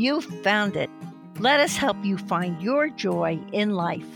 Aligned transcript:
you've 0.00 0.24
found 0.42 0.76
it. 0.76 0.90
Let 1.38 1.60
us 1.60 1.76
help 1.76 2.04
you 2.04 2.18
find 2.18 2.60
your 2.62 2.88
joy 2.88 3.40
in 3.52 3.70
life. 3.70 4.06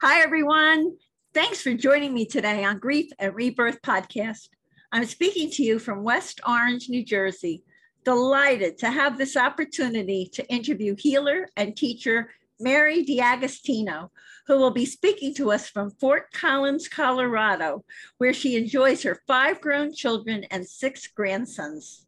Hi, 0.00 0.20
everyone. 0.22 0.96
Thanks 1.34 1.60
for 1.60 1.74
joining 1.74 2.14
me 2.14 2.24
today 2.24 2.64
on 2.64 2.78
Grief 2.78 3.10
and 3.18 3.34
Rebirth 3.34 3.82
podcast. 3.82 4.48
I'm 4.90 5.04
speaking 5.04 5.50
to 5.50 5.62
you 5.62 5.78
from 5.78 6.02
West 6.02 6.40
Orange, 6.46 6.88
New 6.88 7.04
Jersey. 7.04 7.62
Delighted 8.04 8.78
to 8.78 8.90
have 8.90 9.18
this 9.18 9.36
opportunity 9.36 10.30
to 10.32 10.48
interview 10.48 10.94
healer 10.98 11.48
and 11.56 11.76
teacher 11.76 12.30
Mary 12.60 13.04
D'Agostino, 13.04 14.10
who 14.48 14.56
will 14.56 14.70
be 14.70 14.86
speaking 14.86 15.34
to 15.34 15.52
us 15.52 15.68
from 15.68 15.90
Fort 15.90 16.32
Collins, 16.32 16.88
Colorado, 16.88 17.84
where 18.16 18.32
she 18.32 18.56
enjoys 18.56 19.02
her 19.02 19.20
five 19.26 19.60
grown 19.60 19.92
children 19.92 20.44
and 20.50 20.66
six 20.66 21.06
grandsons. 21.06 22.06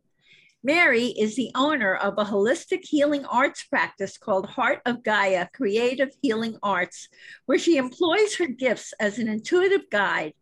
Mary 0.64 1.06
is 1.18 1.36
the 1.36 1.50
owner 1.54 1.94
of 1.94 2.14
a 2.16 2.24
holistic 2.24 2.80
healing 2.82 3.26
arts 3.26 3.64
practice 3.64 4.16
called 4.16 4.46
Heart 4.46 4.80
of 4.86 5.02
Gaia 5.02 5.48
Creative 5.52 6.10
Healing 6.22 6.56
Arts, 6.62 7.08
where 7.44 7.58
she 7.58 7.76
employs 7.76 8.36
her 8.36 8.46
gifts 8.46 8.94
as 8.98 9.18
an 9.18 9.28
intuitive 9.28 9.90
guide, 9.90 10.32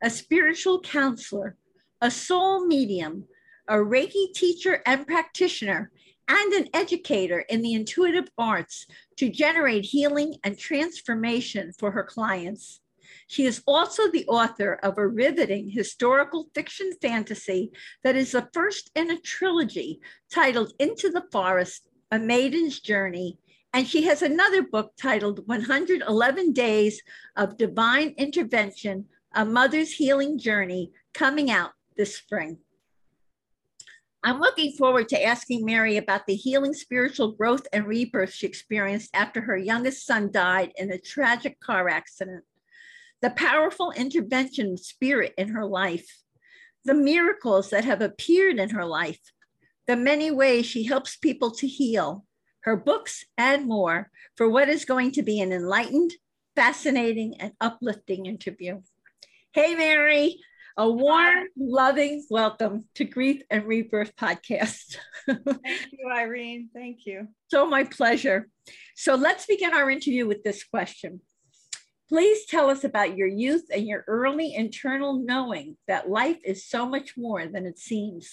a 0.00 0.10
spiritual 0.10 0.80
counselor, 0.80 1.56
a 2.00 2.10
soul 2.10 2.66
medium, 2.66 3.24
a 3.66 3.74
Reiki 3.74 4.32
teacher 4.32 4.80
and 4.86 5.06
practitioner, 5.06 5.90
and 6.28 6.52
an 6.52 6.68
educator 6.74 7.40
in 7.40 7.62
the 7.62 7.74
intuitive 7.74 8.28
arts 8.36 8.86
to 9.16 9.30
generate 9.30 9.86
healing 9.86 10.36
and 10.44 10.58
transformation 10.58 11.72
for 11.78 11.90
her 11.90 12.04
clients. 12.04 12.80
She 13.26 13.46
is 13.46 13.62
also 13.66 14.10
the 14.10 14.26
author 14.26 14.74
of 14.82 14.98
a 14.98 15.06
riveting 15.06 15.70
historical 15.70 16.50
fiction 16.54 16.92
fantasy 17.00 17.72
that 18.04 18.16
is 18.16 18.32
the 18.32 18.48
first 18.52 18.90
in 18.94 19.10
a 19.10 19.20
trilogy 19.20 20.00
titled 20.30 20.72
Into 20.78 21.10
the 21.10 21.24
Forest 21.32 21.88
A 22.10 22.18
Maiden's 22.18 22.80
Journey. 22.80 23.38
And 23.72 23.86
she 23.86 24.02
has 24.04 24.22
another 24.22 24.62
book 24.62 24.92
titled 25.00 25.46
111 25.46 26.52
Days 26.52 27.02
of 27.36 27.56
Divine 27.56 28.14
Intervention 28.16 29.06
A 29.34 29.44
Mother's 29.44 29.92
Healing 29.92 30.38
Journey 30.38 30.92
coming 31.12 31.50
out 31.50 31.72
this 31.96 32.16
spring. 32.16 32.58
I'm 34.24 34.40
looking 34.40 34.72
forward 34.72 35.08
to 35.10 35.24
asking 35.24 35.64
Mary 35.64 35.96
about 35.96 36.26
the 36.26 36.34
healing 36.34 36.74
spiritual 36.74 37.32
growth 37.32 37.66
and 37.72 37.86
rebirth 37.86 38.32
she 38.32 38.46
experienced 38.46 39.10
after 39.14 39.40
her 39.40 39.56
youngest 39.56 40.04
son 40.04 40.32
died 40.32 40.72
in 40.76 40.90
a 40.90 40.98
tragic 40.98 41.60
car 41.60 41.88
accident, 41.88 42.44
the 43.22 43.30
powerful 43.30 43.92
intervention 43.92 44.72
of 44.72 44.80
spirit 44.80 45.34
in 45.38 45.48
her 45.48 45.64
life, 45.64 46.22
the 46.84 46.94
miracles 46.94 47.70
that 47.70 47.84
have 47.84 48.02
appeared 48.02 48.58
in 48.58 48.70
her 48.70 48.84
life, 48.84 49.20
the 49.86 49.96
many 49.96 50.32
ways 50.32 50.66
she 50.66 50.82
helps 50.84 51.16
people 51.16 51.52
to 51.52 51.68
heal, 51.68 52.26
her 52.62 52.76
books, 52.76 53.24
and 53.36 53.66
more 53.66 54.10
for 54.36 54.48
what 54.48 54.68
is 54.68 54.84
going 54.84 55.12
to 55.12 55.22
be 55.22 55.40
an 55.40 55.52
enlightened, 55.52 56.12
fascinating, 56.56 57.40
and 57.40 57.52
uplifting 57.60 58.26
interview. 58.26 58.80
Hey, 59.52 59.76
Mary. 59.76 60.40
A 60.80 60.88
warm, 60.88 61.48
loving 61.56 62.24
welcome 62.30 62.84
to 62.94 63.02
Grief 63.02 63.42
and 63.50 63.64
Rebirth 63.64 64.14
podcast. 64.14 64.96
Thank 65.26 65.88
you, 65.90 66.08
Irene. 66.08 66.68
Thank 66.72 66.98
you. 67.04 67.26
So, 67.48 67.66
my 67.66 67.82
pleasure. 67.82 68.48
So, 68.94 69.16
let's 69.16 69.44
begin 69.44 69.74
our 69.74 69.90
interview 69.90 70.28
with 70.28 70.44
this 70.44 70.62
question. 70.62 71.20
Please 72.08 72.46
tell 72.46 72.70
us 72.70 72.84
about 72.84 73.16
your 73.16 73.26
youth 73.26 73.64
and 73.74 73.88
your 73.88 74.04
early 74.06 74.54
internal 74.54 75.18
knowing 75.18 75.76
that 75.88 76.08
life 76.08 76.38
is 76.44 76.64
so 76.64 76.88
much 76.88 77.16
more 77.16 77.44
than 77.48 77.66
it 77.66 77.80
seems. 77.80 78.30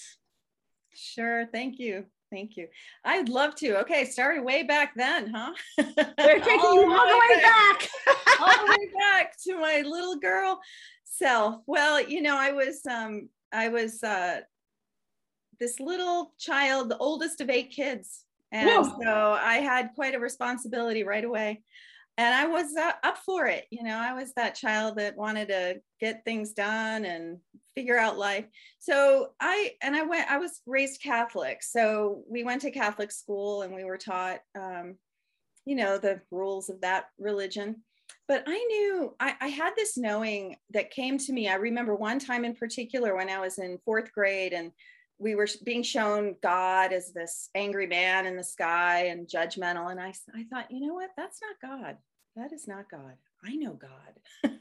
Sure. 0.94 1.46
Thank 1.52 1.80
you. 1.80 2.04
Thank 2.30 2.56
you. 2.56 2.68
I'd 3.04 3.28
love 3.28 3.56
to. 3.56 3.80
Okay, 3.80 4.04
started 4.04 4.44
way 4.44 4.62
back 4.62 4.92
then, 4.96 5.32
huh? 5.34 5.52
We're 5.78 6.38
taking 6.38 6.60
all 6.60 6.74
you 6.74 6.92
all 6.92 7.08
the 7.08 7.18
way 7.28 7.42
back. 7.42 7.88
back. 8.06 8.40
all 8.40 8.66
the 8.66 8.70
way 8.70 8.90
back 8.98 9.34
to 9.44 9.58
my 9.60 9.82
little 9.84 10.16
girl 10.16 10.60
self 11.18 11.62
well 11.66 12.00
you 12.00 12.20
know 12.20 12.36
i 12.36 12.52
was 12.52 12.80
um 12.86 13.28
i 13.52 13.68
was 13.68 14.02
uh 14.02 14.40
this 15.58 15.80
little 15.80 16.32
child 16.38 16.88
the 16.88 16.98
oldest 16.98 17.40
of 17.40 17.50
eight 17.50 17.70
kids. 17.70 18.24
And 18.52 18.68
Whoa. 18.68 18.98
so 19.02 19.38
i 19.40 19.56
had 19.56 19.94
quite 19.94 20.14
a 20.14 20.20
responsibility 20.20 21.02
right 21.02 21.24
away. 21.24 21.62
And 22.18 22.34
i 22.34 22.46
was 22.46 22.74
uh, 22.76 22.92
up 23.02 23.18
for 23.18 23.46
it. 23.46 23.64
You 23.70 23.82
know 23.82 23.96
i 23.96 24.12
was 24.12 24.32
that 24.34 24.54
child 24.54 24.98
that 24.98 25.16
wanted 25.16 25.48
to 25.48 25.80
get 26.00 26.24
things 26.24 26.52
done 26.52 27.04
and 27.04 27.38
figure 27.74 27.98
out 27.98 28.18
life. 28.18 28.46
So 28.78 29.30
i 29.40 29.72
and 29.82 29.96
i 29.96 30.02
went 30.02 30.30
i 30.30 30.38
was 30.38 30.60
raised 30.66 31.02
catholic. 31.02 31.62
So 31.62 32.22
we 32.28 32.44
went 32.44 32.62
to 32.62 32.70
catholic 32.70 33.10
school 33.10 33.62
and 33.62 33.74
we 33.74 33.84
were 33.84 33.98
taught 33.98 34.40
um, 34.58 34.96
you 35.64 35.74
know 35.74 35.98
the 35.98 36.20
rules 36.30 36.70
of 36.70 36.80
that 36.82 37.06
religion 37.18 37.82
but 38.28 38.44
I 38.46 38.58
knew 38.58 39.14
I, 39.20 39.34
I, 39.40 39.48
had 39.48 39.74
this 39.76 39.96
knowing 39.96 40.56
that 40.70 40.90
came 40.90 41.16
to 41.18 41.32
me. 41.32 41.48
I 41.48 41.54
remember 41.54 41.94
one 41.94 42.18
time 42.18 42.44
in 42.44 42.54
particular 42.54 43.14
when 43.14 43.28
I 43.28 43.38
was 43.40 43.58
in 43.58 43.78
fourth 43.84 44.12
grade 44.12 44.52
and 44.52 44.72
we 45.18 45.34
were 45.34 45.48
being 45.64 45.82
shown 45.82 46.36
God 46.42 46.92
as 46.92 47.12
this 47.12 47.48
angry 47.54 47.86
man 47.86 48.26
in 48.26 48.36
the 48.36 48.44
sky 48.44 49.06
and 49.06 49.28
judgmental. 49.28 49.90
And 49.90 50.00
I, 50.00 50.12
I 50.34 50.44
thought, 50.50 50.70
you 50.70 50.86
know 50.86 50.94
what? 50.94 51.10
That's 51.16 51.40
not 51.40 51.70
God. 51.70 51.96
That 52.34 52.52
is 52.52 52.68
not 52.68 52.90
God. 52.90 53.14
I 53.44 53.54
know 53.54 53.72
God. 53.72 54.52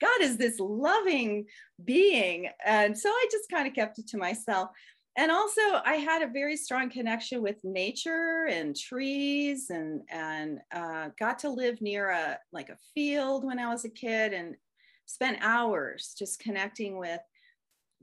God 0.00 0.20
is 0.20 0.36
this 0.36 0.58
loving 0.58 1.46
being. 1.84 2.48
And 2.64 2.96
so 2.96 3.08
I 3.08 3.28
just 3.30 3.50
kind 3.50 3.66
of 3.66 3.74
kept 3.74 3.98
it 3.98 4.08
to 4.08 4.18
myself 4.18 4.70
and 5.16 5.30
also 5.30 5.60
i 5.84 5.94
had 5.94 6.22
a 6.22 6.32
very 6.32 6.56
strong 6.56 6.90
connection 6.90 7.42
with 7.42 7.56
nature 7.64 8.46
and 8.50 8.76
trees 8.76 9.70
and 9.70 10.02
and 10.10 10.60
uh, 10.74 11.08
got 11.18 11.38
to 11.38 11.48
live 11.48 11.80
near 11.80 12.10
a 12.10 12.38
like 12.52 12.68
a 12.68 12.78
field 12.94 13.44
when 13.44 13.58
i 13.58 13.68
was 13.68 13.84
a 13.84 13.90
kid 13.90 14.32
and 14.32 14.56
spent 15.06 15.38
hours 15.40 16.14
just 16.18 16.40
connecting 16.40 16.98
with 16.98 17.20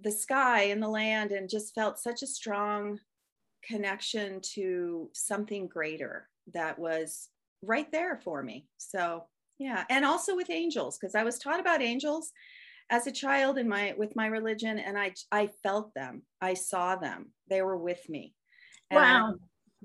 the 0.02 0.12
sky 0.12 0.64
and 0.64 0.82
the 0.82 0.88
land 0.88 1.32
and 1.32 1.50
just 1.50 1.76
felt 1.76 2.00
such 2.00 2.24
a 2.24 2.28
strong 2.28 3.00
connection 3.64 4.42
to 4.42 5.10
something 5.14 5.68
greater 5.68 6.30
that 6.54 6.78
was 6.78 7.30
right 7.62 7.90
there 7.92 8.20
for 8.24 8.44
me. 8.44 8.68
So 8.78 9.26
yeah. 9.60 9.86
And 9.90 10.04
also 10.04 10.36
with 10.36 10.50
angels 10.50 10.98
because 10.98 11.16
i 11.16 11.24
was 11.24 11.38
taught 11.38 11.60
about 11.60 11.82
angels 11.82 12.32
as 12.90 13.08
a 13.08 13.12
child 13.12 13.58
in 13.58 13.68
my 13.68 13.94
with 13.98 14.16
my 14.16 14.28
religion 14.28 14.80
and 14.80 14.98
i 14.98 15.14
i 15.32 15.48
felt 15.64 15.94
them. 15.94 16.24
I 16.42 16.54
saw 16.54 16.96
them. 16.96 17.32
They 17.50 17.62
were 17.62 17.78
with 17.78 18.08
me. 18.10 18.34
And 18.90 18.98
wow. 18.98 19.36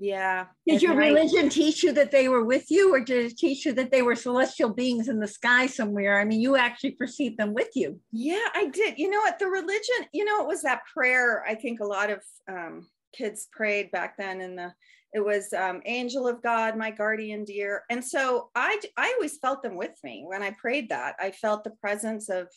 Yeah. 0.01 0.45
Did 0.65 0.81
your 0.81 0.95
religion 0.95 1.49
teach 1.49 1.83
you 1.83 1.91
that 1.91 2.11
they 2.11 2.29
were 2.29 2.45
with 2.45 2.71
you 2.71 2.93
or 2.93 3.01
did 3.01 3.31
it 3.31 3.37
teach 3.37 3.65
you 3.65 3.73
that 3.73 3.91
they 3.91 4.01
were 4.01 4.15
celestial 4.15 4.69
beings 4.69 5.09
in 5.09 5.19
the 5.19 5.27
sky 5.27 5.67
somewhere? 5.67 6.19
I 6.19 6.25
mean 6.25 6.39
you 6.39 6.55
actually 6.55 6.91
perceived 6.91 7.37
them 7.37 7.53
with 7.53 7.69
you. 7.75 7.99
Yeah 8.11 8.47
i 8.53 8.67
did. 8.67 8.97
You 8.97 9.09
know 9.09 9.19
what? 9.19 9.39
The 9.39 9.47
religion 9.47 10.07
you 10.13 10.23
know 10.23 10.41
it 10.41 10.47
was 10.47 10.61
that 10.61 10.81
prayer. 10.93 11.43
I 11.45 11.55
think 11.55 11.79
a 11.79 11.85
lot 11.85 12.09
of 12.09 12.21
um, 12.47 12.87
kids 13.13 13.47
prayed 13.51 13.91
back 13.91 14.15
then 14.17 14.41
in 14.41 14.55
the 14.55 14.73
it 15.11 15.25
was 15.25 15.51
um, 15.53 15.81
angel 15.85 16.27
of 16.27 16.41
god 16.43 16.77
my 16.77 16.91
guardian 16.91 17.43
dear. 17.43 17.83
And 17.89 18.03
so 18.03 18.49
i 18.55 18.79
i 18.95 19.13
always 19.15 19.37
felt 19.37 19.63
them 19.63 19.75
with 19.75 19.97
me. 20.03 20.23
When 20.25 20.41
i 20.41 20.51
prayed 20.51 20.89
that 20.89 21.15
i 21.19 21.31
felt 21.31 21.65
the 21.65 21.71
presence 21.81 22.29
of 22.29 22.47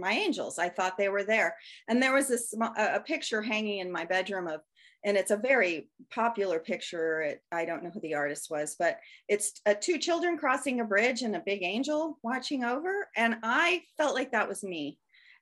my 0.00 0.12
angels. 0.12 0.58
I 0.58 0.68
thought 0.68 0.98
they 0.98 1.08
were 1.08 1.24
there. 1.24 1.54
And 1.88 2.02
there 2.02 2.14
was 2.14 2.28
this 2.28 2.54
a 2.76 3.00
picture 3.00 3.42
hanging 3.42 3.78
in 3.78 3.92
my 3.92 4.04
bedroom 4.04 4.48
of 4.48 4.60
and 5.04 5.16
it's 5.16 5.30
a 5.30 5.36
very 5.36 5.88
popular 6.10 6.58
picture. 6.58 7.22
It, 7.22 7.42
I 7.50 7.64
don't 7.64 7.82
know 7.82 7.90
who 7.90 8.00
the 8.00 8.14
artist 8.14 8.50
was, 8.50 8.76
but 8.78 8.98
it's 9.28 9.52
uh, 9.66 9.74
two 9.80 9.98
children 9.98 10.36
crossing 10.36 10.80
a 10.80 10.84
bridge 10.84 11.22
and 11.22 11.34
a 11.34 11.42
big 11.44 11.62
angel 11.62 12.18
watching 12.22 12.64
over. 12.64 13.08
And 13.16 13.36
I 13.42 13.82
felt 13.96 14.14
like 14.14 14.32
that 14.32 14.48
was 14.48 14.62
me. 14.62 14.98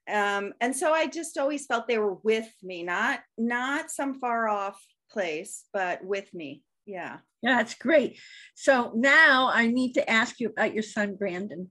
Um, 0.09 0.55
and 0.61 0.75
so 0.75 0.93
I 0.93 1.07
just 1.07 1.37
always 1.39 1.67
felt 1.67 1.87
they 1.87 1.99
were 1.99 2.15
with 2.15 2.49
me, 2.63 2.83
not 2.83 3.21
not 3.37 3.91
some 3.91 4.19
far 4.21 4.49
off 4.49 4.81
place, 5.11 5.65
but 5.73 6.05
with 6.05 6.33
me. 6.33 6.63
Yeah. 6.87 7.19
Yeah, 7.43 7.57
that's 7.57 7.75
great. 7.75 8.19
So 8.55 8.93
now 8.95 9.51
I 9.53 9.67
need 9.67 9.93
to 9.95 10.11
ask 10.11 10.41
you 10.41 10.49
about 10.49 10.75
your 10.75 10.83
son, 10.83 11.15
Brandon. 11.17 11.71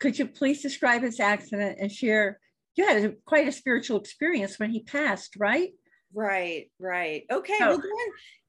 Could 0.00 0.18
you 0.18 0.26
please 0.26 0.62
describe 0.62 1.02
his 1.02 1.20
accident 1.20 1.78
and 1.80 1.90
share 1.90 2.38
you 2.76 2.86
had 2.86 3.16
quite 3.24 3.48
a 3.48 3.52
spiritual 3.52 3.98
experience 3.98 4.58
when 4.58 4.70
he 4.70 4.80
passed, 4.80 5.36
right? 5.36 5.70
Right, 6.12 6.70
right. 6.78 7.24
Okay. 7.30 7.56
well, 7.60 7.78
then, 7.78 7.90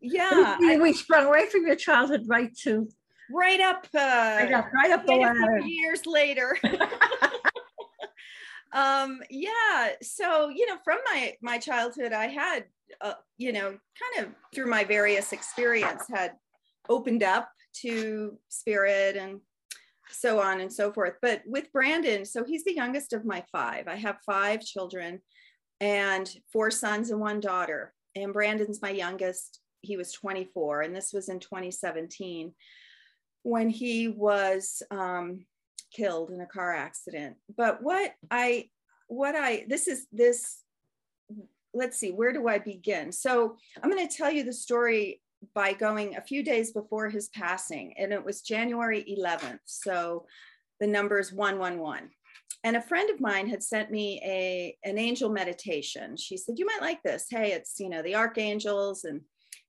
yeah. 0.02 0.58
We, 0.60 0.80
we 0.80 0.94
sprung 0.94 1.28
right 1.28 1.52
from 1.52 1.66
your 1.66 1.76
childhood 1.76 2.24
right 2.28 2.56
to 2.64 2.88
right 3.32 3.60
up, 3.60 3.88
uh, 3.96 4.00
right 4.00 4.52
up, 4.52 4.68
right 4.74 4.92
up 4.92 5.06
the 5.06 5.14
ladder. 5.14 5.60
Years 5.60 6.06
later. 6.06 6.58
um, 8.74 9.22
yeah. 9.30 9.90
So 10.02 10.50
you 10.50 10.68
know, 10.68 10.78
from 10.84 11.00
my 11.12 11.34
my 11.42 11.58
childhood, 11.58 12.14
I 12.14 12.28
had, 12.28 12.66
uh, 13.02 13.14
you 13.38 13.52
know, 13.52 13.70
kind 13.70 14.28
of 14.28 14.34
through 14.54 14.70
my 14.70 14.84
various 14.84 15.34
experience, 15.34 16.04
had 16.08 16.34
opened 16.88 17.24
up 17.24 17.50
to 17.82 18.38
spirit 18.50 19.18
and 19.18 19.40
so 20.10 20.40
on 20.42 20.62
and 20.62 20.72
so 20.72 20.92
forth. 20.92 21.16
But 21.22 21.42
with 21.46 21.72
Brandon, 21.72 22.26
so 22.26 22.44
he's 22.44 22.64
the 22.64 22.76
youngest 22.76 23.14
of 23.14 23.26
my 23.26 23.44
five. 23.52 23.88
I 23.88 23.96
have 23.96 24.18
five 24.26 24.62
children 24.62 25.22
and 25.82 26.30
four 26.52 26.72
sons 26.72 27.12
and 27.12 27.20
one 27.20 27.40
daughter. 27.40 27.94
And 28.16 28.34
Brandon's 28.34 28.82
my 28.82 28.92
youngest. 28.92 29.60
He 29.82 29.98
was 29.98 30.12
24, 30.14 30.82
and 30.82 30.96
this 30.96 31.12
was 31.14 31.30
in 31.30 31.40
2017 31.40 32.54
when 33.44 33.70
he 33.70 34.08
was 34.08 34.82
um, 34.90 35.46
killed 35.94 36.32
in 36.32 36.42
a 36.42 36.48
car 36.48 36.74
accident. 36.74 37.36
But 37.56 37.84
what 37.84 38.14
I, 38.32 38.70
what 39.08 39.36
I, 39.36 39.66
this 39.68 39.88
is 39.88 40.08
this, 40.12 40.64
let's 41.74 41.98
see, 41.98 42.12
where 42.12 42.34
do 42.34 42.48
I 42.48 42.58
begin? 42.58 43.12
So 43.12 43.58
I'm 43.84 43.92
going 43.92 44.08
to 44.08 44.18
tell 44.18 44.32
you 44.32 44.44
the 44.44 44.54
story 44.54 45.22
by 45.54 45.74
going 45.74 46.16
a 46.16 46.22
few 46.22 46.44
days 46.44 46.72
before 46.72 47.10
his 47.10 47.30
passing, 47.30 47.94
and 47.98 48.12
it 48.12 48.24
was 48.24 48.42
January 48.42 49.04
11th. 49.04 49.60
So 49.66 50.26
the 50.80 50.88
number 50.88 51.20
is 51.20 51.34
111. 51.34 52.10
And 52.64 52.76
a 52.76 52.82
friend 52.82 53.10
of 53.10 53.22
mine 53.22 53.48
had 53.48 53.62
sent 53.62 53.92
me 53.92 54.20
a 54.24 54.78
an 54.84 54.98
angel 54.98 55.30
meditation. 55.30 56.18
She 56.18 56.36
said, 56.36 56.58
"You 56.58 56.66
might 56.66 56.82
like 56.82 57.04
this. 57.04 57.28
Hey, 57.30 57.52
it's 57.52 57.80
you 57.80 57.90
know 57.90 58.02
the 58.02 58.16
archangels." 58.16 59.04
And 59.04 59.22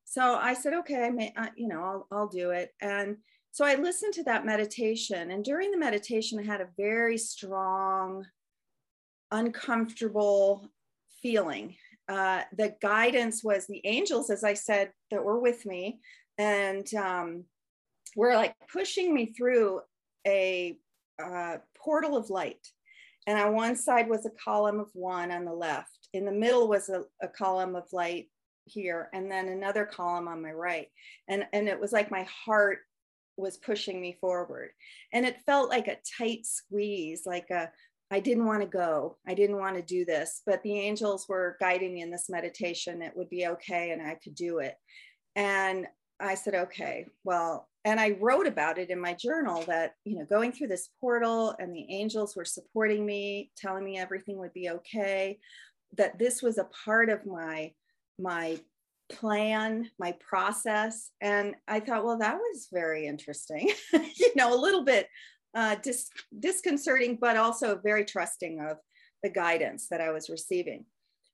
so 0.04 0.36
I 0.36 0.54
said, 0.54 0.72
"Okay, 0.72 1.04
I 1.04 1.10
may, 1.10 1.34
you 1.56 1.68
know, 1.68 1.82
I'll 1.82 2.06
I'll 2.10 2.28
do 2.28 2.50
it." 2.50 2.72
And 2.80 3.18
so 3.52 3.64
I 3.64 3.74
listened 3.74 4.14
to 4.14 4.24
that 4.24 4.46
meditation, 4.46 5.30
and 5.30 5.44
during 5.44 5.70
the 5.70 5.78
meditation, 5.78 6.38
I 6.38 6.44
had 6.44 6.62
a 6.62 6.70
very 6.76 7.18
strong, 7.18 8.26
uncomfortable 9.30 10.70
feeling 11.22 11.76
uh, 12.08 12.42
the 12.56 12.74
guidance 12.80 13.42
was 13.42 13.66
the 13.66 13.80
angels, 13.84 14.30
as 14.30 14.44
I 14.44 14.54
said, 14.54 14.92
that 15.10 15.24
were 15.24 15.40
with 15.40 15.66
me, 15.66 16.00
and 16.38 16.86
um, 16.94 17.44
were 18.14 18.34
like 18.34 18.54
pushing 18.72 19.12
me 19.12 19.26
through 19.26 19.80
a 20.26 20.78
uh, 21.22 21.56
portal 21.76 22.16
of 22.16 22.30
light. 22.30 22.66
And 23.26 23.38
on 23.38 23.54
one 23.54 23.76
side 23.76 24.08
was 24.08 24.24
a 24.24 24.30
column 24.30 24.78
of 24.78 24.90
one 24.92 25.32
on 25.32 25.44
the 25.44 25.52
left. 25.52 26.08
In 26.12 26.24
the 26.24 26.32
middle 26.32 26.68
was 26.68 26.88
a, 26.88 27.02
a 27.20 27.28
column 27.28 27.74
of 27.74 27.92
light 27.92 28.28
here, 28.64 29.08
and 29.12 29.30
then 29.30 29.48
another 29.48 29.84
column 29.84 30.28
on 30.28 30.42
my 30.42 30.52
right. 30.52 30.88
And, 31.28 31.46
and 31.52 31.68
it 31.68 31.80
was 31.80 31.92
like 31.92 32.10
my 32.10 32.26
heart 32.44 32.78
was 33.36 33.56
pushing 33.56 34.00
me 34.00 34.16
forward. 34.20 34.70
And 35.12 35.26
it 35.26 35.42
felt 35.44 35.68
like 35.68 35.88
a 35.88 35.98
tight 36.18 36.46
squeeze, 36.46 37.22
like 37.26 37.50
a 37.50 37.70
I 38.10 38.20
didn't 38.20 38.46
want 38.46 38.62
to 38.62 38.68
go. 38.68 39.16
I 39.26 39.34
didn't 39.34 39.58
want 39.58 39.76
to 39.76 39.82
do 39.82 40.04
this, 40.04 40.42
but 40.46 40.62
the 40.62 40.78
angels 40.78 41.26
were 41.28 41.56
guiding 41.60 41.94
me 41.94 42.02
in 42.02 42.10
this 42.10 42.28
meditation. 42.28 43.02
It 43.02 43.16
would 43.16 43.28
be 43.28 43.46
okay 43.46 43.90
and 43.90 44.00
I 44.00 44.16
could 44.22 44.34
do 44.34 44.58
it. 44.58 44.74
And 45.34 45.86
I 46.20 46.34
said, 46.34 46.54
okay, 46.54 47.06
well, 47.24 47.68
and 47.84 48.00
I 48.00 48.16
wrote 48.20 48.46
about 48.46 48.78
it 48.78 48.90
in 48.90 49.00
my 49.00 49.14
journal 49.14 49.62
that, 49.66 49.92
you 50.04 50.18
know, 50.18 50.24
going 50.24 50.52
through 50.52 50.68
this 50.68 50.88
portal 51.00 51.54
and 51.58 51.74
the 51.74 51.86
angels 51.90 52.34
were 52.36 52.44
supporting 52.44 53.04
me, 53.04 53.50
telling 53.56 53.84
me 53.84 53.98
everything 53.98 54.38
would 54.38 54.52
be 54.52 54.70
okay, 54.70 55.38
that 55.96 56.18
this 56.18 56.42
was 56.42 56.58
a 56.58 56.68
part 56.84 57.10
of 57.10 57.26
my, 57.26 57.72
my 58.18 58.58
plan, 59.10 59.88
my 59.98 60.14
process. 60.20 61.10
And 61.20 61.54
I 61.68 61.80
thought, 61.80 62.04
well, 62.04 62.18
that 62.18 62.38
was 62.38 62.68
very 62.72 63.06
interesting, 63.06 63.70
you 63.92 64.32
know, 64.36 64.54
a 64.54 64.60
little 64.60 64.84
bit 64.84 65.08
uh, 65.56 65.74
dis- 65.82 66.10
disconcerting, 66.38 67.18
but 67.20 67.36
also 67.36 67.80
very 67.82 68.04
trusting 68.04 68.60
of 68.60 68.76
the 69.22 69.30
guidance 69.30 69.88
that 69.88 70.00
I 70.00 70.12
was 70.12 70.28
receiving. 70.28 70.84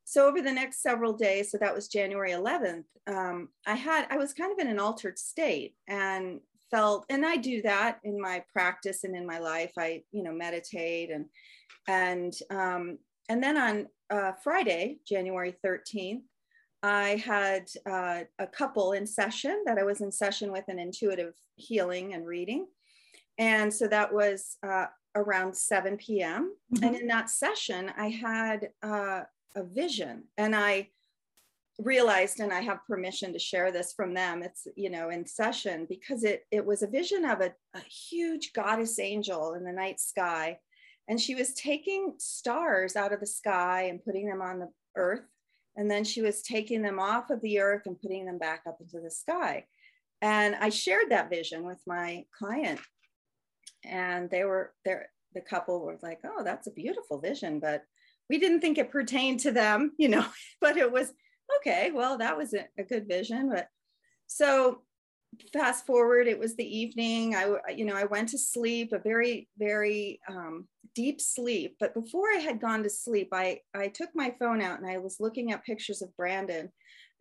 So 0.05 0.29
over 0.29 0.41
the 0.41 0.53
next 0.53 0.83
several 0.83 1.13
days, 1.13 1.51
so 1.51 1.59
that 1.59 1.75
was 1.75 1.89
January 1.89 2.33
11th, 2.33 2.85
um, 3.09 3.49
I 3.67 3.75
had 3.75 4.07
I 4.11 4.17
was 4.17 4.33
kind 4.33 4.53
of 4.53 4.59
in 4.59 4.69
an 4.69 4.79
altered 4.79 5.19
state 5.19 5.75
and 5.89 6.41
felt, 6.71 7.05
and 7.11 7.27
I 7.27 7.37
do 7.37 7.63
that 7.63 7.99
in 8.05 8.21
my 8.21 8.45
practice 8.53 9.05
and 9.05 9.17
in 9.17 9.27
my 9.27 9.39
life. 9.39 9.73
I 9.77 10.03
you 10.13 10.23
know 10.23 10.33
meditate 10.33 11.11
and 11.11 11.27
and 11.89 12.33
um, 12.51 12.99
and 13.29 13.43
then 13.43 13.57
on 13.57 13.89
uh, 14.11 14.33
Friday, 14.43 14.99
January 15.07 15.55
13th, 15.65 16.23
I 16.83 17.23
had 17.25 17.69
uh, 17.87 18.23
a 18.39 18.47
couple 18.47 18.93
in 18.93 19.07
session 19.07 19.63
that 19.67 19.79
I 19.79 19.85
was 19.85 20.01
in 20.01 20.13
session 20.13 20.53
with 20.53 20.65
an 20.69 20.79
intuitive 20.79 21.35
healing 21.57 22.15
and 22.15 22.27
reading. 22.27 22.67
And 23.39 23.73
so 23.73 23.87
that 23.89 24.13
was 24.13 24.57
uh, 24.63 24.87
around 25.15 25.57
7 25.57 25.97
p.m. 25.97 26.55
Mm-hmm. 26.75 26.85
And 26.85 26.97
in 26.97 27.07
that 27.09 27.31
session, 27.31 27.91
I 27.97 28.09
had 28.09 28.69
uh, 28.83 29.23
a 29.55 29.65
vision 29.65 30.25
and 30.37 30.55
I 30.55 30.89
realized, 31.79 32.41
and 32.41 32.53
I 32.53 32.61
have 32.61 32.87
permission 32.87 33.33
to 33.33 33.39
share 33.39 33.73
this 33.73 33.93
from 33.93 34.15
them. 34.15 34.43
It's, 34.43 34.67
you 34.77 34.91
know, 34.91 35.11
in 35.11 35.27
session 35.27 35.87
because 35.89 36.23
it, 36.25 36.45
it 36.51 36.65
was 36.65 36.83
a 36.83 36.87
vision 36.87 37.25
of 37.25 37.41
a, 37.41 37.53
a 37.75 37.81
huge 37.81 38.53
goddess 38.53 38.99
angel 38.99 39.55
in 39.55 39.65
the 39.65 39.73
night 39.73 40.01
sky. 40.01 40.59
And 41.09 41.21
she 41.21 41.35
was 41.35 41.55
taking 41.55 42.15
stars 42.19 42.95
out 42.95 43.13
of 43.13 43.21
the 43.21 43.27
sky 43.27 43.85
and 43.85 44.05
putting 44.05 44.29
them 44.29 44.41
on 44.41 44.61
the 44.61 44.69
earth. 44.97 45.27
And 45.75 45.91
then 45.91 46.05
she 46.05 46.21
was 46.23 46.43
taking 46.43 46.83
them 46.83 47.01
off 47.01 47.31
of 47.31 47.41
the 47.41 47.59
earth 47.59 47.83
and 47.87 48.01
putting 48.01 48.27
them 48.27 48.39
back 48.39 48.63
up 48.69 48.79
into 48.81 49.01
the 49.01 49.11
sky. 49.11 49.65
And 50.21 50.55
I 50.55 50.69
shared 50.69 51.11
that 51.11 51.31
vision 51.31 51.65
with 51.65 51.81
my 51.87 52.25
client 52.39 52.79
and 53.85 54.31
they 54.31 54.45
were 54.45 54.73
there 54.85 55.09
the 55.35 55.41
couple 55.41 55.81
were 55.81 55.99
like 56.03 56.21
oh 56.25 56.43
that's 56.45 56.67
a 56.67 56.73
beautiful 56.73 57.19
vision 57.19 57.59
but 57.59 57.83
we 58.29 58.39
didn't 58.39 58.61
think 58.61 58.79
it 58.79 58.91
pertained 58.91 59.41
to 59.41 59.51
them 59.53 59.93
you 59.99 60.09
know 60.09 60.25
but 60.61 60.77
it 60.77 60.91
was 60.91 61.13
okay 61.59 61.91
well 61.93 62.19
that 62.19 62.37
was 62.37 62.55
a, 62.55 62.67
a 62.79 62.85
good 62.85 63.07
vision 63.09 63.51
but 63.51 63.69
so 64.27 64.83
fast 65.53 65.87
forward 65.87 66.27
it 66.27 66.39
was 66.39 66.57
the 66.57 66.79
evening. 66.79 67.35
I 67.35 67.57
you 67.75 67.85
know 67.85 67.97
i 67.97 68.05
went 68.05 68.29
to 68.31 68.39
sleep 68.39 68.93
a 68.93 68.99
very 68.99 69.49
very 69.59 70.21
um, 70.29 70.69
deep 70.95 71.21
sleep 71.21 71.77
but 71.81 71.95
before 71.95 72.27
i 72.35 72.39
had 72.39 72.61
gone 72.61 72.83
to 72.83 72.91
sleep 72.91 73.29
i 73.33 73.61
i 73.75 73.89
took 73.89 74.11
my 74.15 74.35
phone 74.39 74.61
out 74.61 74.79
and 74.79 74.89
i 74.89 74.99
was 74.99 75.21
looking 75.21 75.53
at 75.53 75.65
pictures 75.65 76.03
of 76.03 76.15
brandon 76.19 76.71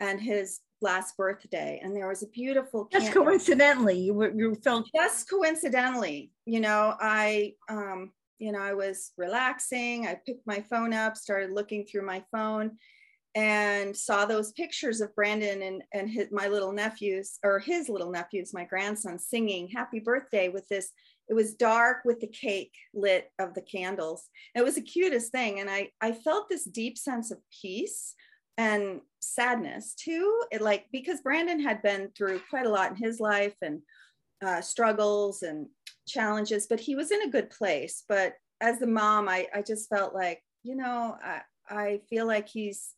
and 0.01 0.20
his 0.20 0.60
last 0.82 1.16
birthday 1.16 1.80
and 1.84 1.96
there 1.96 2.08
was 2.08 2.24
a 2.24 2.28
beautiful 2.28 2.88
just 2.92 3.12
coincidentally 3.12 3.98
you 3.98 4.14
were 4.14 4.32
you 4.32 4.56
felt 4.56 4.88
just 4.96 5.30
coincidentally 5.30 6.32
you 6.46 6.60
know 6.60 6.96
i 7.00 7.54
um 7.70 8.12
you 8.40 8.52
know 8.52 8.60
i 8.60 8.74
was 8.74 9.12
relaxing 9.18 10.08
i 10.08 10.20
picked 10.26 10.46
my 10.48 10.60
phone 10.70 10.94
up 10.94 11.16
started 11.16 11.52
looking 11.52 11.86
through 11.86 12.06
my 12.06 12.24
phone 12.32 12.72
and 13.36 13.96
saw 13.96 14.26
those 14.26 14.52
pictures 14.54 15.02
of 15.02 15.16
brandon 15.16 15.62
and 15.62 15.84
and 15.94 16.10
his, 16.10 16.28
my 16.32 16.48
little 16.48 16.72
nephews 16.72 17.38
or 17.44 17.60
his 17.60 17.88
little 17.88 18.12
nephews 18.12 18.54
my 18.54 18.66
grandson 18.66 19.20
singing 19.20 19.68
happy 19.68 20.00
birthday 20.00 20.50
with 20.50 20.68
this 20.68 20.92
it 21.30 21.34
was 21.34 21.54
dark 21.54 22.00
with 22.04 22.20
the 22.20 22.28
cake 22.28 22.74
lit 22.94 23.32
of 23.40 23.54
the 23.54 23.62
candles. 23.62 24.28
It 24.54 24.66
was 24.66 24.76
the 24.76 24.82
cutest 24.82 25.32
thing 25.32 25.62
and 25.62 25.70
i 25.70 25.90
i 26.02 26.12
felt 26.12 26.50
this 26.50 26.66
deep 26.66 26.98
sense 26.98 27.32
of 27.32 27.38
peace 27.62 28.16
and 28.62 29.01
sadness 29.22 29.96
too. 29.96 30.44
It 30.51 30.62
like 30.62 30.86
because 30.91 31.22
Brandon 31.22 31.60
had 31.60 31.82
been 31.82 32.10
through 32.15 32.41
quite 32.50 32.68
a 32.68 32.70
lot 32.70 32.91
in 32.91 32.96
his 32.96 33.20
life 33.20 33.56
and 33.62 33.82
uh, 34.46 34.62
struggles 34.62 35.41
and 35.41 35.68
challenges, 36.08 36.68
but 36.68 36.80
he 36.80 36.96
was 36.96 37.12
in 37.12 37.24
a 37.24 37.30
good 37.30 37.50
place. 37.50 38.03
But 38.08 38.36
as 38.60 38.77
the 38.80 38.88
mom, 38.88 39.27
I, 39.27 39.48
I 39.53 39.62
just 39.63 39.89
felt 39.89 40.13
like, 40.13 40.44
you 40.63 40.75
know, 40.75 41.18
I, 41.24 41.41
I 41.70 42.01
feel 42.10 42.27
like 42.27 42.48
he's 42.48 42.94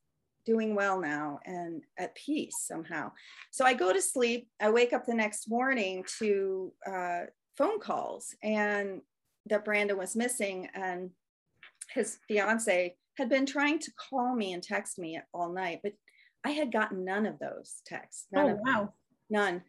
doing 0.45 0.75
well 0.75 0.99
now 0.99 1.39
and 1.45 1.83
at 1.97 2.15
peace 2.15 2.55
somehow. 2.59 3.11
So 3.51 3.63
I 3.63 3.73
go 3.73 3.93
to 3.93 4.01
sleep. 4.01 4.49
I 4.61 4.69
wake 4.69 4.91
up 4.91 5.05
the 5.05 5.13
next 5.13 5.49
morning 5.49 6.03
to 6.19 6.73
uh, 6.85 7.21
phone 7.57 7.79
calls 7.79 8.35
and 8.43 9.01
that 9.45 9.63
Brandon 9.63 9.97
was 9.97 10.15
missing 10.15 10.67
and 10.73 11.11
his 11.93 12.17
fiance 12.27 12.95
had 13.17 13.29
been 13.29 13.45
trying 13.45 13.79
to 13.79 13.91
call 14.09 14.35
me 14.35 14.53
and 14.53 14.63
text 14.63 14.97
me 14.97 15.19
all 15.33 15.51
night, 15.51 15.79
but 15.83 15.93
I 16.43 16.51
had 16.51 16.71
gotten 16.71 17.05
none 17.05 17.25
of 17.25 17.39
those 17.39 17.81
texts. 17.85 18.25
None 18.31 18.49
oh, 18.49 18.59
wow. 18.65 18.79
Them, 18.79 18.89
none. 19.29 19.63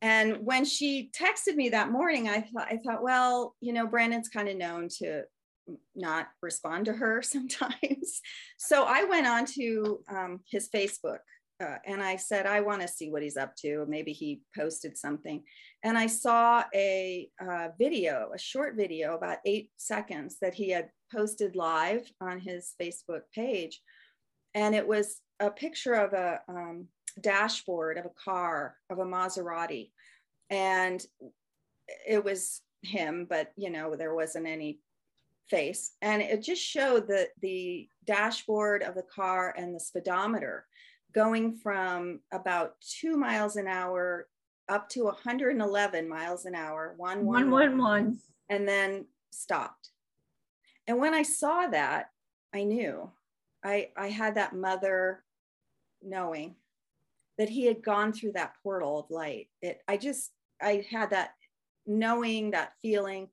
And 0.00 0.44
when 0.44 0.64
she 0.64 1.10
texted 1.16 1.54
me 1.54 1.70
that 1.70 1.92
morning, 1.92 2.28
I 2.28 2.40
thought, 2.40 2.68
I 2.68 2.78
thought, 2.84 3.02
well, 3.02 3.54
you 3.60 3.72
know, 3.72 3.86
Brandon's 3.86 4.28
kind 4.28 4.48
of 4.48 4.56
known 4.56 4.88
to 4.98 5.22
not 5.94 6.28
respond 6.40 6.86
to 6.86 6.92
her 6.92 7.22
sometimes. 7.22 8.20
so 8.58 8.84
I 8.84 9.04
went 9.04 9.26
on 9.26 9.46
to 9.46 10.00
um, 10.08 10.40
his 10.50 10.68
Facebook 10.68 11.18
uh, 11.62 11.76
and 11.86 12.02
I 12.02 12.16
said, 12.16 12.46
I 12.46 12.60
want 12.60 12.82
to 12.82 12.88
see 12.88 13.10
what 13.10 13.22
he's 13.22 13.36
up 13.36 13.54
to. 13.56 13.86
Maybe 13.88 14.12
he 14.12 14.40
posted 14.56 14.98
something. 14.98 15.42
And 15.84 15.96
I 15.96 16.06
saw 16.06 16.64
a 16.74 17.28
uh, 17.40 17.68
video, 17.78 18.30
a 18.34 18.38
short 18.38 18.74
video, 18.76 19.14
about 19.14 19.38
eight 19.46 19.70
seconds 19.76 20.38
that 20.40 20.54
he 20.54 20.70
had 20.70 20.90
posted 21.12 21.54
live 21.54 22.10
on 22.20 22.40
his 22.40 22.74
Facebook 22.80 23.22
page. 23.34 23.80
And 24.54 24.74
it 24.74 24.86
was 24.86 25.20
a 25.40 25.50
picture 25.50 25.94
of 25.94 26.12
a 26.12 26.40
um, 26.48 26.88
dashboard 27.20 27.98
of 27.98 28.06
a 28.06 28.22
car, 28.24 28.76
of 28.90 28.98
a 28.98 29.04
Maserati. 29.04 29.90
And 30.50 31.04
it 32.08 32.24
was 32.24 32.60
him, 32.82 33.26
but 33.28 33.52
you 33.56 33.70
know, 33.70 33.94
there 33.94 34.14
wasn't 34.14 34.46
any 34.46 34.80
face. 35.48 35.92
And 36.02 36.22
it 36.22 36.42
just 36.42 36.62
showed 36.62 37.06
the, 37.06 37.28
the 37.40 37.88
dashboard 38.04 38.82
of 38.82 38.94
the 38.94 39.04
car 39.14 39.54
and 39.56 39.74
the 39.74 39.80
speedometer 39.80 40.66
going 41.12 41.56
from 41.56 42.20
about 42.32 42.74
two 42.80 43.16
miles 43.16 43.56
an 43.56 43.66
hour 43.66 44.28
up 44.68 44.88
to 44.90 45.04
111 45.04 46.08
miles 46.08 46.44
an 46.46 46.54
hour, 46.54 46.94
one, 46.96 47.24
one, 47.26 47.50
one, 47.50 47.78
one, 47.78 48.18
and 48.48 48.66
then 48.66 49.06
stopped. 49.30 49.90
And 50.86 50.98
when 50.98 51.14
I 51.14 51.22
saw 51.22 51.66
that, 51.68 52.10
I 52.54 52.64
knew 52.64 53.10
I, 53.64 53.90
I 53.96 54.08
had 54.08 54.34
that 54.36 54.54
mother 54.54 55.22
knowing 56.02 56.56
that 57.38 57.48
he 57.48 57.66
had 57.66 57.82
gone 57.82 58.12
through 58.12 58.32
that 58.32 58.54
portal 58.62 59.00
of 59.00 59.10
light. 59.10 59.48
It, 59.60 59.80
I 59.88 59.96
just, 59.96 60.32
I 60.60 60.84
had 60.90 61.10
that 61.10 61.30
knowing, 61.86 62.50
that 62.52 62.72
feeling, 62.82 63.28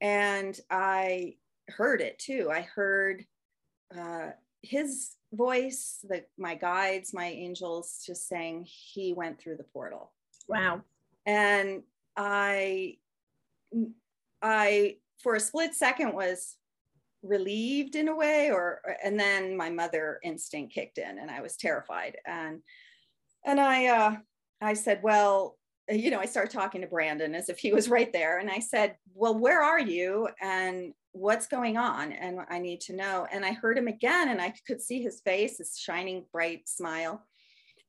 and 0.00 0.58
I 0.70 1.36
heard 1.68 2.00
it 2.00 2.18
too. 2.18 2.50
I 2.52 2.62
heard 2.62 3.24
uh, 3.96 4.30
his 4.62 5.10
voice, 5.32 6.04
the, 6.08 6.24
my 6.38 6.54
guides, 6.54 7.14
my 7.14 7.26
angels 7.26 8.02
just 8.06 8.28
saying 8.28 8.66
he 8.66 9.12
went 9.12 9.40
through 9.40 9.56
the 9.56 9.64
portal. 9.64 10.12
Wow. 10.48 10.82
And 11.26 11.82
I, 12.16 12.96
I, 14.42 14.96
for 15.22 15.34
a 15.34 15.40
split 15.40 15.74
second 15.74 16.12
was 16.12 16.56
relieved 17.22 17.94
in 17.94 18.08
a 18.08 18.14
way 18.14 18.50
or 18.50 18.80
and 19.02 19.18
then 19.18 19.56
my 19.56 19.70
mother 19.70 20.18
instinct 20.24 20.74
kicked 20.74 20.98
in 20.98 21.18
and 21.18 21.30
i 21.30 21.40
was 21.40 21.56
terrified 21.56 22.16
and 22.26 22.60
and 23.44 23.60
i 23.60 23.86
uh 23.86 24.16
i 24.60 24.74
said 24.74 25.00
well 25.04 25.56
you 25.88 26.10
know 26.10 26.18
i 26.18 26.26
started 26.26 26.52
talking 26.52 26.80
to 26.80 26.86
brandon 26.88 27.34
as 27.34 27.48
if 27.48 27.58
he 27.58 27.72
was 27.72 27.88
right 27.88 28.12
there 28.12 28.38
and 28.38 28.50
i 28.50 28.58
said 28.58 28.96
well 29.14 29.38
where 29.38 29.62
are 29.62 29.80
you 29.80 30.28
and 30.40 30.92
what's 31.12 31.46
going 31.46 31.76
on 31.76 32.12
and 32.12 32.38
i 32.48 32.58
need 32.58 32.80
to 32.80 32.94
know 32.94 33.26
and 33.30 33.44
i 33.44 33.52
heard 33.52 33.76
him 33.76 33.88
again 33.88 34.28
and 34.28 34.40
i 34.40 34.52
could 34.66 34.80
see 34.80 35.02
his 35.02 35.20
face 35.20 35.58
his 35.58 35.78
shining 35.78 36.24
bright 36.32 36.68
smile 36.68 37.26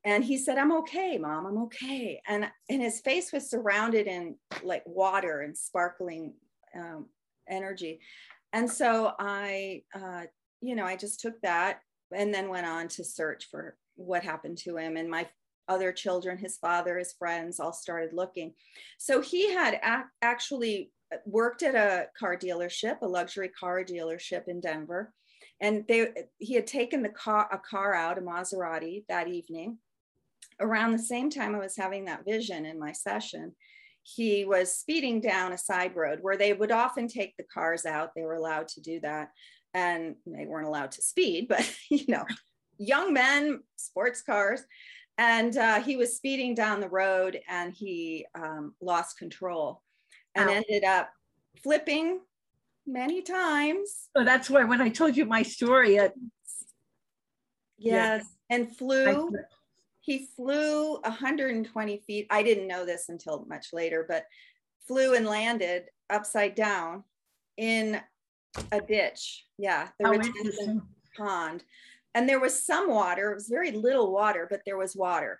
and 0.03 0.23
he 0.23 0.37
said 0.37 0.57
i'm 0.57 0.71
okay 0.71 1.17
mom 1.17 1.45
i'm 1.45 1.57
okay 1.57 2.21
and 2.27 2.45
and 2.69 2.81
his 2.81 2.99
face 2.99 3.31
was 3.31 3.49
surrounded 3.49 4.07
in 4.07 4.35
like 4.63 4.83
water 4.85 5.41
and 5.41 5.57
sparkling 5.57 6.33
um, 6.75 7.05
energy 7.49 7.99
and 8.51 8.69
so 8.69 9.13
i 9.19 9.81
uh, 9.95 10.23
you 10.61 10.75
know 10.75 10.85
i 10.85 10.95
just 10.95 11.19
took 11.19 11.39
that 11.41 11.79
and 12.13 12.33
then 12.33 12.49
went 12.49 12.67
on 12.67 12.87
to 12.87 13.03
search 13.03 13.47
for 13.49 13.77
what 13.95 14.23
happened 14.23 14.57
to 14.57 14.77
him 14.77 14.97
and 14.97 15.09
my 15.09 15.25
other 15.67 15.91
children 15.91 16.37
his 16.37 16.57
father 16.57 16.97
his 16.97 17.13
friends 17.13 17.59
all 17.59 17.73
started 17.73 18.13
looking. 18.13 18.53
So 18.97 19.21
he 19.21 19.51
had 19.53 19.79
ac- 19.83 20.09
actually 20.21 20.91
worked 21.25 21.63
at 21.63 21.75
a 21.75 22.07
car 22.17 22.37
dealership, 22.37 23.01
a 23.01 23.07
luxury 23.07 23.49
car 23.49 23.83
dealership 23.83 24.47
in 24.47 24.59
Denver. 24.59 25.13
And 25.61 25.85
they, 25.87 26.09
he 26.39 26.55
had 26.55 26.67
taken 26.67 27.01
the 27.01 27.09
car, 27.09 27.47
a 27.51 27.57
car 27.57 27.93
out, 27.93 28.17
a 28.17 28.21
Maserati 28.21 29.05
that 29.07 29.27
evening. 29.27 29.77
Around 30.59 30.91
the 30.91 30.99
same 30.99 31.29
time 31.29 31.55
I 31.55 31.59
was 31.59 31.75
having 31.75 32.05
that 32.05 32.25
vision 32.25 32.65
in 32.65 32.79
my 32.79 32.91
session, 32.91 33.53
he 34.03 34.45
was 34.45 34.77
speeding 34.77 35.21
down 35.21 35.53
a 35.53 35.57
side 35.57 35.95
road 35.95 36.19
where 36.21 36.37
they 36.37 36.53
would 36.53 36.71
often 36.71 37.07
take 37.07 37.35
the 37.37 37.45
cars 37.53 37.85
out. 37.85 38.11
They 38.15 38.23
were 38.23 38.35
allowed 38.35 38.67
to 38.69 38.81
do 38.81 38.99
that. 39.01 39.29
And 39.73 40.15
they 40.25 40.45
weren't 40.45 40.67
allowed 40.67 40.91
to 40.91 41.01
speed, 41.01 41.47
but 41.49 41.67
you 41.89 42.05
know, 42.07 42.25
young 42.77 43.13
men, 43.13 43.61
sports 43.75 44.21
cars. 44.21 44.61
And 45.17 45.55
uh, 45.57 45.79
he 45.81 45.95
was 45.95 46.15
speeding 46.15 46.55
down 46.55 46.79
the 46.79 46.89
road 46.89 47.39
and 47.47 47.71
he 47.71 48.25
um, 48.35 48.73
lost 48.81 49.17
control 49.17 49.82
and 50.35 50.49
Ow. 50.49 50.53
ended 50.53 50.83
up 50.83 51.09
flipping 51.61 52.19
many 52.85 53.21
times. 53.21 54.09
So 54.15 54.23
that's 54.23 54.49
why 54.49 54.63
when 54.63 54.81
I 54.81 54.89
told 54.89 55.15
you 55.15 55.25
my 55.25 55.43
story, 55.43 55.95
it, 55.97 56.13
yes, 57.77 58.25
yeah. 58.49 58.55
and 58.55 58.75
flew. 58.75 59.31
He 60.01 60.27
flew 60.35 60.97
120 60.97 61.97
feet. 62.05 62.27
I 62.29 62.43
didn't 62.43 62.67
know 62.67 62.85
this 62.85 63.07
until 63.07 63.45
much 63.47 63.67
later, 63.71 64.05
but 64.05 64.25
flew 64.85 65.15
and 65.15 65.25
landed 65.25 65.85
upside 66.09 66.55
down 66.55 67.05
in 67.55 68.01
a 68.73 68.81
ditch. 68.81 69.45
Yeah, 69.57 69.87
the 69.99 70.09
retention 70.09 70.81
pond. 71.15 71.63
And 72.15 72.27
there 72.27 72.39
was 72.39 72.65
some 72.65 72.89
water. 72.89 73.31
It 73.31 73.35
was 73.35 73.47
very 73.47 73.71
little 73.71 74.11
water, 74.11 74.45
but 74.49 74.61
there 74.65 74.77
was 74.77 74.95
water. 74.95 75.39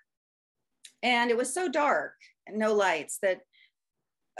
And 1.02 1.30
it 1.30 1.36
was 1.36 1.52
so 1.52 1.68
dark 1.68 2.14
and 2.46 2.56
no 2.56 2.72
lights 2.72 3.18
that 3.22 3.42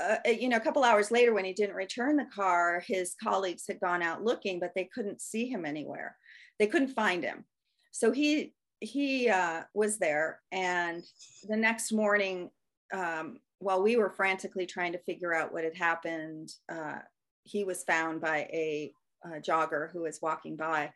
uh, 0.00 0.16
you 0.26 0.48
know, 0.48 0.56
a 0.56 0.60
couple 0.60 0.82
hours 0.82 1.10
later, 1.10 1.32
when 1.32 1.44
he 1.44 1.52
didn't 1.52 1.76
return 1.76 2.16
the 2.16 2.26
car, 2.34 2.82
his 2.86 3.14
colleagues 3.22 3.64
had 3.66 3.80
gone 3.80 4.02
out 4.02 4.24
looking, 4.24 4.58
but 4.58 4.72
they 4.74 4.88
couldn't 4.92 5.20
see 5.20 5.48
him 5.48 5.64
anywhere. 5.64 6.16
They 6.58 6.66
couldn't 6.66 6.88
find 6.88 7.22
him. 7.22 7.44
So 7.92 8.10
he 8.10 8.54
he 8.80 9.28
uh, 9.28 9.62
was 9.72 9.98
there, 9.98 10.40
and 10.50 11.02
the 11.48 11.56
next 11.56 11.92
morning, 11.92 12.50
um, 12.92 13.38
while 13.60 13.82
we 13.82 13.96
were 13.96 14.10
frantically 14.10 14.66
trying 14.66 14.92
to 14.92 14.98
figure 14.98 15.32
out 15.32 15.52
what 15.52 15.64
had 15.64 15.76
happened, 15.76 16.50
uh, 16.70 16.98
he 17.44 17.64
was 17.64 17.84
found 17.84 18.20
by 18.20 18.48
a, 18.52 18.92
a, 19.24 19.40
jogger 19.40 19.90
who 19.92 20.02
was 20.02 20.20
walking 20.20 20.56
by, 20.56 20.92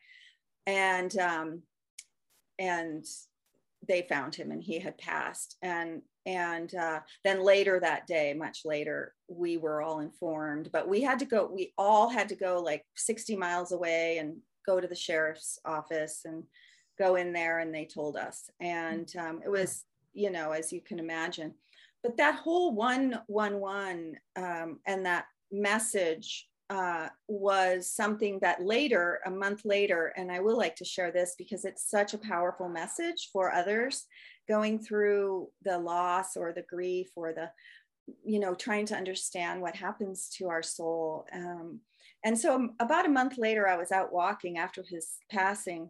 and 0.67 1.17
um, 1.17 1.63
and 2.59 3.05
they 3.87 4.01
found 4.03 4.35
him, 4.35 4.51
and 4.51 4.61
he 4.61 4.77
had 4.79 4.97
passed. 4.97 5.55
And 5.61 6.01
and 6.25 6.75
uh, 6.75 6.99
then 7.23 7.43
later 7.43 7.79
that 7.79 8.05
day 8.07 8.33
much 8.33 8.61
later 8.65 9.13
we 9.27 9.57
were 9.57 9.81
all 9.81 9.99
informed 9.99 10.69
but 10.71 10.87
we 10.87 11.01
had 11.01 11.19
to 11.19 11.25
go 11.25 11.49
we 11.51 11.73
all 11.77 12.09
had 12.09 12.29
to 12.29 12.35
go 12.35 12.61
like 12.61 12.83
60 12.95 13.35
miles 13.35 13.71
away 13.71 14.17
and 14.17 14.35
go 14.65 14.79
to 14.79 14.87
the 14.87 14.95
sheriff's 14.95 15.59
office 15.65 16.21
and 16.25 16.43
go 16.99 17.15
in 17.15 17.33
there 17.33 17.59
and 17.59 17.73
they 17.73 17.85
told 17.85 18.17
us. 18.17 18.49
And 18.59 19.11
um, 19.17 19.41
it 19.43 19.49
was 19.49 19.85
you 20.13 20.29
know 20.29 20.51
as 20.51 20.71
you 20.71 20.81
can 20.81 20.99
imagine. 20.99 21.53
But 22.03 22.17
that 22.17 22.35
whole 22.35 22.73
111 22.73 24.15
um, 24.35 24.79
and 24.85 25.05
that 25.05 25.25
message 25.51 26.47
uh, 26.69 27.09
was 27.27 27.91
something 27.91 28.39
that 28.41 28.61
later, 28.61 29.19
a 29.25 29.31
month 29.31 29.61
later, 29.65 30.13
and 30.15 30.31
I 30.31 30.39
will 30.39 30.57
like 30.57 30.75
to 30.77 30.85
share 30.85 31.11
this 31.11 31.33
because 31.37 31.65
it's 31.65 31.89
such 31.89 32.13
a 32.13 32.19
powerful 32.19 32.69
message 32.69 33.29
for 33.33 33.51
others 33.51 34.05
going 34.49 34.79
through 34.79 35.47
the 35.63 35.77
loss 35.77 36.35
or 36.35 36.51
the 36.51 36.63
grief 36.63 37.09
or 37.15 37.31
the 37.31 37.49
you 38.25 38.39
know 38.39 38.55
trying 38.55 38.87
to 38.87 38.95
understand 38.95 39.61
what 39.61 39.75
happens 39.75 40.29
to 40.37 40.49
our 40.49 40.63
soul. 40.63 41.25
Um, 41.31 41.81
and 42.23 42.37
so 42.37 42.69
about 42.79 43.05
a 43.05 43.09
month 43.09 43.37
later 43.37 43.67
i 43.67 43.77
was 43.77 43.91
out 43.91 44.11
walking 44.11 44.57
after 44.57 44.83
his 44.83 45.07
passing 45.31 45.89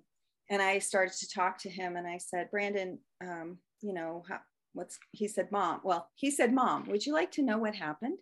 and 0.50 0.62
i 0.62 0.80
started 0.80 1.14
to 1.16 1.28
talk 1.28 1.58
to 1.58 1.70
him 1.70 1.96
and 1.96 2.08
i 2.08 2.18
said 2.18 2.52
brandon 2.52 3.00
um, 3.22 3.58
you 3.82 3.94
know 3.94 4.24
how, 4.30 4.40
what's 4.74 5.00
he 5.12 5.28
said 5.28 5.52
mom 5.52 5.82
well 5.84 6.10
he 6.16 6.30
said 6.30 6.54
mom 6.54 6.86
would 6.88 7.06
you 7.06 7.14
like 7.14 7.32
to 7.32 7.42
know 7.42 7.58
what 7.58 7.76
happened 7.76 8.18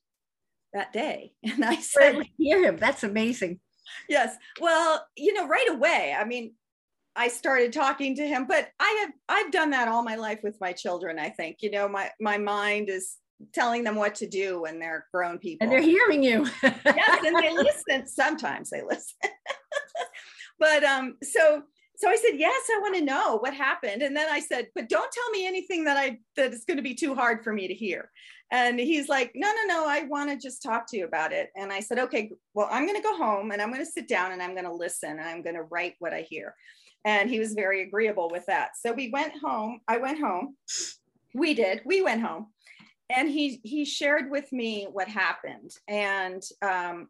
that 0.74 0.94
day? 0.94 1.34
And 1.44 1.63
i 1.63 1.75
said 1.75 2.22
hear 2.38 2.63
him. 2.63 2.77
That's 2.77 3.03
amazing. 3.03 3.60
Yes. 4.10 4.36
Well 4.60 5.06
you 5.15 5.34
know 5.34 5.48
right 5.48 5.70
away 5.70 6.15
i 6.17 6.24
mean 6.25 6.53
I 7.17 7.29
started 7.29 7.74
talking 7.74 8.15
to 8.15 8.27
him, 8.27 8.45
but 8.45 8.69
I 8.79 8.97
have 9.01 9.12
I've 9.27 9.51
done 9.51 9.71
that 9.71 9.88
all 9.88 10.03
my 10.03 10.15
life 10.15 10.39
with 10.43 10.62
my 10.62 10.71
children. 10.71 11.17
I 11.17 11.29
think 11.29 11.57
you 11.62 11.71
know 11.71 11.89
my 11.89 12.12
my 12.21 12.38
mind 12.38 12.89
is 12.89 13.15
telling 13.53 13.83
them 13.83 13.95
what 13.95 14.15
to 14.15 14.27
do 14.27 14.62
when 14.62 14.79
they're 14.79 15.07
grown 15.12 15.39
people, 15.39 15.65
and 15.65 15.71
they're 15.71 15.81
hearing 15.81 16.24
you. 16.24 16.47
yes, 16.63 17.25
and 17.25 17.36
they 17.36 17.51
listen. 17.51 18.07
Sometimes 18.07 18.69
they 18.69 18.83
listen, 18.83 19.17
but 20.59 20.83
um, 20.83 21.17
so 21.24 21.63
so 21.95 22.07
I 22.07 22.15
said, 22.15 22.38
yes, 22.39 22.62
I 22.69 22.79
want 22.79 22.95
to 22.95 23.03
know 23.03 23.38
what 23.39 23.55
happened, 23.55 24.03
and 24.03 24.15
then 24.15 24.27
I 24.31 24.39
said, 24.39 24.67
but 24.75 24.88
don't 24.88 25.12
tell 25.12 25.29
me 25.31 25.47
anything 25.47 25.86
that 25.86 25.97
I 25.97 26.19
that 26.36 26.53
is 26.53 26.65
going 26.65 26.77
to 26.77 26.83
be 26.83 26.93
too 26.93 27.15
hard 27.15 27.43
for 27.43 27.51
me 27.51 27.67
to 27.67 27.74
hear. 27.74 28.12
And 28.50 28.79
he's 28.79 29.09
like, 29.09 29.33
no, 29.36 29.51
no, 29.51 29.63
no, 29.65 29.89
I 29.89 30.03
want 30.03 30.29
to 30.29 30.38
just 30.38 30.63
talk 30.63 30.88
to 30.89 30.97
you 30.97 31.03
about 31.03 31.33
it. 31.33 31.50
And 31.57 31.69
I 31.69 31.81
said, 31.81 32.00
okay, 32.00 32.31
well, 32.53 32.69
I'm 32.71 32.86
going 32.86 32.95
to 32.95 33.03
go 33.03 33.17
home 33.17 33.51
and 33.51 33.62
I'm 33.62 33.74
going 33.74 33.83
to 33.83 33.91
sit 33.91 34.07
down 34.07 34.31
and 34.31 34.41
I'm 34.41 34.53
going 34.53 34.63
to 34.63 34.71
listen 34.71 35.19
I'm 35.19 35.41
going 35.41 35.57
to 35.57 35.63
write 35.63 35.95
what 36.00 36.13
I 36.13 36.21
hear 36.21 36.55
and 37.06 37.30
he 37.30 37.39
was 37.39 37.54
very 37.54 37.84
agreeable 37.84 38.30
with 38.30 38.46
that. 38.48 38.72
So 38.77 38.92
we 38.94 39.10
went 39.10 39.34
home. 39.42 39.82
I 39.88 39.98
went 39.98 40.20
home. 40.20 40.56
We 41.34 41.54
did. 41.54 41.82
We 41.86 42.01
went 42.01 42.22
home, 42.22 42.48
and 43.16 43.30
he 43.30 43.62
he 43.63 43.86
shared 43.86 44.30
with 44.32 44.51
me 44.51 44.88
what 44.92 45.08
happened, 45.08 45.72
and 45.88 46.44
um, 46.62 47.10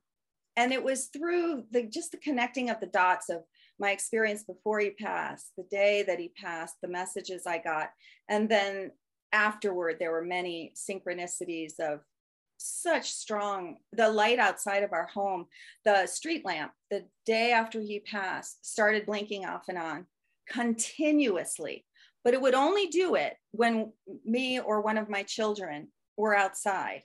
and 0.55 0.73
it 0.73 0.83
was 0.83 1.07
through 1.07 1.63
the 1.71 1.83
just 1.83 2.11
the 2.11 2.17
connecting 2.17 2.69
of 2.69 2.79
the 2.79 2.87
dots 2.87 3.29
of 3.29 3.43
my 3.79 3.91
experience 3.91 4.43
before 4.43 4.79
he 4.79 4.89
passed, 4.91 5.51
the 5.55 5.65
day 5.69 6.03
that 6.03 6.19
he 6.19 6.29
passed, 6.29 6.75
the 6.81 6.87
messages 6.87 7.43
I 7.45 7.59
got. 7.59 7.89
And 8.27 8.49
then 8.49 8.91
afterward, 9.31 9.97
there 9.99 10.11
were 10.11 10.23
many 10.23 10.73
synchronicities 10.75 11.79
of 11.79 12.01
such 12.57 13.11
strong, 13.11 13.77
the 13.93 14.09
light 14.09 14.39
outside 14.39 14.83
of 14.83 14.93
our 14.93 15.07
home, 15.07 15.45
the 15.85 16.07
street 16.07 16.45
lamp, 16.45 16.71
the 16.89 17.05
day 17.25 17.51
after 17.51 17.79
he 17.79 17.99
passed, 17.99 18.65
started 18.65 19.05
blinking 19.05 19.45
off 19.45 19.63
and 19.69 19.77
on 19.77 20.05
continuously. 20.49 21.85
But 22.23 22.33
it 22.33 22.41
would 22.41 22.55
only 22.55 22.87
do 22.87 23.15
it 23.15 23.35
when 23.51 23.93
me 24.25 24.59
or 24.59 24.81
one 24.81 24.97
of 24.97 25.09
my 25.09 25.23
children 25.23 25.87
were 26.17 26.35
outside, 26.35 27.03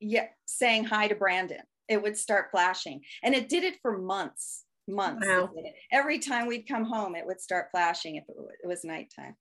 yeah, 0.00 0.26
saying 0.46 0.84
hi 0.84 1.08
to 1.08 1.14
Brandon. 1.14 1.62
It 1.88 2.02
would 2.02 2.16
start 2.16 2.50
flashing. 2.50 3.00
And 3.22 3.34
it 3.34 3.48
did 3.48 3.64
it 3.64 3.76
for 3.82 3.98
months 3.98 4.64
months. 4.88 5.26
Wow. 5.26 5.50
Every 5.92 6.18
time 6.18 6.46
we'd 6.46 6.66
come 6.66 6.84
home, 6.84 7.14
it 7.14 7.26
would 7.26 7.40
start 7.40 7.68
flashing 7.70 8.16
if 8.16 8.24
it 8.28 8.66
was 8.66 8.84
nighttime. 8.84 9.36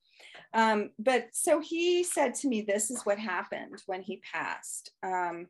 Um, 0.53 0.91
but 1.00 1.27
so 1.34 1.60
he 1.60 2.03
said 2.03 2.36
to 2.36 2.48
me, 2.48 2.62
This 2.62 2.89
is 2.89 3.03
what 3.03 3.19
happened 3.19 3.81
when 3.86 4.01
he 4.01 4.22
passed. 4.34 4.91
Um, 5.03 5.48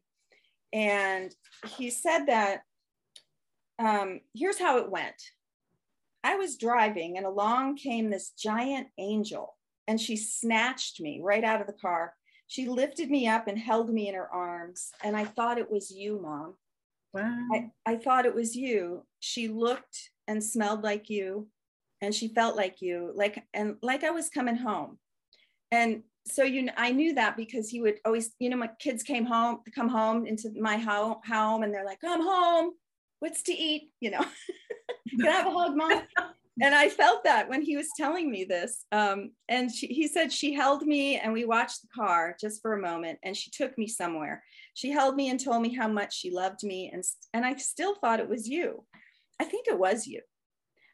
and 0.73 1.33
he 1.77 1.89
said 1.89 2.25
that 2.25 2.61
um, 3.79 4.21
here's 4.33 4.59
how 4.59 4.77
it 4.79 4.89
went 4.89 5.21
I 6.23 6.35
was 6.35 6.57
driving, 6.57 7.17
and 7.17 7.25
along 7.25 7.77
came 7.77 8.09
this 8.09 8.31
giant 8.31 8.87
angel, 8.97 9.55
and 9.87 9.99
she 9.99 10.17
snatched 10.17 10.99
me 10.99 11.21
right 11.23 11.43
out 11.43 11.61
of 11.61 11.67
the 11.67 11.73
car. 11.73 12.13
She 12.47 12.67
lifted 12.67 13.09
me 13.09 13.27
up 13.27 13.47
and 13.47 13.57
held 13.57 13.89
me 13.89 14.07
in 14.07 14.15
her 14.15 14.29
arms. 14.29 14.91
And 15.03 15.15
I 15.15 15.25
thought 15.25 15.57
it 15.57 15.69
was 15.69 15.91
you, 15.91 16.19
mom. 16.21 16.55
Wow. 17.13 17.47
I, 17.53 17.69
I 17.85 17.95
thought 17.97 18.25
it 18.25 18.35
was 18.35 18.55
you. 18.55 19.05
She 19.19 19.47
looked 19.47 20.11
and 20.27 20.43
smelled 20.43 20.83
like 20.83 21.09
you 21.09 21.47
and 22.01 22.13
she 22.13 22.27
felt 22.29 22.55
like 22.55 22.81
you, 22.81 23.11
like 23.15 23.43
and 23.53 23.75
like 23.81 24.03
I 24.03 24.11
was 24.11 24.29
coming 24.29 24.55
home. 24.55 24.97
And 25.71 26.03
so 26.25 26.43
you 26.43 26.69
I 26.77 26.91
knew 26.91 27.15
that 27.15 27.37
because 27.37 27.69
he 27.69 27.81
would 27.81 27.95
always, 28.05 28.31
you 28.39 28.49
know, 28.49 28.57
my 28.57 28.69
kids 28.79 29.03
came 29.03 29.25
home, 29.25 29.59
come 29.73 29.89
home 29.89 30.25
into 30.25 30.49
my 30.59 30.77
home, 30.77 31.17
home 31.27 31.63
and 31.63 31.73
they're 31.73 31.85
like, 31.85 31.99
I'm 32.05 32.21
home. 32.21 32.71
What's 33.19 33.43
to 33.43 33.53
eat? 33.53 33.91
You 33.99 34.11
know, 34.11 34.25
can 35.09 35.27
I 35.27 35.31
have 35.31 35.47
a 35.47 35.51
hug, 35.51 35.75
mom? 35.75 36.01
and 36.61 36.75
I 36.75 36.89
felt 36.89 37.23
that 37.23 37.49
when 37.49 37.61
he 37.61 37.77
was 37.77 37.87
telling 37.97 38.29
me 38.29 38.43
this. 38.43 38.85
Um, 38.91 39.31
and 39.49 39.73
she, 39.73 39.87
he 39.87 40.07
said 40.07 40.31
she 40.31 40.53
held 40.53 40.83
me 40.83 41.17
and 41.17 41.33
we 41.33 41.45
watched 41.45 41.81
the 41.81 41.87
car 41.95 42.35
just 42.39 42.61
for 42.61 42.73
a 42.73 42.81
moment 42.81 43.19
and 43.23 43.35
she 43.35 43.51
took 43.51 43.77
me 43.77 43.87
somewhere. 43.87 44.43
She 44.73 44.91
held 44.91 45.15
me 45.15 45.29
and 45.29 45.39
told 45.39 45.61
me 45.61 45.73
how 45.73 45.87
much 45.87 46.15
she 46.15 46.31
loved 46.31 46.63
me. 46.63 46.89
And, 46.93 47.03
and 47.33 47.45
I 47.45 47.55
still 47.55 47.95
thought 47.95 48.19
it 48.19 48.29
was 48.29 48.47
you. 48.47 48.83
I 49.39 49.45
think 49.45 49.67
it 49.67 49.79
was 49.79 50.07
you. 50.07 50.21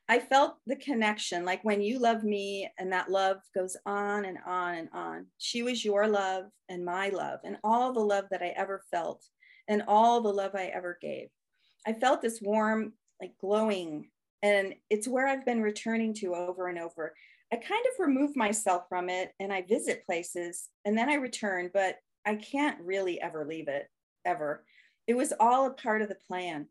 I 0.09 0.19
felt 0.19 0.57
the 0.67 0.75
connection, 0.75 1.45
like 1.45 1.63
when 1.63 1.81
you 1.81 1.97
love 1.97 2.23
me 2.23 2.69
and 2.77 2.91
that 2.91 3.09
love 3.09 3.37
goes 3.55 3.77
on 3.85 4.25
and 4.25 4.37
on 4.45 4.75
and 4.75 4.89
on. 4.93 5.27
She 5.37 5.63
was 5.63 5.85
your 5.85 6.07
love 6.07 6.45
and 6.69 6.83
my 6.83 7.09
love, 7.09 7.39
and 7.45 7.57
all 7.63 7.93
the 7.93 8.01
love 8.01 8.25
that 8.31 8.41
I 8.41 8.53
ever 8.57 8.83
felt, 8.91 9.23
and 9.67 9.83
all 9.87 10.21
the 10.21 10.33
love 10.33 10.55
I 10.55 10.65
ever 10.65 10.97
gave. 11.01 11.29
I 11.87 11.93
felt 11.93 12.21
this 12.21 12.41
warm, 12.41 12.93
like 13.21 13.33
glowing 13.39 14.09
and 14.43 14.75
it's 14.89 15.07
where 15.07 15.25
I've 15.25 15.45
been 15.45 15.61
returning 15.61 16.13
to 16.15 16.35
over 16.35 16.67
and 16.67 16.77
over. 16.77 17.15
I 17.51 17.55
kind 17.55 17.85
of 17.85 18.05
remove 18.05 18.35
myself 18.35 18.83
from 18.89 19.09
it 19.09 19.31
and 19.39 19.53
I 19.53 19.61
visit 19.61 20.05
places 20.05 20.67
and 20.85 20.97
then 20.97 21.09
I 21.09 21.15
return, 21.15 21.71
but 21.73 21.95
I 22.25 22.35
can't 22.35 22.79
really 22.81 23.21
ever 23.21 23.45
leave 23.45 23.69
it 23.69 23.89
ever. 24.25 24.65
It 25.07 25.15
was 25.15 25.33
all 25.39 25.65
a 25.65 25.73
part 25.73 26.01
of 26.01 26.09
the 26.09 26.17
plan 26.27 26.67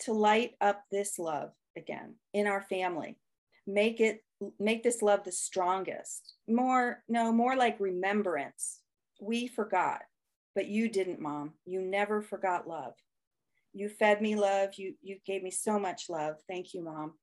to 0.00 0.12
light 0.12 0.52
up 0.60 0.82
this 0.92 1.18
love 1.18 1.52
again 1.78 2.16
in 2.34 2.46
our 2.46 2.62
family. 2.62 3.16
Make 3.66 4.00
it 4.00 4.22
make 4.58 4.82
this 4.82 5.02
love 5.02 5.24
the 5.24 5.32
strongest. 5.32 6.34
More 6.46 7.02
no, 7.08 7.32
more 7.32 7.56
like 7.56 7.80
remembrance. 7.80 8.80
We 9.20 9.48
forgot, 9.48 10.02
but 10.54 10.68
you 10.68 10.88
didn't, 10.88 11.20
mom. 11.20 11.54
You 11.64 11.80
never 11.80 12.22
forgot 12.22 12.68
love 12.68 12.94
you 13.78 13.88
fed 13.88 14.20
me 14.20 14.34
love 14.34 14.70
you 14.76 14.94
you 15.02 15.18
gave 15.26 15.42
me 15.42 15.50
so 15.50 15.78
much 15.78 16.08
love 16.08 16.36
thank 16.48 16.74
you 16.74 16.82
mom 16.82 17.14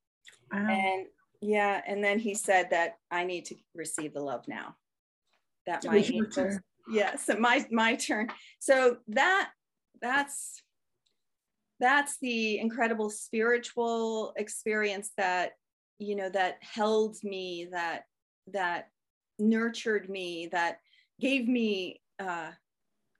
wow. 0.51 0.67
and 0.69 1.07
yeah 1.41 1.81
and 1.87 2.03
then 2.03 2.19
he 2.19 2.33
said 2.33 2.69
that 2.71 2.97
i 3.11 3.23
need 3.23 3.45
to 3.45 3.55
receive 3.73 4.13
the 4.13 4.19
love 4.19 4.47
now 4.47 4.75
that 5.65 5.83
my 5.85 6.01
turn. 6.33 6.59
yes 6.89 7.29
my 7.39 7.65
my 7.71 7.95
turn 7.95 8.27
so 8.59 8.97
that 9.07 9.49
that's 10.01 10.61
that's 11.79 12.17
the 12.21 12.59
incredible 12.59 13.09
spiritual 13.09 14.33
experience 14.37 15.11
that 15.17 15.53
you 15.99 16.15
know 16.15 16.29
that 16.29 16.57
held 16.61 17.17
me 17.23 17.67
that 17.71 18.03
that 18.53 18.89
nurtured 19.39 20.09
me 20.09 20.49
that 20.51 20.79
gave 21.19 21.47
me 21.47 22.01
uh 22.19 22.49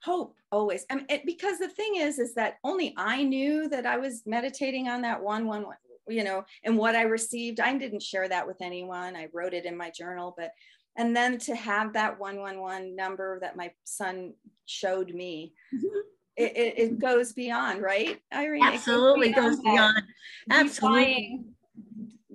hope 0.04 0.36
always 0.52 0.86
I 0.90 0.96
mean, 0.96 1.08
because 1.26 1.58
the 1.58 1.68
thing 1.68 1.96
is 1.96 2.20
is 2.20 2.36
that 2.36 2.58
only 2.64 2.94
i 2.98 3.24
knew 3.24 3.68
that 3.70 3.86
i 3.86 3.98
was 3.98 4.24
meditating 4.26 4.88
on 4.88 5.02
that 5.02 5.22
one 5.22 5.48
one 5.48 5.66
you 6.08 6.24
know 6.24 6.46
and 6.64 6.78
what 6.78 6.96
i 6.96 7.02
received 7.02 7.60
i 7.60 7.76
didn't 7.78 8.04
share 8.04 8.30
that 8.30 8.46
with 8.46 8.62
anyone 8.62 9.16
i 9.16 9.28
wrote 9.34 9.54
it 9.54 9.66
in 9.66 9.76
my 9.76 9.90
journal 9.90 10.34
but 10.38 10.52
and 10.98 11.16
then 11.16 11.38
to 11.38 11.56
have 11.56 11.94
that 11.94 12.18
111 12.20 12.96
number 12.96 13.40
that 13.42 13.58
my 13.58 13.72
son 13.84 14.34
showed 14.66 15.14
me 15.14 15.54
mm-hmm. 15.74 16.00
It, 16.38 16.58
it, 16.58 16.80
it, 16.80 17.00
goes 17.00 17.34
beyond 17.34 17.82
right 17.82 18.20
irene 18.34 18.64
absolutely 18.64 19.32
goes 19.32 19.60
beyond, 19.62 19.96
goes 19.96 20.04
beyond. 20.04 20.04
absolutely 20.52 21.42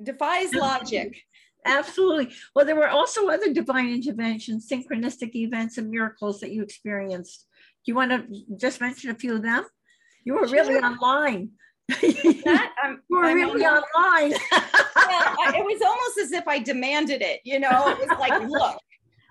defies 0.02 0.54
logic 0.54 1.16
absolutely 1.66 2.32
well 2.54 2.64
there 2.64 2.76
were 2.76 2.88
also 2.88 3.28
other 3.28 3.52
divine 3.52 3.92
interventions 3.92 4.66
synchronistic 4.66 5.34
events 5.34 5.76
and 5.76 5.90
miracles 5.90 6.40
that 6.40 6.50
you 6.50 6.62
experienced 6.62 7.46
Do 7.84 7.92
you 7.92 7.94
want 7.94 8.10
to 8.10 8.56
just 8.56 8.80
mention 8.80 9.10
a 9.10 9.14
few 9.14 9.34
of 9.34 9.42
them? 9.42 9.64
You 10.24 10.34
were 10.34 10.46
really 10.46 10.76
online. 10.76 11.50
that, 11.88 12.72
um, 12.84 13.00
you 13.08 13.16
were 13.16 13.24
I'm 13.24 13.36
really 13.36 13.64
online. 13.64 14.32
yeah, 14.52 15.34
it 15.54 15.64
was 15.64 15.80
almost 15.82 16.18
as 16.18 16.32
if 16.32 16.46
I 16.46 16.58
demanded 16.58 17.22
it. 17.22 17.40
You 17.44 17.58
know, 17.58 17.88
it 17.88 17.98
was 17.98 18.18
like, 18.18 18.38
look, 18.48 18.78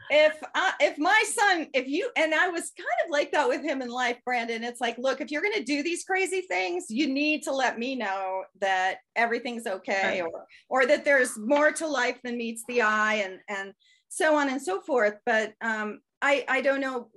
if 0.09 0.37
I, 0.55 0.73
if 0.79 0.97
my 0.97 1.23
son, 1.27 1.67
if 1.73 1.87
you 1.87 2.09
and 2.15 2.33
I 2.33 2.49
was 2.49 2.71
kind 2.77 2.87
of 3.05 3.11
like 3.11 3.31
that 3.31 3.47
with 3.47 3.63
him 3.63 3.81
in 3.81 3.89
life, 3.89 4.17
Brandon. 4.25 4.63
It's 4.63 4.81
like, 4.81 4.97
look, 4.97 5.21
if 5.21 5.31
you're 5.31 5.41
going 5.41 5.53
to 5.53 5.63
do 5.63 5.83
these 5.83 6.03
crazy 6.03 6.41
things, 6.41 6.85
you 6.89 7.07
need 7.07 7.43
to 7.43 7.51
let 7.51 7.77
me 7.77 7.95
know 7.95 8.43
that 8.61 8.97
everything's 9.15 9.67
okay, 9.67 10.21
or 10.21 10.45
or 10.69 10.85
that 10.85 11.05
there's 11.05 11.37
more 11.37 11.71
to 11.73 11.87
life 11.87 12.19
than 12.23 12.37
meets 12.37 12.63
the 12.67 12.81
eye, 12.81 13.15
and 13.25 13.39
and 13.47 13.73
so 14.09 14.35
on 14.35 14.49
and 14.49 14.61
so 14.61 14.81
forth. 14.81 15.15
But 15.25 15.53
um, 15.61 16.01
I 16.21 16.45
I 16.47 16.61
don't 16.61 16.81
know 16.81 17.09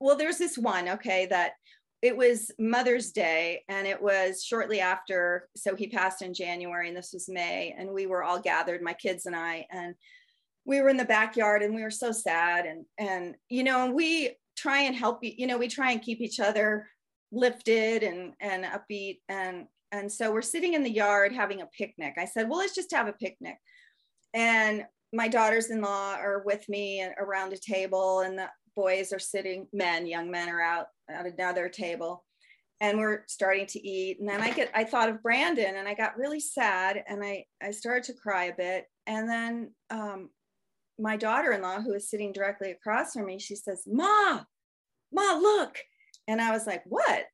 well, 0.00 0.16
there's 0.16 0.38
this 0.38 0.56
one, 0.56 0.88
okay, 0.88 1.26
that 1.26 1.52
it 2.02 2.16
was 2.16 2.50
Mother's 2.58 3.12
Day 3.12 3.62
and 3.68 3.86
it 3.86 4.00
was 4.00 4.42
shortly 4.42 4.80
after. 4.80 5.48
So 5.54 5.76
he 5.76 5.86
passed 5.86 6.22
in 6.22 6.32
January 6.32 6.88
and 6.88 6.96
this 6.96 7.10
was 7.12 7.28
May. 7.28 7.74
And 7.76 7.90
we 7.90 8.06
were 8.06 8.24
all 8.24 8.40
gathered, 8.40 8.80
my 8.82 8.94
kids 8.94 9.26
and 9.26 9.36
I, 9.36 9.66
and 9.70 9.94
we 10.64 10.80
were 10.80 10.88
in 10.88 10.96
the 10.96 11.04
backyard 11.04 11.62
and 11.62 11.74
we 11.74 11.82
were 11.82 11.90
so 11.90 12.12
sad. 12.12 12.66
And, 12.66 12.84
and, 12.98 13.34
you 13.48 13.64
know, 13.64 13.90
we 13.90 14.36
try 14.56 14.82
and 14.82 14.94
help, 14.94 15.20
you 15.22 15.46
know, 15.46 15.58
we 15.58 15.68
try 15.68 15.92
and 15.92 16.02
keep 16.02 16.20
each 16.20 16.40
other 16.40 16.86
lifted 17.32 18.02
and, 18.02 18.34
and 18.40 18.64
upbeat. 18.64 19.20
And, 19.28 19.66
and 19.92 20.10
so 20.10 20.32
we're 20.32 20.42
sitting 20.42 20.74
in 20.74 20.82
the 20.82 20.90
yard 20.90 21.32
having 21.32 21.62
a 21.62 21.66
picnic. 21.66 22.14
I 22.18 22.24
said, 22.24 22.48
well, 22.48 22.58
let's 22.58 22.74
just 22.74 22.92
have 22.92 23.08
a 23.08 23.12
picnic. 23.12 23.56
And 24.34 24.84
my 25.12 25.28
daughters-in-law 25.28 26.16
are 26.16 26.42
with 26.44 26.68
me 26.68 27.00
and 27.00 27.14
around 27.18 27.52
a 27.52 27.58
table 27.58 28.20
and 28.20 28.38
the 28.38 28.48
boys 28.76 29.12
are 29.12 29.18
sitting, 29.18 29.66
men, 29.72 30.06
young 30.06 30.30
men 30.30 30.48
are 30.48 30.60
out 30.60 30.86
at 31.08 31.26
another 31.26 31.68
table 31.68 32.24
and 32.80 32.98
we're 32.98 33.24
starting 33.26 33.66
to 33.66 33.86
eat. 33.86 34.20
And 34.20 34.28
then 34.28 34.40
I 34.40 34.52
get, 34.52 34.70
I 34.74 34.84
thought 34.84 35.08
of 35.08 35.22
Brandon 35.22 35.76
and 35.76 35.88
I 35.88 35.94
got 35.94 36.16
really 36.16 36.40
sad 36.40 37.02
and 37.06 37.22
I, 37.22 37.44
I 37.62 37.72
started 37.72 38.04
to 38.04 38.14
cry 38.14 38.44
a 38.44 38.56
bit. 38.56 38.86
And 39.06 39.28
then 39.28 39.72
um, 39.90 40.30
my 41.00 41.16
daughter-in-law 41.16 41.80
who 41.80 41.94
is 41.94 42.10
sitting 42.10 42.32
directly 42.32 42.70
across 42.70 43.12
from 43.12 43.26
me, 43.26 43.38
she 43.38 43.56
says, 43.56 43.84
Ma, 43.86 44.40
Ma, 45.12 45.32
look. 45.34 45.78
And 46.28 46.40
I 46.40 46.52
was 46.52 46.66
like, 46.66 46.82
what? 46.86 47.24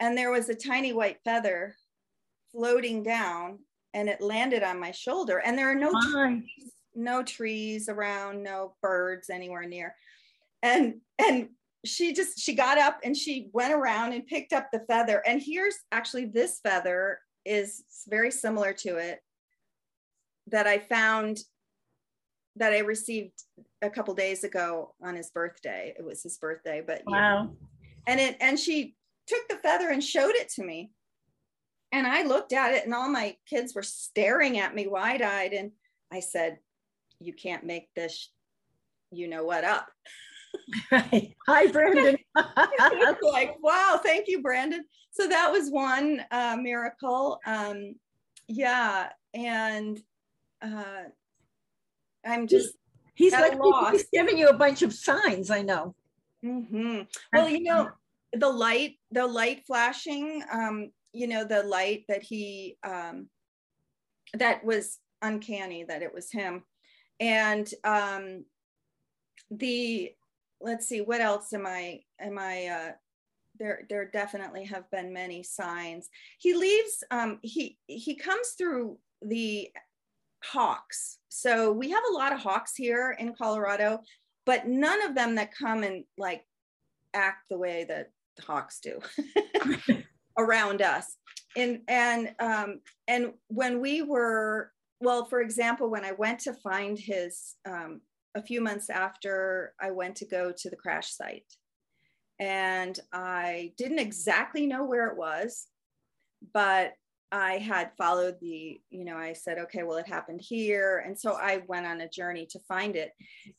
And 0.00 0.16
there 0.16 0.32
was 0.32 0.48
a 0.48 0.54
tiny 0.54 0.92
white 0.92 1.18
feather 1.24 1.76
floating 2.50 3.02
down 3.02 3.60
and 3.94 4.08
it 4.08 4.20
landed 4.20 4.62
on 4.62 4.80
my 4.80 4.90
shoulder. 4.90 5.38
And 5.38 5.56
there 5.56 5.70
are 5.70 5.74
no 5.74 5.92
trees, 6.10 6.72
no 6.94 7.22
trees 7.22 7.88
around, 7.88 8.42
no 8.42 8.74
birds 8.82 9.30
anywhere 9.30 9.66
near 9.66 9.94
and 10.62 10.94
and 11.18 11.48
she 11.84 12.12
just 12.12 12.38
she 12.38 12.54
got 12.54 12.78
up 12.78 13.00
and 13.04 13.16
she 13.16 13.50
went 13.52 13.72
around 13.72 14.12
and 14.12 14.26
picked 14.26 14.52
up 14.52 14.68
the 14.72 14.84
feather 14.88 15.22
and 15.26 15.42
here's 15.44 15.74
actually 15.90 16.26
this 16.26 16.60
feather 16.62 17.18
is 17.44 17.82
very 18.08 18.30
similar 18.30 18.72
to 18.72 18.96
it 18.96 19.20
that 20.46 20.66
i 20.66 20.78
found 20.78 21.38
that 22.56 22.72
i 22.72 22.78
received 22.78 23.32
a 23.82 23.90
couple 23.90 24.14
days 24.14 24.44
ago 24.44 24.94
on 25.02 25.14
his 25.14 25.30
birthday 25.30 25.94
it 25.98 26.04
was 26.04 26.22
his 26.22 26.38
birthday 26.38 26.82
but 26.86 27.02
wow 27.06 27.50
and 28.06 28.20
it 28.20 28.36
and 28.40 28.58
she 28.58 28.94
took 29.26 29.46
the 29.48 29.56
feather 29.56 29.90
and 29.90 30.02
showed 30.02 30.34
it 30.34 30.48
to 30.48 30.64
me 30.64 30.90
and 31.92 32.06
I 32.06 32.22
looked 32.22 32.52
at 32.52 32.72
it 32.72 32.84
and 32.84 32.94
all 32.94 33.08
my 33.08 33.36
kids 33.46 33.74
were 33.74 33.82
staring 33.82 34.58
at 34.58 34.74
me 34.74 34.86
wide 34.86 35.22
eyed. 35.22 35.52
And 35.52 35.72
I 36.10 36.20
said, 36.20 36.58
You 37.20 37.34
can't 37.34 37.64
make 37.64 37.88
this, 37.94 38.30
you 39.10 39.28
know 39.28 39.44
what, 39.44 39.64
up. 39.64 39.86
Right. 40.90 41.34
Hi, 41.46 41.66
Brandon. 41.66 42.16
like, 43.22 43.56
wow, 43.62 44.00
thank 44.02 44.26
you, 44.26 44.42
Brandon. 44.42 44.84
So 45.10 45.28
that 45.28 45.52
was 45.52 45.70
one 45.70 46.24
uh, 46.30 46.56
miracle. 46.60 47.38
Um, 47.46 47.94
yeah. 48.48 49.10
And 49.34 50.00
uh, 50.62 51.04
I'm 52.24 52.46
just, 52.46 52.74
he's 53.14 53.32
like, 53.32 53.58
he's 53.92 54.06
giving 54.12 54.38
you 54.38 54.48
a 54.48 54.56
bunch 54.56 54.82
of 54.82 54.92
signs, 54.92 55.50
I 55.50 55.62
know. 55.62 55.94
Mm-hmm. 56.44 57.02
Well, 57.32 57.48
you 57.48 57.62
know, 57.62 57.90
the 58.32 58.48
light, 58.48 58.98
the 59.10 59.26
light 59.26 59.64
flashing, 59.66 60.42
um, 60.52 60.90
you 61.12 61.26
know, 61.26 61.44
the 61.44 61.62
light 61.62 62.04
that 62.08 62.22
he, 62.22 62.78
um, 62.82 63.28
that 64.34 64.64
was 64.64 64.98
uncanny 65.20 65.84
that 65.84 66.02
it 66.02 66.14
was 66.14 66.30
him. 66.30 66.62
And 67.20 67.68
um, 67.84 68.44
the, 69.50 70.12
let's 70.60 70.86
see, 70.88 71.00
what 71.00 71.20
else 71.20 71.52
am 71.52 71.66
I, 71.66 72.00
am 72.20 72.38
I, 72.38 72.66
uh, 72.66 72.92
there, 73.58 73.84
there 73.90 74.06
definitely 74.06 74.64
have 74.64 74.90
been 74.90 75.12
many 75.12 75.42
signs. 75.42 76.08
He 76.38 76.54
leaves, 76.54 77.04
um, 77.10 77.38
he, 77.42 77.76
he 77.86 78.14
comes 78.14 78.50
through 78.56 78.98
the 79.20 79.70
hawks. 80.44 81.18
So 81.28 81.72
we 81.72 81.90
have 81.90 82.02
a 82.10 82.14
lot 82.14 82.32
of 82.32 82.40
hawks 82.40 82.74
here 82.74 83.16
in 83.18 83.34
Colorado, 83.34 84.00
but 84.44 84.66
none 84.66 85.02
of 85.02 85.14
them 85.14 85.36
that 85.36 85.54
come 85.54 85.82
and 85.82 86.04
like 86.18 86.44
act 87.14 87.48
the 87.48 87.58
way 87.58 87.84
that 87.88 88.10
the 88.36 88.42
hawks 88.42 88.80
do 88.80 89.00
around 90.38 90.82
us. 90.82 91.16
And 91.56 91.80
and 91.86 92.34
um, 92.38 92.80
and 93.08 93.32
when 93.48 93.80
we 93.80 94.02
were 94.02 94.72
well, 95.00 95.24
for 95.24 95.40
example, 95.40 95.90
when 95.90 96.04
I 96.04 96.12
went 96.12 96.38
to 96.40 96.54
find 96.54 96.98
his 96.98 97.56
um, 97.66 98.00
a 98.34 98.42
few 98.42 98.60
months 98.60 98.88
after 98.88 99.74
I 99.80 99.90
went 99.90 100.16
to 100.16 100.26
go 100.26 100.52
to 100.56 100.70
the 100.70 100.76
crash 100.76 101.12
site, 101.12 101.52
and 102.38 102.98
I 103.12 103.72
didn't 103.76 103.98
exactly 103.98 104.66
know 104.66 104.84
where 104.84 105.08
it 105.08 105.16
was, 105.16 105.66
but 106.54 106.94
I 107.32 107.54
had 107.54 107.92
followed 107.96 108.36
the, 108.42 108.78
you 108.90 109.04
know, 109.06 109.16
I 109.16 109.32
said, 109.32 109.58
okay, 109.58 109.82
well, 109.84 109.96
it 109.96 110.06
happened 110.06 110.42
here. 110.42 111.02
And 111.06 111.18
so 111.18 111.32
I 111.32 111.62
went 111.66 111.86
on 111.86 112.02
a 112.02 112.08
journey 112.08 112.46
to 112.50 112.60
find 112.60 112.94
it. 112.94 113.12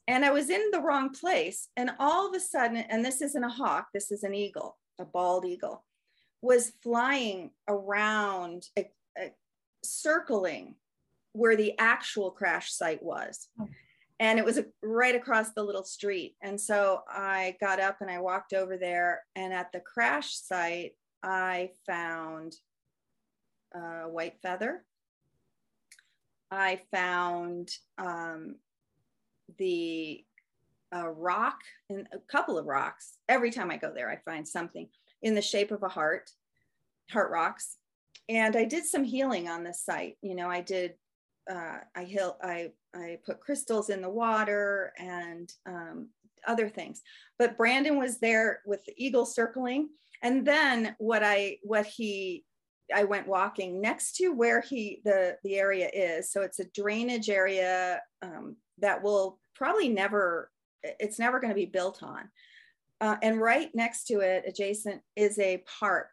And 0.08 0.24
I 0.24 0.30
was 0.30 0.52
in 0.52 0.62
the 0.72 0.80
wrong 0.80 1.10
place. 1.10 1.70
And 1.76 1.90
all 2.00 2.30
of 2.30 2.36
a 2.36 2.40
sudden, 2.40 2.78
and 2.78 3.04
this 3.04 3.22
isn't 3.22 3.44
a 3.44 3.50
hawk, 3.50 3.88
this 3.92 4.12
is 4.12 4.24
an 4.24 4.36
eagle, 4.36 4.78
a 5.00 5.06
bald 5.06 5.46
eagle, 5.46 5.84
was 6.44 6.74
flying 6.84 7.50
around, 7.68 8.68
uh, 8.78 8.84
uh, 9.20 9.30
circling 9.84 10.76
where 11.32 11.56
the 11.56 11.74
actual 11.80 12.30
crash 12.30 12.72
site 12.72 13.02
was. 13.02 13.48
Oh. 13.60 13.68
And 14.20 14.38
it 14.38 14.46
was 14.46 14.60
right 14.84 15.16
across 15.16 15.52
the 15.52 15.64
little 15.64 15.84
street. 15.84 16.36
And 16.44 16.62
so 16.62 17.02
I 17.10 17.58
got 17.60 17.80
up 17.80 18.02
and 18.02 18.12
I 18.12 18.20
walked 18.20 18.54
over 18.54 18.78
there. 18.78 19.24
And 19.36 19.52
at 19.52 19.72
the 19.72 19.80
crash 19.80 20.36
site, 20.36 20.92
I 21.24 21.72
found 21.88 22.56
uh, 23.76 24.04
white 24.04 24.36
feather. 24.42 24.84
I 26.52 26.80
found 26.92 27.72
um, 27.98 28.58
the 29.58 30.24
uh, 30.96 31.10
rock 31.10 31.60
and 31.90 32.08
a 32.14 32.20
couple 32.32 32.58
of 32.58 32.66
rocks. 32.66 33.18
Every 33.28 33.52
time 33.52 33.72
I 33.72 33.78
go 33.78 33.92
there, 33.94 34.10
I 34.10 34.18
find 34.18 34.48
something 34.48 34.88
in 35.22 35.36
the 35.36 35.42
shape 35.42 35.72
of 35.72 35.84
a 35.84 35.90
heart, 35.90 36.30
heart 37.12 37.32
rocks. 37.32 37.78
And 38.30 38.56
I 38.56 38.66
did 38.66 38.86
some 38.86 39.04
healing 39.04 39.50
on 39.50 39.64
this 39.64 39.84
site. 39.84 40.18
You 40.22 40.36
know, 40.36 40.50
I 40.50 40.62
did, 40.62 40.94
uh, 41.50 41.80
I 41.96 42.04
heal, 42.04 42.38
I, 42.42 42.72
I 42.96 43.18
put 43.26 43.40
crystals 43.40 43.90
in 43.90 44.02
the 44.02 44.10
water 44.10 44.94
and 44.98 45.52
um, 45.66 46.10
other 46.48 46.70
things. 46.70 47.02
But 47.40 47.58
Brandon 47.58 47.98
was 47.98 48.20
there 48.20 48.62
with 48.66 48.84
the 48.86 48.94
eagle 48.98 49.26
circling. 49.26 49.90
And 50.22 50.46
then 50.46 50.96
what 51.00 51.24
I, 51.24 51.58
what 51.64 51.86
he 51.86 52.46
I 52.94 53.04
went 53.04 53.28
walking 53.28 53.82
next 53.82 54.16
to 54.18 54.30
where 54.30 54.62
he 54.62 55.02
the 55.04 55.38
the 55.44 55.58
area 55.58 55.90
is. 55.94 56.32
So 56.32 56.42
it's 56.42 56.60
a 56.60 56.70
drainage 56.76 57.30
area 57.30 58.02
um, 58.22 58.56
that 58.80 59.02
will 59.04 59.40
probably 59.56 59.90
never 59.90 60.50
it's 60.84 61.20
never 61.20 61.40
going 61.40 61.52
to 61.52 61.56
be 61.56 61.66
built 61.66 62.04
on. 62.04 62.30
Uh, 63.02 63.18
and 63.22 63.42
right 63.42 63.70
next 63.74 64.06
to 64.06 64.20
it, 64.20 64.44
adjacent, 64.48 65.02
is 65.16 65.38
a 65.40 65.64
park, 65.80 66.10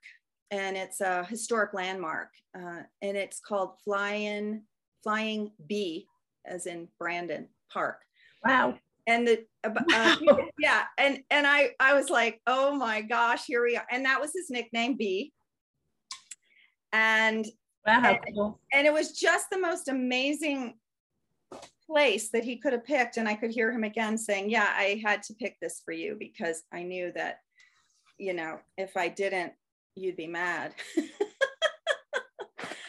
and 0.50 0.76
it's 0.76 1.00
a 1.00 1.24
historic 1.24 1.72
landmark, 1.72 2.30
uh, 2.56 2.82
and 3.02 3.16
it's 3.16 3.40
called 3.40 3.74
Flying 3.84 4.62
Flying 5.02 5.52
Bee, 5.66 6.06
as 6.44 6.66
in 6.66 6.88
Brandon 6.98 7.48
Park. 7.72 7.98
Wow. 8.44 8.74
And 9.06 9.26
the 9.26 9.44
uh, 9.64 9.70
uh 9.92 10.16
yeah, 10.58 10.84
and 10.98 11.22
and 11.30 11.46
I 11.46 11.70
I 11.80 11.94
was 11.94 12.10
like, 12.10 12.40
oh 12.46 12.74
my 12.74 13.00
gosh, 13.02 13.44
here 13.46 13.62
we 13.64 13.76
are, 13.76 13.86
and 13.90 14.04
that 14.04 14.20
was 14.20 14.32
his 14.34 14.50
nickname, 14.50 14.96
Bee 14.96 15.32
and 16.92 17.46
wow, 17.86 18.02
and, 18.04 18.18
cool. 18.34 18.60
and 18.72 18.86
it 18.86 18.92
was 18.92 19.12
just 19.12 19.50
the 19.50 19.58
most 19.58 19.88
amazing 19.88 20.74
place 21.86 22.30
that 22.30 22.44
he 22.44 22.56
could 22.56 22.72
have 22.72 22.84
picked 22.84 23.16
and 23.16 23.28
i 23.28 23.34
could 23.34 23.50
hear 23.50 23.72
him 23.72 23.82
again 23.82 24.16
saying 24.16 24.48
yeah 24.48 24.72
i 24.76 25.00
had 25.04 25.22
to 25.24 25.34
pick 25.34 25.58
this 25.60 25.82
for 25.84 25.90
you 25.90 26.14
because 26.18 26.62
i 26.72 26.84
knew 26.84 27.10
that 27.12 27.40
you 28.16 28.32
know 28.32 28.60
if 28.78 28.96
i 28.96 29.08
didn't 29.08 29.52
you'd 30.00 30.16
be 30.16 30.26
mad. 30.26 30.74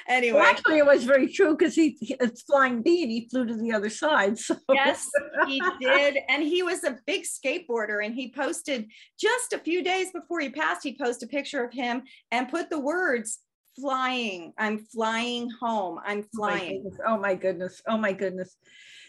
Anyway. 0.07 0.39
Well, 0.39 0.45
actually 0.45 0.79
it 0.79 0.85
was 0.85 1.05
very 1.05 1.31
true 1.31 1.55
because 1.55 1.73
he 1.73 1.95
it's 2.01 2.41
flying 2.41 2.81
bee 2.81 3.03
and 3.03 3.11
he 3.11 3.29
flew 3.29 3.45
to 3.45 3.55
the 3.55 3.71
other 3.71 3.89
side 3.89 4.37
so. 4.37 4.57
Yes 4.69 5.07
he 5.47 5.61
did. 5.79 6.17
And 6.27 6.43
he 6.43 6.63
was 6.63 6.83
a 6.83 6.97
big 7.07 7.23
skateboarder 7.23 8.03
and 8.03 8.13
he 8.13 8.29
posted 8.29 8.89
just 9.17 9.53
a 9.53 9.59
few 9.59 9.81
days 9.81 10.11
before 10.11 10.41
he 10.41 10.49
passed 10.49 10.83
he 10.83 10.97
posted 10.97 11.29
a 11.29 11.31
picture 11.31 11.63
of 11.63 11.71
him 11.71 12.03
and 12.29 12.49
put 12.49 12.69
the 12.69 12.79
words 12.79 13.39
flying. 13.79 14.53
I'm 14.57 14.79
flying 14.79 15.49
home. 15.49 15.99
I'm 16.05 16.23
flying. 16.36 16.84
Oh 16.86 16.89
my, 16.89 17.13
oh 17.13 17.19
my 17.19 17.36
goodness. 17.36 17.81
Oh 17.88 17.97
my 17.97 18.13
goodness. 18.13 18.55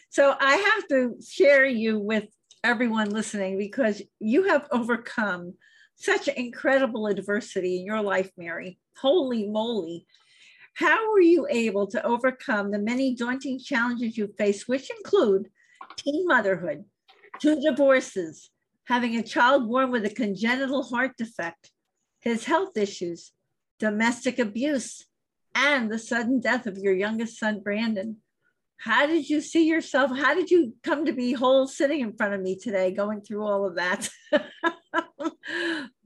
So 0.09 0.35
I 0.39 0.55
have 0.55 0.87
to 0.89 1.15
share 1.27 1.65
you 1.65 1.99
with 1.99 2.25
everyone 2.63 3.09
listening 3.09 3.57
because 3.57 4.01
you 4.19 4.43
have 4.43 4.67
overcome 4.71 5.53
such 5.95 6.27
incredible 6.27 7.07
adversity 7.07 7.79
in 7.79 7.85
your 7.85 8.01
life, 8.01 8.31
Mary. 8.37 8.79
Holy 8.97 9.47
moly. 9.47 10.05
How 10.75 11.11
were 11.11 11.21
you 11.21 11.47
able 11.49 11.87
to 11.87 12.03
overcome 12.05 12.71
the 12.71 12.79
many 12.79 13.15
daunting 13.15 13.59
challenges 13.59 14.17
you 14.17 14.33
faced, 14.37 14.67
which 14.67 14.89
include 14.89 15.49
teen 15.97 16.25
motherhood, 16.27 16.85
two 17.39 17.61
divorces, 17.61 18.49
having 18.85 19.15
a 19.15 19.23
child 19.23 19.69
born 19.69 19.91
with 19.91 20.05
a 20.05 20.09
congenital 20.09 20.83
heart 20.83 21.11
defect, 21.17 21.71
his 22.21 22.45
health 22.45 22.75
issues, 22.75 23.31
domestic 23.79 24.39
abuse, 24.39 25.05
and 25.55 25.91
the 25.91 25.99
sudden 25.99 26.39
death 26.39 26.65
of 26.65 26.77
your 26.77 26.93
youngest 26.93 27.37
son, 27.37 27.61
Brandon. 27.61 28.17
How 28.77 29.05
did 29.05 29.29
you 29.29 29.39
see 29.39 29.65
yourself? 29.65 30.11
How 30.11 30.33
did 30.33 30.51
you 30.51 30.73
come 30.83 31.05
to 31.05 31.13
be 31.13 31.31
whole 31.31 31.67
sitting 31.67 32.01
in 32.01 32.17
front 32.17 32.33
of 32.33 32.41
me 32.41 32.57
today, 32.57 32.91
going 32.91 33.21
through 33.21 33.45
all 33.45 33.65
of 33.65 33.75
that? 33.75 34.09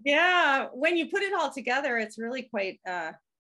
yeah, 0.05 0.67
when 0.73 0.95
you 0.95 1.09
put 1.09 1.23
it 1.23 1.33
all 1.33 1.51
together, 1.51 1.97
it's 1.97 2.19
really 2.19 2.43
quite 2.43 2.79
uh, 2.87 3.13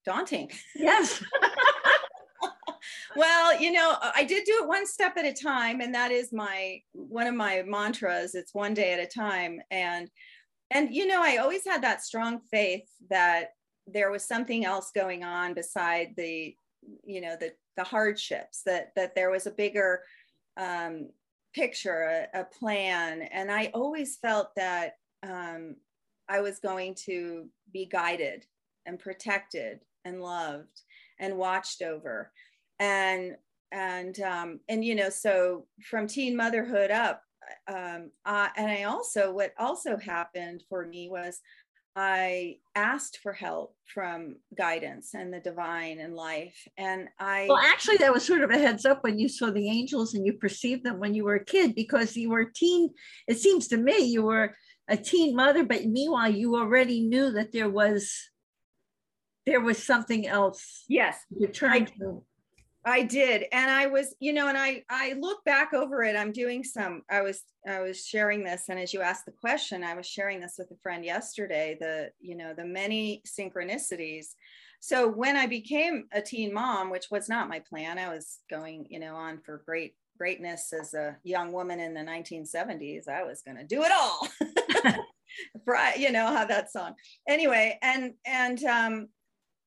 daunting. 0.04 0.50
Yes. 0.76 1.22
well, 3.16 3.60
you 3.60 3.72
know, 3.72 3.96
I 4.00 4.24
did 4.24 4.44
do 4.44 4.60
it 4.62 4.68
one 4.68 4.86
step 4.86 5.16
at 5.16 5.24
a 5.24 5.32
time, 5.32 5.80
and 5.80 5.94
that 5.94 6.10
is 6.10 6.32
my 6.32 6.80
one 6.92 7.26
of 7.26 7.34
my 7.34 7.64
mantras. 7.66 8.34
It's 8.34 8.54
one 8.54 8.74
day 8.74 8.92
at 8.92 9.00
a 9.00 9.06
time, 9.06 9.60
and 9.70 10.08
and 10.70 10.94
you 10.94 11.06
know, 11.06 11.22
I 11.22 11.38
always 11.38 11.66
had 11.66 11.82
that 11.82 12.02
strong 12.02 12.40
faith 12.50 12.88
that 13.10 13.48
there 13.92 14.10
was 14.10 14.24
something 14.24 14.64
else 14.64 14.90
going 14.94 15.24
on 15.24 15.54
beside 15.54 16.14
the 16.16 16.54
you 17.04 17.20
know 17.20 17.36
the 17.38 17.52
the 17.76 17.84
hardships 17.84 18.62
that 18.64 18.92
that 18.96 19.14
there 19.14 19.30
was 19.30 19.46
a 19.46 19.52
bigger 19.52 20.02
um, 20.56 21.08
picture 21.54 22.26
a, 22.34 22.40
a, 22.40 22.44
plan. 22.44 23.22
And 23.22 23.50
i 23.50 23.70
always 23.74 24.16
felt 24.16 24.54
that 24.56 24.96
um, 25.22 25.76
i 26.28 26.40
was 26.40 26.58
going 26.58 26.94
to 27.06 27.48
be 27.72 27.86
guided 27.86 28.46
and 28.86 28.98
protected 28.98 29.80
and 30.04 30.22
loved 30.22 30.82
and 31.18 31.36
watched 31.36 31.82
over. 31.82 32.32
And 32.78 33.36
and 33.72 34.18
um, 34.20 34.60
and 34.68 34.84
you 34.84 34.94
know 34.94 35.10
so 35.10 35.66
from 35.82 36.06
teen 36.06 36.36
motherhood 36.36 36.90
up 36.90 37.22
um, 37.68 38.10
uh, 38.24 38.48
and 38.56 38.70
i 38.70 38.84
also 38.84 39.30
what 39.32 39.52
also 39.58 39.96
happened 39.96 40.62
for 40.68 40.86
me 40.86 41.08
was 41.08 41.40
I 41.98 42.58
asked 42.76 43.18
for 43.24 43.32
help 43.32 43.74
from 43.92 44.36
guidance 44.56 45.14
and 45.14 45.34
the 45.34 45.40
divine 45.40 45.98
and 45.98 46.14
life. 46.14 46.56
And 46.76 47.08
I. 47.18 47.46
Well, 47.48 47.58
actually, 47.58 47.96
that 47.96 48.14
was 48.14 48.24
sort 48.24 48.42
of 48.42 48.50
a 48.50 48.58
heads 48.58 48.84
up 48.86 49.02
when 49.02 49.18
you 49.18 49.28
saw 49.28 49.50
the 49.50 49.68
angels 49.68 50.14
and 50.14 50.24
you 50.24 50.34
perceived 50.34 50.84
them 50.84 51.00
when 51.00 51.14
you 51.14 51.24
were 51.24 51.34
a 51.34 51.44
kid 51.44 51.74
because 51.74 52.16
you 52.16 52.30
were 52.30 52.42
a 52.42 52.52
teen. 52.52 52.90
It 53.26 53.38
seems 53.38 53.66
to 53.68 53.76
me 53.76 54.04
you 54.04 54.22
were 54.22 54.54
a 54.86 54.96
teen 54.96 55.34
mother, 55.34 55.64
but 55.64 55.86
meanwhile, 55.86 56.30
you 56.30 56.54
already 56.54 57.00
knew 57.02 57.32
that 57.32 57.50
there 57.52 57.68
was. 57.68 58.30
there 59.46 59.60
was 59.60 59.82
something 59.82 60.26
else 60.26 60.84
yes 60.88 61.16
you're 61.38 61.50
trying 61.50 61.86
to 61.86 62.22
I 62.88 63.02
did. 63.02 63.44
And 63.52 63.70
I 63.70 63.86
was, 63.86 64.14
you 64.18 64.32
know, 64.32 64.48
and 64.48 64.56
I 64.56 64.82
I 64.88 65.14
look 65.18 65.44
back 65.44 65.74
over 65.74 66.02
it. 66.02 66.16
I'm 66.16 66.32
doing 66.32 66.64
some, 66.64 67.02
I 67.10 67.22
was 67.22 67.42
I 67.66 67.80
was 67.80 68.06
sharing 68.06 68.44
this. 68.44 68.64
And 68.68 68.78
as 68.78 68.94
you 68.94 69.02
asked 69.02 69.26
the 69.26 69.32
question, 69.32 69.84
I 69.84 69.94
was 69.94 70.06
sharing 70.06 70.40
this 70.40 70.56
with 70.58 70.70
a 70.70 70.76
friend 70.82 71.04
yesterday, 71.04 71.76
the, 71.78 72.10
you 72.20 72.36
know, 72.36 72.54
the 72.54 72.64
many 72.64 73.22
synchronicities. 73.26 74.28
So 74.80 75.08
when 75.08 75.36
I 75.36 75.46
became 75.46 76.04
a 76.12 76.22
teen 76.22 76.54
mom, 76.54 76.90
which 76.90 77.10
was 77.10 77.28
not 77.28 77.48
my 77.48 77.60
plan, 77.68 77.98
I 77.98 78.08
was 78.08 78.38
going, 78.48 78.86
you 78.88 79.00
know, 79.00 79.16
on 79.16 79.40
for 79.44 79.62
great 79.66 79.94
greatness 80.16 80.72
as 80.72 80.94
a 80.94 81.16
young 81.22 81.52
woman 81.52 81.78
in 81.78 81.94
the 81.94 82.00
1970s. 82.00 83.08
I 83.08 83.22
was 83.22 83.42
gonna 83.42 83.64
do 83.64 83.82
it 83.82 83.92
all. 83.92 84.28
you 85.96 86.10
know 86.10 86.26
how 86.26 86.44
that 86.46 86.72
song. 86.72 86.94
Anyway, 87.28 87.78
and 87.82 88.14
and 88.24 88.62
um 88.64 89.08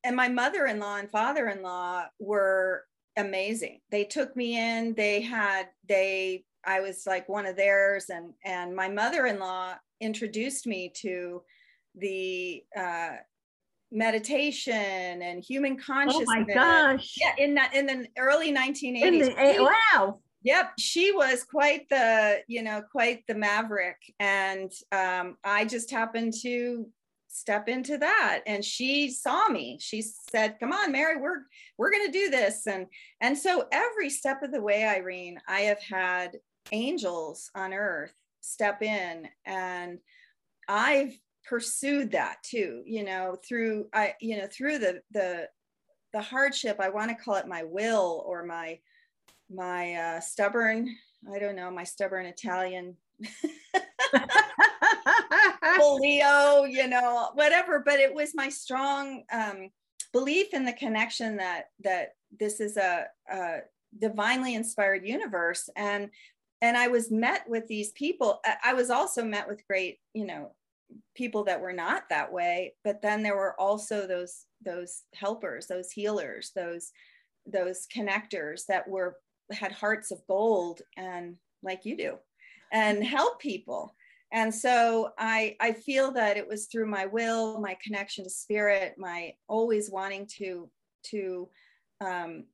and 0.04 0.16
my 0.16 0.28
mother-in-law 0.28 0.96
and 0.96 1.10
father-in-law 1.10 2.06
were 2.18 2.84
amazing. 3.16 3.80
They 3.90 4.04
took 4.04 4.34
me 4.36 4.58
in. 4.58 4.94
They 4.94 5.20
had 5.20 5.68
they 5.88 6.44
I 6.64 6.80
was 6.80 7.06
like 7.06 7.28
one 7.28 7.46
of 7.46 7.56
theirs, 7.56 8.06
and 8.08 8.32
and 8.44 8.74
my 8.74 8.88
mother-in-law 8.88 9.74
introduced 10.00 10.66
me 10.66 10.92
to 10.96 11.42
the 11.96 12.62
uh, 12.76 13.16
meditation 13.90 15.22
and 15.22 15.42
human 15.42 15.78
consciousness. 15.78 16.28
Oh 16.28 16.44
my 16.46 16.54
gosh! 16.54 17.16
Yeah, 17.20 17.44
in 17.44 17.54
that 17.54 17.74
in 17.74 17.86
the 17.86 18.06
early 18.18 18.52
1980s. 18.52 19.02
In 19.02 19.18
the, 19.18 19.72
wow. 19.94 20.20
Yep, 20.44 20.72
she 20.78 21.12
was 21.12 21.44
quite 21.44 21.88
the 21.88 22.40
you 22.48 22.62
know 22.62 22.82
quite 22.90 23.24
the 23.26 23.34
maverick, 23.34 23.98
and 24.18 24.72
um, 24.90 25.36
I 25.44 25.64
just 25.64 25.90
happened 25.90 26.34
to 26.42 26.86
step 27.32 27.68
into 27.68 27.98
that. 27.98 28.42
And 28.46 28.64
she 28.64 29.10
saw 29.10 29.48
me. 29.48 29.78
She 29.80 30.02
said 30.02 30.56
come 30.60 30.72
on 30.72 30.92
mary 30.92 31.20
we're 31.20 31.42
we're 31.78 31.90
going 31.90 32.06
to 32.06 32.12
do 32.12 32.30
this. 32.30 32.66
And 32.66 32.86
and 33.20 33.36
so 33.36 33.66
every 33.72 34.10
step 34.10 34.42
of 34.42 34.52
the 34.52 34.60
way 34.60 34.84
irene 34.84 35.40
i 35.48 35.60
have 35.60 35.80
had 35.80 36.38
angels 36.70 37.50
on 37.54 37.72
earth 37.72 38.12
step 38.40 38.82
in 38.82 39.28
and 39.46 39.98
i've 40.68 41.12
pursued 41.44 42.12
that 42.12 42.36
too 42.42 42.82
you 42.86 43.02
know 43.04 43.36
through 43.46 43.86
i 43.92 44.14
you 44.20 44.38
know 44.38 44.46
through 44.46 44.78
the 44.78 45.00
the 45.12 45.48
the 46.12 46.20
hardship 46.20 46.76
i 46.80 46.88
want 46.88 47.10
to 47.10 47.24
call 47.24 47.34
it 47.34 47.48
my 47.48 47.64
will 47.64 48.22
or 48.26 48.44
my 48.44 48.78
my 49.50 49.94
uh, 49.94 50.20
stubborn 50.20 50.88
i 51.34 51.38
don't 51.38 51.56
know 51.56 51.70
my 51.70 51.84
stubborn 51.84 52.26
italian 52.26 52.96
Leo, 56.00 56.64
you 56.64 56.88
know, 56.88 57.30
whatever. 57.34 57.82
But 57.84 58.00
it 58.00 58.12
was 58.12 58.34
my 58.34 58.48
strong 58.48 59.24
um, 59.32 59.70
belief 60.12 60.52
in 60.52 60.64
the 60.64 60.72
connection 60.72 61.36
that 61.36 61.66
that 61.84 62.14
this 62.38 62.60
is 62.60 62.76
a, 62.76 63.06
a 63.30 63.58
divinely 63.98 64.54
inspired 64.54 65.06
universe, 65.06 65.68
and 65.76 66.10
and 66.60 66.76
I 66.76 66.88
was 66.88 67.10
met 67.10 67.48
with 67.48 67.66
these 67.66 67.92
people. 67.92 68.40
I 68.64 68.74
was 68.74 68.90
also 68.90 69.24
met 69.24 69.48
with 69.48 69.66
great, 69.66 69.98
you 70.14 70.26
know, 70.26 70.52
people 71.14 71.44
that 71.44 71.60
were 71.60 71.72
not 71.72 72.04
that 72.08 72.32
way. 72.32 72.74
But 72.84 73.02
then 73.02 73.22
there 73.22 73.36
were 73.36 73.60
also 73.60 74.06
those 74.06 74.46
those 74.64 75.02
helpers, 75.14 75.66
those 75.66 75.90
healers, 75.90 76.52
those 76.54 76.92
those 77.46 77.86
connectors 77.94 78.66
that 78.66 78.88
were 78.88 79.16
had 79.50 79.72
hearts 79.72 80.10
of 80.10 80.26
gold 80.26 80.82
and 80.96 81.36
like 81.62 81.84
you 81.84 81.96
do 81.96 82.16
and 82.72 83.04
help 83.04 83.40
people 83.40 83.94
and 84.32 84.54
so 84.54 85.10
I, 85.18 85.56
I 85.60 85.72
feel 85.72 86.10
that 86.12 86.38
it 86.38 86.48
was 86.48 86.66
through 86.66 86.86
my 86.86 87.04
will, 87.04 87.60
my 87.60 87.76
connection 87.84 88.24
to 88.24 88.30
spirit, 88.30 88.94
my 88.96 89.34
always 89.46 89.90
wanting 89.90 90.26
to 90.38 90.70
to 91.04 91.48
um, 92.00 92.44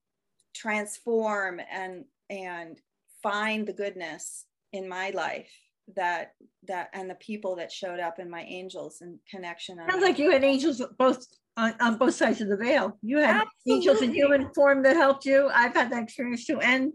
transform 0.54 1.60
and 1.70 2.04
and 2.30 2.80
find 3.22 3.66
the 3.66 3.72
goodness 3.72 4.46
in 4.72 4.88
my 4.88 5.10
life 5.10 5.50
that 5.94 6.32
that 6.66 6.90
and 6.92 7.08
the 7.08 7.14
people 7.14 7.54
that 7.56 7.70
showed 7.70 8.00
up 8.00 8.18
in 8.18 8.28
my 8.28 8.42
angels 8.42 9.00
and 9.00 9.18
connection. 9.30 9.78
Sounds 9.88 10.02
like 10.02 10.18
you 10.18 10.32
had 10.32 10.42
angels 10.42 10.82
both 10.98 11.24
on, 11.56 11.74
on 11.80 11.96
both 11.96 12.14
sides 12.14 12.40
of 12.40 12.48
the 12.48 12.56
veil. 12.56 12.98
You 13.02 13.18
had 13.18 13.36
Absolutely. 13.36 13.72
angels 13.72 14.02
in 14.02 14.12
human 14.12 14.52
form 14.52 14.82
that 14.82 14.96
helped 14.96 15.24
you. 15.24 15.48
I've 15.54 15.74
had 15.74 15.92
that 15.92 16.02
experience 16.02 16.44
too, 16.44 16.60
and 16.60 16.92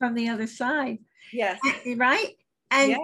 from 0.00 0.14
the 0.14 0.28
other 0.28 0.48
side. 0.48 0.98
Yes. 1.32 1.60
Right. 1.96 2.34
And 2.70 2.96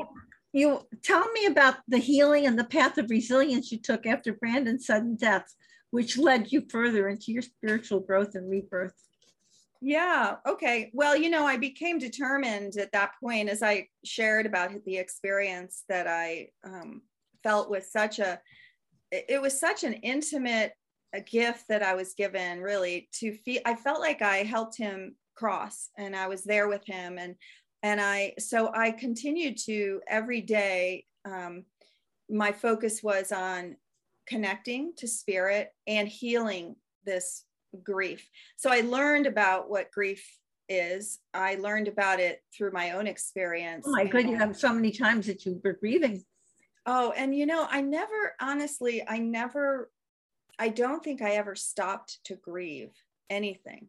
you 0.52 0.86
tell 1.02 1.30
me 1.32 1.46
about 1.46 1.76
the 1.88 1.98
healing 1.98 2.46
and 2.46 2.58
the 2.58 2.64
path 2.64 2.98
of 2.98 3.10
resilience 3.10 3.70
you 3.70 3.78
took 3.78 4.06
after 4.06 4.32
Brandon's 4.32 4.86
sudden 4.86 5.16
death, 5.16 5.54
which 5.90 6.18
led 6.18 6.50
you 6.50 6.64
further 6.68 7.08
into 7.08 7.32
your 7.32 7.42
spiritual 7.42 8.00
growth 8.00 8.34
and 8.34 8.50
rebirth. 8.50 8.94
Yeah. 9.80 10.36
Okay. 10.46 10.90
Well, 10.92 11.16
you 11.16 11.30
know, 11.30 11.46
I 11.46 11.56
became 11.56 11.98
determined 11.98 12.76
at 12.76 12.92
that 12.92 13.12
point 13.22 13.48
as 13.48 13.62
I 13.62 13.88
shared 14.04 14.44
about 14.44 14.72
the 14.84 14.98
experience 14.98 15.84
that 15.88 16.06
I 16.06 16.48
um, 16.64 17.02
felt 17.42 17.70
was 17.70 17.90
such 17.90 18.18
a, 18.18 18.40
it 19.10 19.40
was 19.40 19.58
such 19.58 19.82
an 19.84 19.94
intimate 19.94 20.74
a 21.12 21.20
gift 21.20 21.64
that 21.68 21.82
I 21.82 21.94
was 21.94 22.14
given 22.14 22.60
really 22.60 23.08
to 23.14 23.32
feel, 23.32 23.60
I 23.66 23.74
felt 23.74 24.00
like 24.00 24.22
I 24.22 24.38
helped 24.38 24.76
him 24.76 25.16
cross 25.34 25.88
and 25.96 26.14
I 26.14 26.28
was 26.28 26.44
there 26.44 26.68
with 26.68 26.86
him. 26.86 27.18
And 27.18 27.34
and 27.82 28.00
I 28.00 28.34
so 28.38 28.70
I 28.74 28.90
continued 28.90 29.56
to 29.66 30.00
every 30.08 30.40
day. 30.40 31.06
Um, 31.24 31.64
my 32.28 32.52
focus 32.52 33.02
was 33.02 33.32
on 33.32 33.76
connecting 34.26 34.92
to 34.96 35.08
spirit 35.08 35.72
and 35.86 36.06
healing 36.08 36.76
this 37.04 37.44
grief. 37.82 38.28
So 38.56 38.70
I 38.70 38.80
learned 38.80 39.26
about 39.26 39.68
what 39.68 39.90
grief 39.90 40.24
is. 40.68 41.18
I 41.34 41.56
learned 41.56 41.88
about 41.88 42.20
it 42.20 42.42
through 42.56 42.70
my 42.72 42.92
own 42.92 43.06
experience. 43.06 43.84
Oh 43.88 43.92
my 43.92 44.04
God, 44.04 44.28
you 44.28 44.36
have 44.36 44.56
so 44.56 44.72
many 44.72 44.92
times 44.92 45.26
that 45.26 45.44
you 45.44 45.60
were 45.64 45.72
grieving. 45.72 46.24
Oh, 46.86 47.12
and 47.16 47.34
you 47.34 47.44
know, 47.44 47.66
I 47.68 47.80
never, 47.80 48.34
honestly, 48.40 49.02
I 49.06 49.18
never, 49.18 49.90
I 50.58 50.68
don't 50.68 51.02
think 51.02 51.22
I 51.22 51.32
ever 51.32 51.54
stopped 51.54 52.20
to 52.24 52.36
grieve 52.36 52.92
anything 53.28 53.88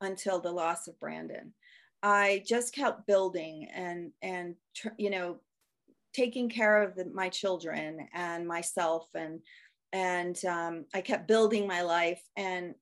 until 0.00 0.40
the 0.40 0.50
loss 0.50 0.88
of 0.88 0.98
Brandon. 0.98 1.52
I 2.04 2.42
just 2.46 2.74
kept 2.74 3.06
building 3.06 3.66
and 3.74 4.12
and 4.20 4.56
you 4.98 5.08
know 5.08 5.40
taking 6.12 6.48
care 6.50 6.82
of 6.82 6.94
the, 6.94 7.06
my 7.06 7.30
children 7.30 8.06
and 8.12 8.46
myself 8.46 9.08
and 9.14 9.40
and 9.92 10.44
um, 10.44 10.84
I 10.92 11.00
kept 11.00 11.26
building 11.26 11.66
my 11.66 11.82
life 11.82 12.22
and 12.36 12.74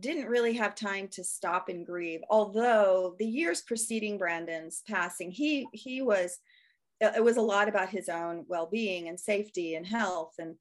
didn't 0.00 0.28
really 0.28 0.54
have 0.54 0.74
time 0.74 1.08
to 1.08 1.22
stop 1.22 1.68
and 1.68 1.86
grieve. 1.86 2.20
Although 2.30 3.14
the 3.18 3.26
years 3.26 3.60
preceding 3.60 4.18
Brandon's 4.18 4.82
passing, 4.88 5.30
he 5.30 5.68
he 5.72 6.02
was 6.02 6.38
it 7.00 7.22
was 7.22 7.36
a 7.36 7.42
lot 7.42 7.68
about 7.68 7.90
his 7.90 8.08
own 8.08 8.44
well-being 8.48 9.08
and 9.08 9.20
safety 9.20 9.76
and 9.76 9.86
health 9.86 10.34
and 10.38 10.56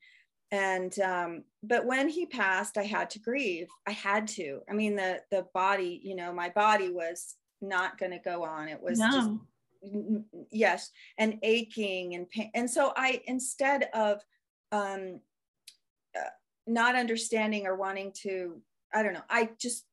and 0.52 1.00
um, 1.00 1.44
but 1.64 1.86
when 1.86 2.10
he 2.10 2.26
passed 2.26 2.78
i 2.78 2.84
had 2.84 3.10
to 3.10 3.20
grieve 3.20 3.68
i 3.88 3.92
had 3.92 4.28
to 4.28 4.60
i 4.70 4.74
mean 4.74 4.96
the 4.96 5.22
the 5.32 5.46
body 5.54 6.02
you 6.04 6.16
know 6.16 6.34
my 6.34 6.50
body 6.50 6.90
was 6.90 7.36
not 7.64 7.98
going 7.98 8.12
to 8.12 8.20
go 8.20 8.44
on. 8.44 8.68
It 8.68 8.82
was 8.82 9.00
no. 9.00 9.12
just 9.12 9.30
yes, 10.52 10.92
and 11.18 11.40
aching 11.42 12.16
and 12.16 12.30
pain. 12.30 12.52
And 12.54 12.70
so 12.70 12.94
I 12.96 13.22
instead 13.26 13.90
of 13.94 14.22
um, 14.72 15.20
uh, 16.18 16.30
not 16.68 16.96
understanding 16.96 17.66
or 17.66 17.76
wanting 17.76 18.12
to, 18.24 18.62
I 18.94 19.04
don't 19.04 19.14
know, 19.14 19.24
I 19.30 19.50
just 19.60 19.86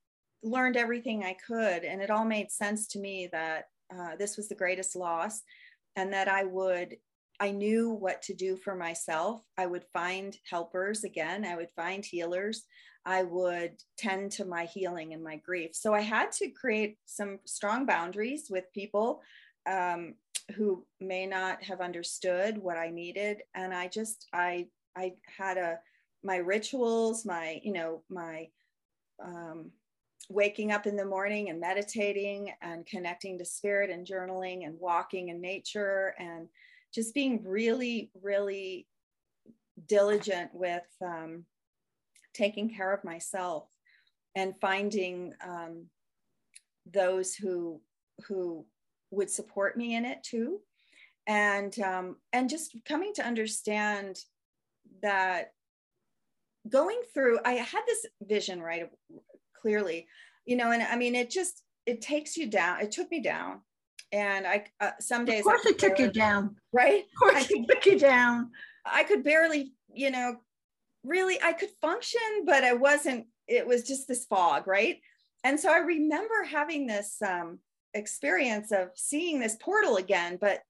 learned 0.42 0.76
everything 0.76 1.24
I 1.24 1.36
could, 1.46 1.84
and 1.84 2.02
it 2.02 2.10
all 2.10 2.24
made 2.24 2.50
sense 2.50 2.86
to 2.88 2.98
me 2.98 3.28
that 3.32 3.68
uh, 3.94 4.16
this 4.18 4.36
was 4.36 4.48
the 4.48 4.54
greatest 4.54 4.96
loss, 4.96 5.42
and 5.96 6.12
that 6.12 6.28
I 6.28 6.44
would 6.44 6.96
I 7.40 7.50
knew 7.50 7.90
what 7.90 8.20
to 8.22 8.34
do 8.34 8.56
for 8.56 8.76
myself. 8.76 9.40
I 9.56 9.66
would 9.66 9.84
find 9.92 10.36
helpers 10.48 11.04
again, 11.04 11.44
I 11.44 11.56
would 11.56 11.70
find 11.74 12.04
healers. 12.04 12.64
I 13.06 13.22
would 13.22 13.82
tend 13.96 14.32
to 14.32 14.44
my 14.44 14.66
healing 14.66 15.14
and 15.14 15.24
my 15.24 15.36
grief. 15.36 15.70
So 15.72 15.94
I 15.94 16.00
had 16.00 16.32
to 16.32 16.50
create 16.50 16.98
some 17.06 17.38
strong 17.46 17.86
boundaries 17.86 18.48
with 18.50 18.72
people 18.74 19.22
um, 19.66 20.16
who 20.54 20.86
may 21.00 21.26
not 21.26 21.62
have 21.62 21.80
understood 21.80 22.58
what 22.58 22.76
I 22.76 22.90
needed. 22.90 23.42
And 23.54 23.72
I 23.72 23.88
just, 23.88 24.26
I, 24.34 24.66
I 24.94 25.14
had 25.38 25.56
a, 25.56 25.78
my 26.22 26.36
rituals, 26.36 27.24
my, 27.24 27.58
you 27.62 27.72
know, 27.72 28.02
my, 28.10 28.48
um, 29.24 29.70
waking 30.28 30.70
up 30.70 30.86
in 30.86 30.96
the 30.96 31.04
morning 31.04 31.48
and 31.48 31.58
meditating 31.58 32.52
and 32.62 32.86
connecting 32.86 33.38
to 33.38 33.44
spirit 33.44 33.90
and 33.90 34.06
journaling 34.06 34.66
and 34.66 34.78
walking 34.78 35.28
in 35.28 35.40
nature 35.40 36.14
and 36.18 36.48
just 36.94 37.14
being 37.14 37.42
really, 37.44 38.10
really 38.20 38.86
diligent 39.86 40.50
with 40.52 40.86
um, 41.04 41.44
taking 42.34 42.74
care 42.74 42.92
of 42.92 43.04
myself 43.04 43.64
and 44.34 44.58
finding 44.60 45.34
um, 45.46 45.86
those 46.90 47.34
who 47.34 47.80
who 48.26 48.66
would 49.10 49.30
support 49.30 49.76
me 49.76 49.94
in 49.94 50.04
it 50.04 50.22
too 50.22 50.60
and 51.26 51.78
um, 51.80 52.16
and 52.32 52.48
just 52.48 52.76
coming 52.86 53.12
to 53.14 53.26
understand 53.26 54.18
that 55.02 55.52
going 56.68 57.00
through, 57.14 57.38
I 57.44 57.52
had 57.52 57.82
this 57.86 58.06
vision 58.22 58.60
right 58.60 58.88
clearly, 59.60 60.06
you 60.44 60.56
know, 60.56 60.70
and 60.70 60.82
I 60.82 60.96
mean, 60.96 61.14
it 61.14 61.30
just, 61.30 61.62
it 61.86 62.00
takes 62.00 62.36
you 62.36 62.46
down. 62.46 62.80
It 62.80 62.92
took 62.92 63.10
me 63.10 63.20
down. 63.20 63.60
And 64.12 64.46
I, 64.46 64.64
uh, 64.80 64.90
some 64.98 65.24
days, 65.24 65.40
of 65.40 65.44
course, 65.44 65.66
it 65.66 65.78
took 65.78 65.98
you 65.98 66.10
down, 66.10 66.56
right? 66.72 67.04
Of 67.04 67.18
course, 67.18 67.50
it 67.50 67.66
took 67.68 67.86
you 67.86 67.98
down. 67.98 68.50
I 68.84 69.04
could 69.04 69.22
barely, 69.22 69.72
you 69.92 70.10
know, 70.10 70.36
really, 71.04 71.40
I 71.42 71.52
could 71.52 71.70
function, 71.80 72.44
but 72.44 72.64
I 72.64 72.72
wasn't, 72.72 73.26
it 73.46 73.66
was 73.66 73.84
just 73.84 74.08
this 74.08 74.24
fog, 74.24 74.66
right? 74.66 75.00
And 75.44 75.58
so 75.58 75.72
I 75.72 75.78
remember 75.78 76.42
having 76.44 76.86
this 76.86 77.16
um, 77.22 77.60
experience 77.94 78.72
of 78.72 78.88
seeing 78.96 79.38
this 79.38 79.56
portal 79.60 79.96
again, 79.96 80.38
but 80.40 80.60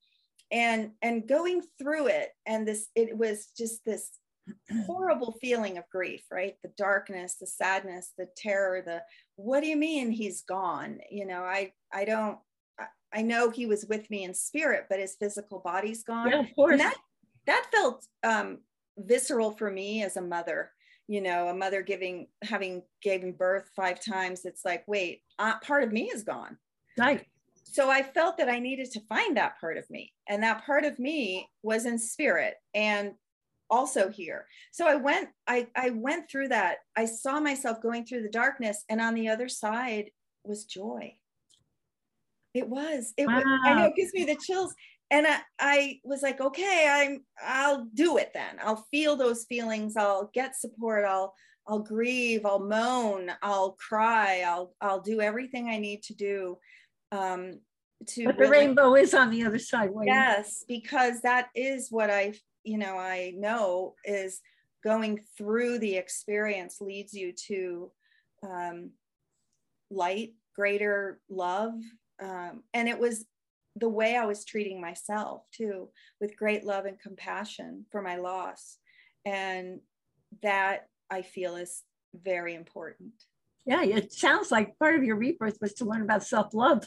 and 0.50 0.90
and 1.03 1.29
going 1.29 1.62
through 1.79 2.09
it 2.09 2.31
and 2.46 2.66
this 2.66 2.88
it 2.94 3.16
was 3.16 3.48
just 3.57 3.85
this 3.85 4.11
horrible 4.87 5.33
feeling 5.40 5.79
of 5.79 5.85
grief 5.90 6.22
right 6.31 6.55
the 6.62 6.72
darkness 6.76 7.37
the 7.40 7.46
sadness 7.46 8.12
the 8.18 8.26
terror 8.37 8.83
the 8.85 9.00
what 9.37 9.61
do 9.61 9.68
you 9.68 9.76
mean 9.76 10.11
he's 10.11 10.42
gone 10.42 10.98
you 11.11 11.24
know 11.24 11.42
i 11.42 11.70
i 11.92 12.05
don't 12.05 12.38
i 13.12 13.23
know 13.23 13.51
he 13.51 13.66
was 13.66 13.87
with 13.88 14.09
me 14.11 14.25
in 14.25 14.35
spirit 14.35 14.87
but 14.88 14.99
his 15.01 15.16
physical 15.16 15.61
body's 15.61 16.03
gone 16.03 16.31
yeah, 16.31 16.40
of 16.40 16.55
course. 16.55 16.73
And 16.73 16.81
that 16.81 16.96
that 17.46 17.66
felt 17.73 18.07
um 18.23 18.59
visceral 18.99 19.53
for 19.53 19.70
me 19.70 20.03
as 20.03 20.16
a 20.16 20.23
mother 20.23 20.73
you 21.09 21.20
know 21.20 21.49
a 21.49 21.55
mother 21.55 21.83
giving 21.83 22.27
having 22.42 22.83
given 23.03 23.33
birth 23.33 23.70
five 23.75 24.05
times 24.05 24.44
it's 24.44 24.64
like 24.64 24.85
wait 24.87 25.23
uh, 25.38 25.59
part 25.61 25.83
of 25.83 25.92
me 25.92 26.11
is 26.11 26.23
gone 26.23 26.57
right 26.99 27.27
so 27.73 27.88
I 27.88 28.03
felt 28.03 28.37
that 28.38 28.49
I 28.49 28.59
needed 28.59 28.90
to 28.92 29.01
find 29.09 29.37
that 29.37 29.61
part 29.61 29.77
of 29.77 29.88
me. 29.90 30.12
And 30.29 30.42
that 30.42 30.64
part 30.66 30.85
of 30.85 30.99
me 30.99 31.49
was 31.62 31.87
in 31.87 31.99
spirit 31.99 32.55
and 32.75 33.12
also 33.70 34.09
here. 34.09 34.46
So 34.73 34.88
I 34.88 34.96
went, 34.96 35.29
I, 35.46 35.68
I 35.77 35.90
went 35.90 36.29
through 36.29 36.49
that. 36.49 36.79
I 36.96 37.05
saw 37.05 37.38
myself 37.38 37.81
going 37.81 38.05
through 38.05 38.23
the 38.23 38.29
darkness, 38.29 38.85
and 38.88 39.01
on 39.01 39.14
the 39.14 39.29
other 39.29 39.49
side 39.49 40.11
was 40.42 40.64
joy. 40.64 41.14
It 42.55 42.69
was. 42.69 43.13
It 43.17 43.27
wow. 43.27 43.37
was, 43.37 43.61
I 43.65 43.75
know 43.75 43.87
it 43.87 43.97
gives 43.97 44.13
me 44.13 44.25
the 44.25 44.37
chills. 44.37 44.75
And 45.13 45.27
I, 45.27 45.41
I 45.59 46.01
was 46.05 46.23
like, 46.23 46.41
okay, 46.41 46.87
I'm 46.89 47.25
I'll 47.45 47.87
do 47.95 48.17
it 48.17 48.31
then. 48.33 48.57
I'll 48.63 48.87
feel 48.91 49.17
those 49.17 49.45
feelings. 49.45 49.97
I'll 49.97 50.31
get 50.33 50.57
support. 50.57 51.05
I'll 51.05 51.35
I'll 51.67 51.81
grieve, 51.81 52.47
I'll 52.47 52.61
moan, 52.61 53.31
I'll 53.43 53.73
cry, 53.73 54.45
I'll 54.47 54.75
I'll 54.81 55.01
do 55.01 55.21
everything 55.21 55.69
I 55.69 55.79
need 55.79 56.03
to 56.05 56.15
do 56.15 56.59
um, 57.13 57.61
to 58.07 58.25
but 58.25 58.37
the 58.37 58.43
really, 58.43 58.67
rainbow 58.67 58.95
is 58.95 59.15
on 59.15 59.31
the 59.31 59.45
other 59.45 59.59
side 59.59 59.91
yes 60.05 60.65
because 60.67 61.21
that 61.21 61.49
is 61.55 61.89
what 61.91 62.11
i 62.11 62.33
you 62.65 62.79
know 62.79 62.97
i 62.97 63.33
know 63.37 63.95
is 64.05 64.41
going 64.83 65.21
through 65.37 65.79
the 65.79 65.97
experience 65.97 66.81
leads 66.81 67.13
you 67.13 67.33
to 67.33 67.91
um, 68.43 68.91
light 69.91 70.33
greater 70.57 71.21
love 71.29 71.75
um, 72.22 72.62
and 72.74 72.88
it 72.88 72.98
was 72.98 73.24
the 73.76 73.88
way 73.88 74.16
i 74.16 74.26
was 74.26 74.44
treating 74.44 74.80
myself 74.80 75.42
too 75.52 75.88
with 76.20 76.37
great 76.37 76.64
love 76.64 76.87
and 76.87 77.00
compassion 77.00 77.85
for 77.90 78.02
my 78.02 78.16
loss. 78.16 78.78
And 79.24 79.80
that 80.42 80.88
i 81.11 81.22
feel 81.22 81.56
is 81.56 81.83
very 82.14 82.54
important. 82.54 83.12
Yeah 83.66 83.83
it 83.83 84.12
sounds 84.12 84.50
like 84.50 84.78
part 84.78 84.96
of 84.96 85.04
your 85.04 85.16
rebirth 85.16 85.59
was 85.61 85.74
to 85.74 85.85
learn 85.85 86.02
about 86.02 86.24
self-love. 86.24 86.87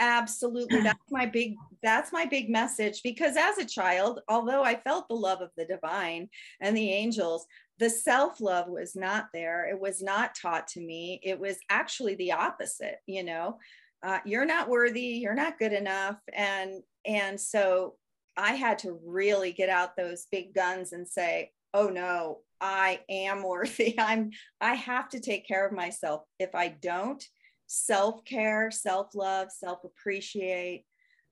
Absolutely. 0.00 0.80
That's 0.82 1.10
my 1.10 1.26
big 1.26 1.54
that's 1.82 2.12
my 2.12 2.24
big 2.24 2.50
message 2.50 3.00
because 3.02 3.36
as 3.36 3.58
a 3.58 3.64
child 3.64 4.20
although 4.28 4.64
i 4.64 4.74
felt 4.74 5.06
the 5.08 5.14
love 5.14 5.40
of 5.40 5.50
the 5.56 5.66
divine 5.66 6.28
and 6.60 6.76
the 6.76 6.90
angels 6.90 7.46
the 7.78 7.90
self 7.90 8.40
love 8.40 8.68
was 8.68 8.94
not 8.94 9.26
there. 9.34 9.68
It 9.68 9.80
was 9.80 10.00
not 10.00 10.36
taught 10.40 10.68
to 10.68 10.80
me. 10.80 11.20
It 11.24 11.38
was 11.38 11.56
actually 11.70 12.14
the 12.16 12.32
opposite 12.32 12.98
you 13.06 13.22
know 13.24 13.58
uh, 14.04 14.18
you're 14.24 14.44
not 14.44 14.68
worthy 14.68 15.18
you're 15.22 15.34
not 15.34 15.58
good 15.58 15.72
enough 15.72 16.18
and 16.34 16.82
and 17.06 17.40
so 17.40 17.94
i 18.36 18.52
had 18.52 18.78
to 18.78 18.98
really 19.04 19.52
get 19.52 19.68
out 19.68 19.96
those 19.96 20.26
big 20.30 20.54
guns 20.54 20.92
and 20.92 21.08
say 21.08 21.50
oh 21.72 21.88
no 21.88 22.38
i 22.60 23.00
am 23.08 23.42
worthy 23.46 23.98
i'm 23.98 24.30
i 24.60 24.74
have 24.74 25.08
to 25.08 25.20
take 25.20 25.46
care 25.46 25.66
of 25.66 25.72
myself 25.72 26.22
if 26.38 26.54
i 26.54 26.68
don't 26.68 27.26
self 27.66 28.24
care, 28.24 28.70
self 28.70 29.14
love, 29.14 29.50
self 29.50 29.84
appreciate, 29.84 30.84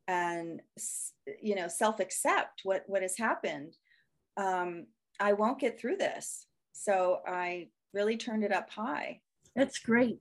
and 0.09 0.61
you 1.41 1.55
know 1.55 1.69
self 1.69 2.01
accept 2.01 2.61
what 2.65 2.85
what 2.87 3.03
has 3.03 3.17
happened. 3.17 3.75
Um, 4.37 4.87
I 5.21 5.35
won't 5.35 5.61
get 5.61 5.79
through 5.79 5.97
this, 5.97 6.47
so 6.73 7.21
I 7.27 7.69
really 7.93 8.17
turned 8.17 8.45
it 8.45 8.53
up 8.53 8.71
high. 8.71 9.21
That's 9.55 9.79
great. 9.79 10.19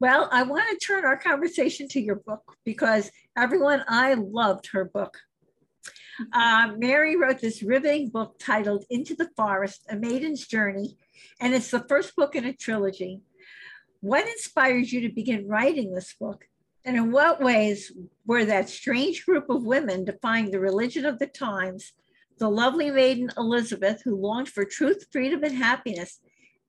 Well, 0.00 0.28
I 0.30 0.44
want 0.44 0.62
to 0.70 0.86
turn 0.86 1.04
our 1.04 1.16
conversation 1.16 1.88
to 1.88 2.00
your 2.00 2.14
book 2.14 2.56
because 2.64 3.10
everyone, 3.36 3.82
I 3.88 4.14
loved 4.14 4.68
her 4.68 4.84
book. 4.84 5.18
Uh, 6.32 6.72
Mary 6.78 7.16
wrote 7.16 7.40
this 7.40 7.64
riveting 7.64 8.10
book 8.10 8.36
titled 8.38 8.84
Into 8.90 9.16
the 9.16 9.28
Forest, 9.36 9.86
A 9.90 9.96
Maiden's 9.96 10.46
Journey, 10.46 10.96
and 11.40 11.52
it's 11.52 11.72
the 11.72 11.84
first 11.88 12.14
book 12.14 12.36
in 12.36 12.44
a 12.44 12.52
trilogy. 12.52 13.22
What 13.98 14.28
inspired 14.28 14.86
you 14.86 15.00
to 15.00 15.08
begin 15.08 15.48
writing 15.48 15.92
this 15.92 16.14
book? 16.14 16.44
And 16.84 16.96
in 16.96 17.10
what 17.10 17.40
ways 17.40 17.90
were 18.24 18.44
that 18.44 18.68
strange 18.68 19.26
group 19.26 19.50
of 19.50 19.64
women 19.64 20.04
defying 20.04 20.52
the 20.52 20.60
religion 20.60 21.06
of 21.06 21.18
the 21.18 21.26
times, 21.26 21.92
the 22.38 22.48
lovely 22.48 22.92
maiden 22.92 23.30
Elizabeth 23.36 24.02
who 24.04 24.14
longed 24.14 24.48
for 24.48 24.64
truth, 24.64 25.06
freedom, 25.10 25.42
and 25.42 25.56
happiness, 25.56 26.20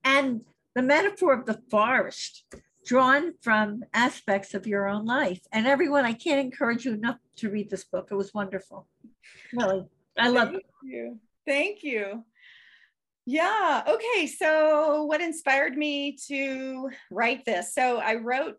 and 0.02 0.42
the 0.74 0.82
metaphor 0.82 1.32
of 1.32 1.46
the 1.46 1.62
forest 1.70 2.44
drawn 2.84 3.34
from 3.42 3.84
aspects 3.94 4.54
of 4.54 4.66
your 4.66 4.88
own 4.88 5.04
life? 5.04 5.40
And 5.52 5.66
everyone, 5.66 6.04
I 6.04 6.12
can't 6.12 6.40
encourage 6.40 6.84
you 6.84 6.94
enough 6.94 7.18
to 7.36 7.50
read 7.50 7.70
this 7.70 7.84
book. 7.84 8.08
It 8.10 8.16
was 8.16 8.34
wonderful. 8.34 8.88
Really, 9.52 9.84
I 10.18 10.28
love 10.28 10.54
it. 10.54 10.64
You. 10.82 11.18
Thank 11.46 11.82
you. 11.82 12.24
Yeah. 13.26 13.82
Okay. 13.86 14.26
So, 14.26 15.04
what 15.04 15.20
inspired 15.20 15.76
me 15.76 16.16
to 16.28 16.88
write 17.10 17.44
this? 17.44 17.74
So, 17.74 17.98
I 17.98 18.14
wrote, 18.16 18.56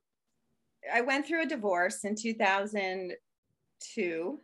I 0.93 1.01
went 1.01 1.25
through 1.25 1.43
a 1.43 1.47
divorce 1.47 2.03
in 2.03 2.15
2002, 2.15 4.39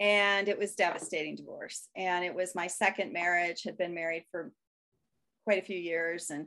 and 0.00 0.48
it 0.48 0.58
was 0.58 0.74
devastating 0.74 1.36
divorce. 1.36 1.88
And 1.96 2.24
it 2.24 2.34
was 2.34 2.54
my 2.54 2.66
second 2.66 3.12
marriage, 3.12 3.62
had 3.64 3.76
been 3.76 3.94
married 3.94 4.24
for 4.30 4.52
quite 5.44 5.62
a 5.62 5.66
few 5.66 5.78
years 5.78 6.30
and 6.30 6.46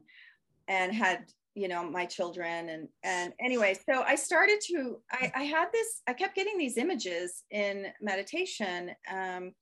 and 0.67 0.93
had 0.93 1.25
you 1.57 1.67
know 1.67 1.83
my 1.83 2.05
children 2.05 2.69
and 2.69 2.87
and 3.03 3.33
anyway 3.39 3.75
so 3.89 4.03
i 4.03 4.13
started 4.13 4.59
to 4.61 4.97
i, 5.11 5.31
I 5.35 5.43
had 5.43 5.69
this 5.73 6.01
i 6.07 6.13
kept 6.13 6.35
getting 6.35 6.57
these 6.57 6.77
images 6.77 7.43
in 7.49 7.87
meditation 7.99 8.91
um, 9.11 9.53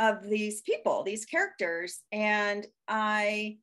of 0.00 0.22
these 0.22 0.62
people, 0.62 1.02
these 1.02 1.26
characters. 1.26 2.00
And 2.10 2.66
I 2.88 3.58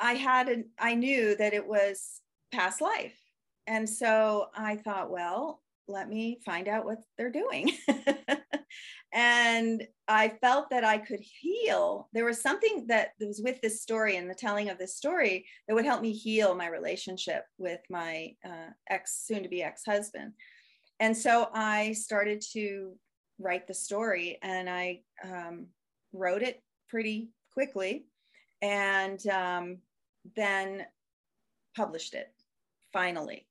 I 0.00 0.12
had 0.14 0.48
an 0.48 0.70
I 0.78 0.94
knew 0.94 1.36
that 1.36 1.54
it 1.54 1.66
was 1.66 2.20
past 2.52 2.80
life. 2.80 3.16
And 3.66 3.88
so 3.88 4.46
I 4.56 4.76
thought, 4.76 5.10
well, 5.10 5.62
let 5.86 6.08
me 6.08 6.40
find 6.44 6.68
out 6.68 6.84
what 6.84 6.98
they're 7.16 7.30
doing. 7.30 7.70
and 9.12 9.86
I 10.06 10.28
felt 10.28 10.70
that 10.70 10.84
I 10.84 10.98
could 10.98 11.20
heal. 11.20 12.08
There 12.12 12.24
was 12.24 12.40
something 12.40 12.86
that 12.88 13.12
was 13.20 13.40
with 13.42 13.60
this 13.60 13.82
story 13.82 14.16
and 14.16 14.28
the 14.28 14.34
telling 14.34 14.68
of 14.68 14.78
this 14.78 14.96
story 14.96 15.46
that 15.66 15.74
would 15.74 15.84
help 15.86 16.02
me 16.02 16.12
heal 16.12 16.54
my 16.54 16.68
relationship 16.68 17.44
with 17.56 17.80
my 17.88 18.34
uh, 18.44 18.70
ex, 18.90 19.22
soon 19.26 19.42
to 19.42 19.48
be 19.48 19.62
ex 19.62 19.82
husband. 19.86 20.32
And 21.00 21.16
so 21.16 21.48
I 21.54 21.92
started 21.92 22.42
to 22.52 22.92
write 23.38 23.66
the 23.66 23.74
story 23.74 24.38
and 24.42 24.68
I 24.68 25.00
um, 25.24 25.68
wrote 26.12 26.42
it 26.42 26.62
pretty 26.88 27.30
quickly 27.52 28.06
and 28.60 29.24
um, 29.28 29.78
then 30.36 30.84
published 31.76 32.14
it 32.14 32.32
finally. 32.92 33.46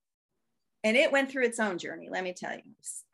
And 0.84 0.96
it 0.96 1.12
went 1.12 1.32
through 1.32 1.46
its 1.46 1.60
own 1.60 1.78
journey, 1.78 2.10
let 2.12 2.24
me 2.24 2.34
tell 2.34 2.56
you, 2.56 2.62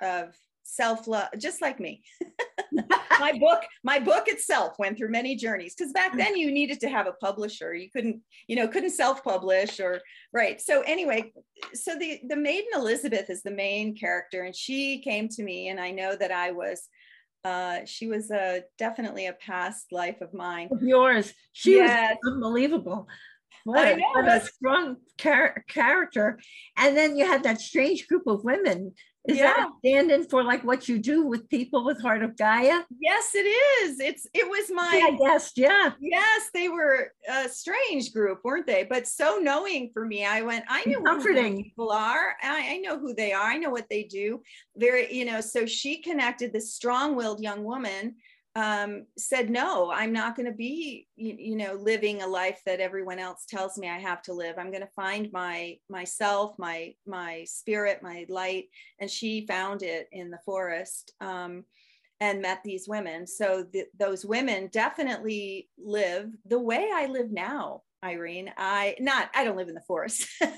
of 0.02 0.36
self 0.74 1.08
love, 1.08 1.30
just 1.38 1.62
like 1.62 1.80
me. 1.80 2.04
my 3.20 3.38
book 3.40 3.64
my 3.84 4.00
book 4.00 4.28
itself 4.28 4.76
went 4.80 4.98
through 4.98 5.10
many 5.10 5.36
journeys 5.36 5.76
because 5.76 5.94
back 5.94 6.16
then 6.18 6.36
you 6.36 6.52
needed 6.52 6.80
to 6.80 6.90
have 6.90 7.08
a 7.08 7.14
publisher 7.14 7.74
you 7.74 7.90
couldn't 7.90 8.20
you 8.48 8.56
know 8.56 8.68
couldn't 8.68 8.90
self-publish 8.90 9.80
or 9.80 10.02
right 10.34 10.62
so 10.62 10.82
anyway 10.82 11.32
so 11.74 11.98
the 11.98 12.20
the 12.28 12.36
maiden 12.36 12.70
elizabeth 12.76 13.30
is 13.30 13.44
the 13.44 13.52
main 13.52 13.96
character 13.96 14.44
and 14.44 14.56
she 14.56 15.00
came 15.02 15.28
to 15.28 15.44
me 15.44 15.70
and 15.70 15.80
i 15.80 15.92
know 15.92 16.16
that 16.16 16.32
i 16.32 16.52
was 16.52 16.90
uh, 17.46 17.84
she 17.86 18.08
was 18.08 18.32
a 18.32 18.64
definitely 18.78 19.28
a 19.28 19.34
past 19.34 19.92
life 19.92 20.22
of 20.22 20.34
mine. 20.34 20.70
Of 20.72 20.82
yours. 20.82 21.34
She 21.52 21.76
yes. 21.76 22.16
was 22.24 22.34
unbelievable. 22.34 23.06
What, 23.66 23.86
a, 23.86 24.02
what 24.14 24.28
a 24.30 24.46
strong 24.46 24.96
char- 25.20 25.64
character. 25.68 26.40
And 26.78 26.96
then 26.96 27.18
you 27.18 27.26
had 27.26 27.44
that 27.44 27.60
strange 27.60 28.08
group 28.08 28.28
of 28.28 28.46
women 28.46 28.94
Is 29.26 29.38
yeah. 29.38 29.54
that 29.56 29.70
standing 29.80 30.26
for 30.26 30.44
like 30.44 30.66
what 30.66 30.90
you 30.90 31.00
do 31.00 31.26
with 31.26 31.48
people 31.48 31.86
with 31.86 32.02
Heart 32.02 32.24
of 32.24 32.36
Gaia? 32.36 32.82
Yes, 33.00 33.34
it 33.36 33.48
is. 33.48 34.00
It's 34.02 34.28
it 34.34 34.50
was 34.50 34.70
my 34.70 35.02
yeah, 35.10 35.18
guest, 35.18 35.54
yeah. 35.58 35.92
Yes, 36.02 36.50
they 36.54 36.68
were 36.68 37.14
a 37.30 37.48
strange 37.48 38.12
group, 38.12 38.42
weren't 38.44 38.68
they? 38.68 38.84
But 38.84 39.08
so 39.08 39.40
knowing 39.42 39.92
for 39.94 40.06
me, 40.06 40.26
I 40.26 40.42
went, 40.42 40.66
I 40.68 40.84
knew 40.86 41.02
comforting 41.02 41.56
who 41.56 41.64
people 41.64 41.92
are. 41.92 42.36
I, 42.44 42.74
I 42.74 42.78
know 42.80 43.00
who 43.00 43.14
they 43.14 43.32
are, 43.32 43.46
I 43.46 43.58
know 43.58 43.70
what 43.70 43.88
they 43.90 44.04
do. 44.04 44.42
Very, 44.76 45.14
you 45.14 45.24
know, 45.24 45.40
so 45.40 45.66
she 45.66 46.02
connected 46.02 46.52
this 46.52 46.74
strong-willed 46.74 47.42
young 47.42 47.64
woman 47.64 48.16
um, 48.56 49.08
said, 49.18 49.50
no, 49.50 49.92
I'm 49.92 50.14
not 50.14 50.36
going 50.36 50.46
to 50.46 50.56
be, 50.56 51.08
you, 51.16 51.36
you, 51.40 51.56
know, 51.56 51.74
living 51.74 52.22
a 52.22 52.28
life 52.28 52.62
that 52.68 52.80
everyone 52.80 53.18
else 53.18 53.46
tells 53.48 53.78
me 53.78 53.90
I 53.90 53.98
have 53.98 54.22
to 54.24 54.34
live. 54.34 54.56
I'm 54.58 54.70
going 54.70 54.82
to 54.82 54.90
find 54.96 55.32
my 55.32 55.78
myself, 55.90 56.54
my 56.60 56.94
my 57.08 57.46
spirit, 57.48 58.04
my 58.04 58.26
light. 58.30 58.66
And 59.00 59.10
she 59.10 59.48
found 59.48 59.82
it 59.82 60.08
in 60.12 60.30
the 60.30 60.40
forest 60.46 61.14
um, 61.20 61.64
and 62.20 62.44
met 62.44 62.60
these 62.64 62.88
women. 62.88 63.26
So 63.26 63.64
th- 63.64 63.88
those 63.98 64.24
women 64.24 64.70
definitely 64.72 65.68
live 65.84 66.30
the 66.46 66.60
way 66.60 66.92
I 66.94 67.08
live 67.08 67.32
now. 67.32 67.82
Irene, 68.04 68.52
I 68.58 68.98
not 69.00 69.30
I 69.34 69.46
don't 69.46 69.56
live 69.56 69.70
in 69.70 69.76
the 69.76 69.82
forest, 69.82 70.28
but 70.40 70.52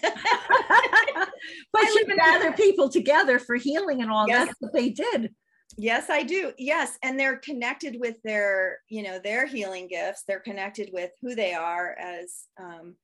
you 1.73 2.05
gather 2.17 2.51
people 2.53 2.89
together 2.89 3.37
for 3.37 3.55
healing 3.55 4.01
and 4.01 4.11
all. 4.11 4.27
Yes. 4.27 4.47
That's 4.47 4.59
what 4.59 4.73
they 4.73 4.89
did. 4.89 5.31
Yes, 5.77 6.09
I 6.09 6.23
do. 6.23 6.53
Yes, 6.57 6.97
and 7.03 7.19
they're 7.19 7.37
connected 7.37 7.97
with 7.99 8.15
their, 8.23 8.79
you 8.89 9.03
know, 9.03 9.19
their 9.19 9.45
healing 9.45 9.87
gifts. 9.87 10.23
They're 10.27 10.39
connected 10.39 10.89
with 10.93 11.11
who 11.21 11.35
they 11.35 11.53
are 11.53 11.95
as 11.99 12.45
um, 12.59 12.95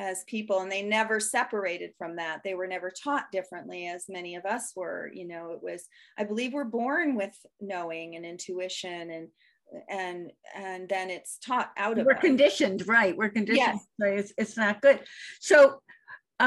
as 0.00 0.24
people, 0.24 0.60
and 0.60 0.70
they 0.70 0.82
never 0.82 1.18
separated 1.20 1.92
from 1.96 2.16
that. 2.16 2.40
They 2.44 2.54
were 2.54 2.66
never 2.66 2.90
taught 2.90 3.32
differently, 3.32 3.86
as 3.86 4.04
many 4.08 4.34
of 4.34 4.44
us 4.44 4.72
were. 4.76 5.10
You 5.14 5.26
know, 5.26 5.52
it 5.52 5.60
was. 5.62 5.86
I 6.18 6.24
believe 6.24 6.52
we're 6.52 6.64
born 6.64 7.16
with 7.16 7.34
knowing 7.60 8.16
and 8.16 8.26
intuition, 8.26 9.10
and 9.10 9.28
and 9.88 10.30
and 10.54 10.88
then 10.88 11.10
it's 11.10 11.38
taught 11.38 11.70
out 11.78 11.98
of. 11.98 12.06
We're 12.06 12.14
us. 12.14 12.20
conditioned, 12.20 12.86
right? 12.86 13.16
We're 13.16 13.30
conditioned. 13.30 13.66
Yes. 13.66 13.86
Right? 13.98 14.18
It's 14.18 14.32
it's 14.36 14.56
not 14.56 14.82
good. 14.82 15.00
So 15.40 15.80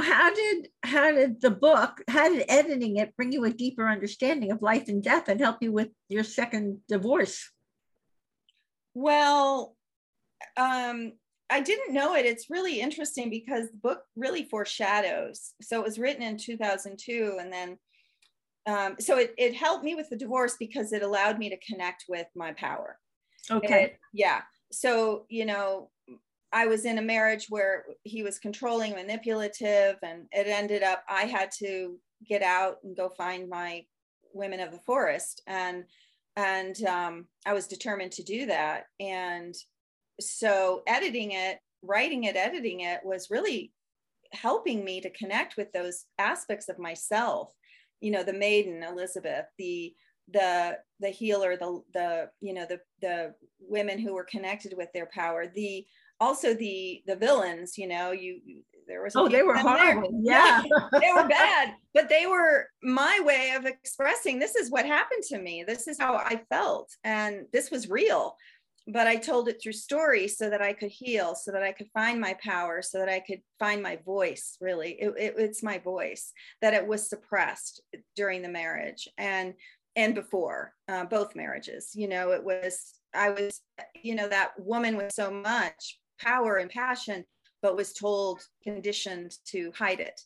how 0.02 0.34
did 0.34 0.68
how 0.84 1.12
did 1.12 1.41
the 1.41 1.52
book 1.52 2.02
how 2.10 2.30
did 2.30 2.45
editing 2.50 2.98
it 2.98 3.16
bring 3.16 3.32
you 3.32 3.43
a 3.45 3.50
deeper 3.52 3.88
understanding 3.88 4.52
of 4.52 4.62
life 4.62 4.88
and 4.88 5.04
death 5.04 5.28
and 5.28 5.39
help 5.39 5.58
you 5.62 5.72
with 5.72 5.89
your 6.10 6.24
second 6.24 6.80
divorce? 6.88 7.52
Well 8.93 9.76
um 10.56 11.14
i 11.50 11.62
didn't 11.62 11.93
know 11.93 12.16
it. 12.16 12.26
It's 12.26 12.50
really 12.50 12.80
interesting 12.82 13.30
because 13.30 13.70
the 13.72 13.78
book 13.78 14.02
really 14.16 14.43
foreshadows. 14.43 15.54
So 15.62 15.80
it 15.80 15.86
was 15.86 16.00
written 16.00 16.24
in 16.24 16.38
2002 16.38 17.38
and 17.39 17.52
then 17.52 17.78
um, 18.68 18.98
so 19.00 19.18
it, 19.18 19.34
it 19.38 19.56
helped 19.56 19.86
me 19.86 19.95
with 19.95 20.10
the 20.10 20.18
divorce 20.18 20.58
because 20.60 20.91
it 20.91 21.02
allowed 21.02 21.39
me 21.39 21.50
to 21.50 21.58
connect 21.66 22.04
with 22.10 22.28
my 22.36 22.52
power. 22.52 23.00
Okay. 23.50 23.95
Yeah. 24.14 24.41
So 24.74 25.26
you 25.30 25.45
know 25.45 25.89
I 26.52 26.68
was 26.68 26.86
in 26.86 26.98
a 26.98 27.02
marriage 27.02 27.48
where 27.50 27.86
he 28.04 28.24
was 28.24 28.39
controlling, 28.39 28.93
manipulative, 28.93 29.98
and 30.02 30.28
it 30.32 30.48
ended 30.48 30.84
up 30.84 31.04
I 31.10 31.24
had 31.24 31.52
to 31.60 31.98
get 32.28 32.41
out 32.41 32.78
and 32.84 32.95
go 32.95 33.10
find 33.10 33.50
my 33.50 33.86
women 34.34 34.60
of 34.60 34.72
the 34.72 34.80
forest, 34.80 35.41
and 35.48 35.84
and 36.36 36.82
um, 36.86 37.26
I 37.45 37.54
was 37.54 37.68
determined 37.68 38.12
to 38.14 38.24
do 38.24 38.45
that. 38.45 38.86
And 39.00 39.56
so 40.22 40.84
editing 40.88 41.32
it, 41.32 41.60
writing 41.82 42.26
it, 42.26 42.36
editing 42.36 42.82
it 42.82 43.02
was 43.04 43.32
really 43.32 43.74
helping 44.34 44.84
me 44.84 45.02
to 45.02 45.10
connect 45.12 45.58
with 45.58 45.72
those 45.72 46.06
aspects 46.20 46.70
of 46.70 46.80
myself. 46.80 47.54
You 48.02 48.12
know, 48.12 48.24
the 48.24 48.34
maiden 48.34 48.84
Elizabeth, 48.84 49.45
the 49.58 49.93
the 50.32 50.78
the 51.00 51.10
healer, 51.10 51.58
the 51.58 51.82
the 51.93 52.30
you 52.41 52.54
know 52.54 52.66
the 52.66 52.80
the 53.02 53.34
women 53.60 54.00
who 54.00 54.14
were 54.14 54.26
connected 54.26 54.74
with 54.78 54.89
their 54.93 55.10
power, 55.14 55.48
the 55.48 55.86
also 56.20 56.53
the 56.53 57.01
the 57.05 57.15
villains 57.15 57.78
you 57.78 57.88
know 57.88 58.11
you 58.11 58.39
there 58.88 59.03
was 59.03 59.15
oh 59.15 59.28
they 59.28 59.43
were 59.43 59.57
horrible. 59.57 60.09
Yeah. 60.24 60.63
yeah. 60.63 60.99
they 60.99 61.11
were 61.13 61.28
bad 61.30 61.76
but 61.93 62.09
they 62.09 62.26
were 62.26 62.68
my 62.82 63.20
way 63.24 63.53
of 63.55 63.65
expressing 63.65 64.39
this 64.39 64.55
is 64.55 64.72
what 64.72 64.86
happened 64.86 65.24
to 65.24 65.39
me. 65.39 65.63
This 65.65 65.88
is 65.88 65.99
how 65.99 66.15
i 66.15 66.41
felt 66.49 66.89
and 67.03 67.45
this 67.53 67.70
was 67.70 67.89
real. 67.89 68.36
But 68.89 69.07
i 69.07 69.18
told 69.18 69.49
it 69.49 69.61
through 69.61 69.74
story 69.74 70.28
so 70.28 70.49
that 70.49 70.61
i 70.61 70.74
could 70.74 70.91
heal 70.91 71.36
so 71.36 71.51
that 71.51 71.63
i 71.63 71.74
could 71.74 71.88
find 71.93 72.22
my 72.22 72.36
power 72.41 72.82
so 72.82 72.99
that 72.99 73.09
i 73.09 73.20
could 73.20 73.41
find 73.59 73.84
my 73.84 73.97
voice 74.05 74.57
really. 74.61 74.91
It, 74.93 75.13
it, 75.18 75.36
it's 75.38 75.61
my 75.61 75.78
voice 75.80 76.32
that 76.61 76.74
it 76.74 76.88
was 76.88 77.09
suppressed 77.09 77.82
during 78.15 78.41
the 78.41 78.49
marriage 78.49 79.09
and 79.18 79.53
and 79.97 80.13
before 80.13 80.74
uh, 80.88 81.03
both 81.03 81.36
marriages 81.36 81.91
you 81.95 82.07
know 82.07 82.32
it 82.32 82.43
was 82.43 82.93
i 83.13 83.30
was 83.30 83.61
you 84.03 84.15
know 84.15 84.30
that 84.30 84.51
woman 84.57 84.95
with 84.95 85.11
so 85.11 85.32
much 85.32 85.97
power 86.20 86.57
and 86.57 86.70
passion, 86.70 87.26
but 87.61 87.76
was 87.76 87.93
told, 87.93 88.41
conditioned 88.63 89.36
to 89.45 89.72
hide 89.76 89.99
it. 89.99 90.20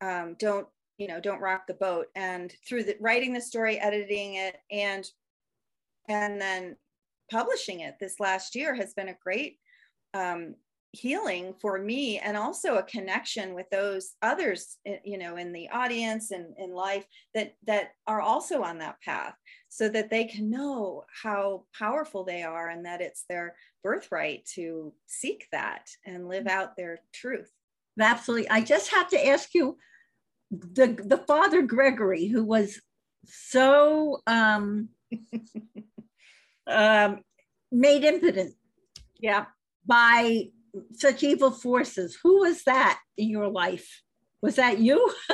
Um, 0.00 0.36
don't, 0.38 0.66
you 0.98 1.08
know, 1.08 1.20
don't 1.20 1.40
rock 1.40 1.66
the 1.66 1.74
boat. 1.74 2.06
And 2.14 2.52
through 2.66 2.84
the 2.84 2.96
writing 3.00 3.32
the 3.32 3.40
story, 3.40 3.78
editing 3.78 4.34
it, 4.34 4.56
and 4.70 5.08
and 6.08 6.40
then 6.40 6.76
publishing 7.30 7.80
it 7.80 7.96
this 7.98 8.20
last 8.20 8.54
year 8.54 8.74
has 8.74 8.94
been 8.94 9.08
a 9.08 9.16
great 9.22 9.58
um, 10.14 10.54
healing 10.92 11.54
for 11.60 11.78
me 11.78 12.18
and 12.18 12.36
also 12.36 12.76
a 12.76 12.82
connection 12.82 13.54
with 13.54 13.68
those 13.70 14.12
others 14.22 14.76
eh, 14.86 14.96
you 15.04 15.18
know 15.18 15.36
in 15.36 15.52
the 15.52 15.68
audience 15.68 16.30
and 16.30 16.54
in 16.58 16.72
life 16.72 17.04
that 17.34 17.54
that 17.66 17.90
are 18.06 18.20
also 18.20 18.62
on 18.62 18.78
that 18.78 19.00
path 19.02 19.34
so 19.68 19.88
that 19.88 20.08
they 20.08 20.24
can 20.24 20.48
know 20.48 21.04
how 21.22 21.64
powerful 21.78 22.24
they 22.24 22.42
are 22.42 22.70
and 22.70 22.86
that 22.86 23.02
it's 23.02 23.24
their 23.28 23.54
birthright 23.82 24.44
to 24.54 24.92
seek 25.06 25.46
that 25.52 25.86
and 26.06 26.28
live 26.28 26.46
out 26.46 26.76
their 26.76 26.98
truth. 27.12 27.50
Absolutely. 28.00 28.48
I 28.48 28.62
just 28.62 28.90
have 28.92 29.08
to 29.08 29.26
ask 29.26 29.50
you 29.54 29.76
the 30.50 30.96
the 31.04 31.18
father 31.18 31.62
gregory 31.62 32.26
who 32.26 32.44
was 32.44 32.80
so 33.24 34.22
um 34.26 34.88
um 36.66 37.18
made 37.72 38.04
impotent 38.04 38.54
yeah. 39.20 39.46
by 39.86 40.48
such 40.92 41.22
evil 41.22 41.50
forces. 41.50 42.18
Who 42.22 42.40
was 42.40 42.62
that 42.64 42.98
in 43.16 43.28
your 43.28 43.48
life? 43.48 44.02
Was 44.42 44.56
that 44.56 44.78
you? 44.78 45.12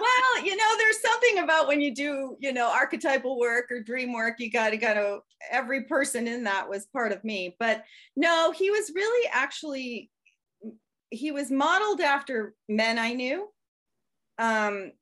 well, 0.00 0.44
you 0.44 0.56
know, 0.56 0.76
there's 0.78 1.00
something 1.00 1.38
about 1.38 1.68
when 1.68 1.80
you 1.80 1.94
do, 1.94 2.36
you 2.40 2.52
know, 2.52 2.70
archetypal 2.70 3.38
work 3.38 3.70
or 3.70 3.80
dream 3.80 4.12
work, 4.12 4.36
you 4.38 4.50
got 4.50 4.70
to 4.70 4.76
got 4.76 4.94
to 4.94 5.20
every 5.50 5.84
person 5.84 6.28
in 6.28 6.44
that 6.44 6.68
was 6.68 6.86
part 6.86 7.12
of 7.12 7.24
me. 7.24 7.56
But 7.58 7.84
no, 8.14 8.52
he 8.52 8.70
was 8.70 8.92
really 8.94 9.28
actually 9.32 10.10
he 11.10 11.30
was 11.30 11.50
modeled 11.50 12.00
after 12.00 12.54
men 12.68 12.98
I 12.98 13.12
knew. 13.12 13.48
Um 14.38 14.92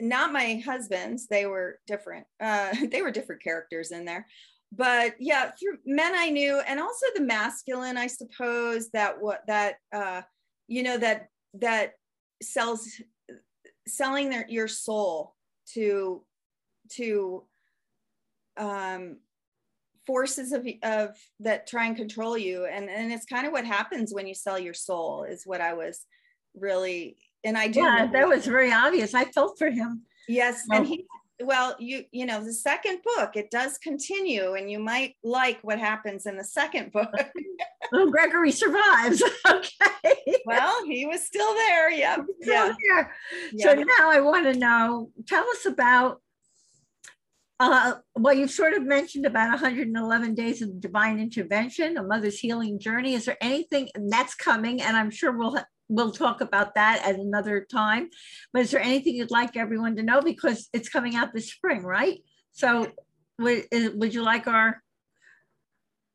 not 0.00 0.32
my 0.32 0.62
husbands, 0.64 1.26
they 1.26 1.46
were 1.46 1.78
different. 1.86 2.26
Uh 2.40 2.74
they 2.90 3.02
were 3.02 3.10
different 3.10 3.42
characters 3.42 3.90
in 3.90 4.04
there 4.04 4.26
but 4.72 5.14
yeah 5.18 5.50
through 5.58 5.78
men 5.84 6.14
i 6.14 6.30
knew 6.30 6.60
and 6.60 6.78
also 6.78 7.06
the 7.14 7.22
masculine 7.22 7.96
i 7.96 8.06
suppose 8.06 8.88
that 8.90 9.20
what 9.20 9.40
that 9.46 9.76
uh 9.92 10.22
you 10.68 10.82
know 10.82 10.96
that 10.96 11.28
that 11.54 11.94
sells 12.42 12.88
selling 13.86 14.30
their 14.30 14.46
your 14.48 14.68
soul 14.68 15.34
to 15.66 16.22
to 16.90 17.44
um 18.56 19.16
forces 20.06 20.52
of 20.52 20.66
of 20.82 21.16
that 21.40 21.66
try 21.66 21.86
and 21.86 21.96
control 21.96 22.36
you. 22.36 22.66
And 22.66 22.88
and 22.88 23.12
it's 23.12 23.26
kind 23.26 23.46
of 23.46 23.52
what 23.52 23.64
happens 23.64 24.12
when 24.12 24.26
you 24.26 24.34
sell 24.34 24.58
your 24.58 24.74
soul 24.74 25.24
is 25.24 25.42
what 25.44 25.60
i 25.60 25.74
was 25.74 26.04
really 26.56 27.16
and 27.44 27.56
i 27.56 27.68
do 27.68 27.80
yeah 27.80 28.08
that 28.12 28.28
was 28.28 28.44
very 28.46 28.72
obvious. 28.72 29.14
I 29.14 29.24
felt 29.26 29.58
for 29.58 29.70
him. 29.70 30.02
Yes 30.28 30.64
and 30.72 30.86
he 30.86 31.06
well 31.42 31.74
you 31.78 32.04
you 32.12 32.26
know 32.26 32.44
the 32.44 32.52
second 32.52 33.00
book 33.16 33.36
it 33.36 33.50
does 33.50 33.78
continue 33.78 34.54
and 34.54 34.70
you 34.70 34.78
might 34.78 35.14
like 35.22 35.58
what 35.62 35.78
happens 35.78 36.26
in 36.26 36.36
the 36.36 36.44
second 36.44 36.92
book 36.92 37.12
oh 37.92 38.10
gregory 38.10 38.52
survives 38.52 39.22
okay 39.50 40.14
well 40.46 40.84
he 40.86 41.06
was 41.06 41.22
still 41.22 41.54
there 41.54 41.90
yeah 41.90 42.16
yeah. 42.40 42.72
There. 42.92 43.14
yeah 43.52 43.64
so 43.64 43.74
now 43.74 44.10
i 44.10 44.20
want 44.20 44.52
to 44.52 44.58
know 44.58 45.10
tell 45.26 45.44
us 45.48 45.66
about 45.66 46.20
uh, 47.62 47.96
well, 48.16 48.32
you've 48.32 48.50
sort 48.50 48.72
of 48.72 48.84
mentioned 48.84 49.26
about 49.26 49.50
111 49.50 50.34
days 50.34 50.62
of 50.62 50.80
divine 50.80 51.20
intervention, 51.20 51.98
a 51.98 52.02
mother's 52.02 52.38
healing 52.38 52.78
journey. 52.78 53.12
Is 53.12 53.26
there 53.26 53.36
anything 53.42 53.90
that's 54.08 54.34
coming? 54.34 54.80
And 54.80 54.96
I'm 54.96 55.10
sure 55.10 55.36
we'll 55.36 55.58
we'll 55.90 56.12
talk 56.12 56.40
about 56.40 56.74
that 56.76 57.02
at 57.04 57.16
another 57.16 57.66
time. 57.70 58.08
But 58.52 58.62
is 58.62 58.70
there 58.70 58.80
anything 58.80 59.16
you'd 59.16 59.30
like 59.30 59.56
everyone 59.56 59.96
to 59.96 60.02
know 60.02 60.22
because 60.22 60.68
it's 60.72 60.88
coming 60.88 61.16
out 61.16 61.34
this 61.34 61.50
spring, 61.50 61.82
right? 61.82 62.20
So 62.52 62.86
would, 63.38 63.64
would 63.72 64.14
you 64.14 64.22
like 64.22 64.46
our 64.46 64.82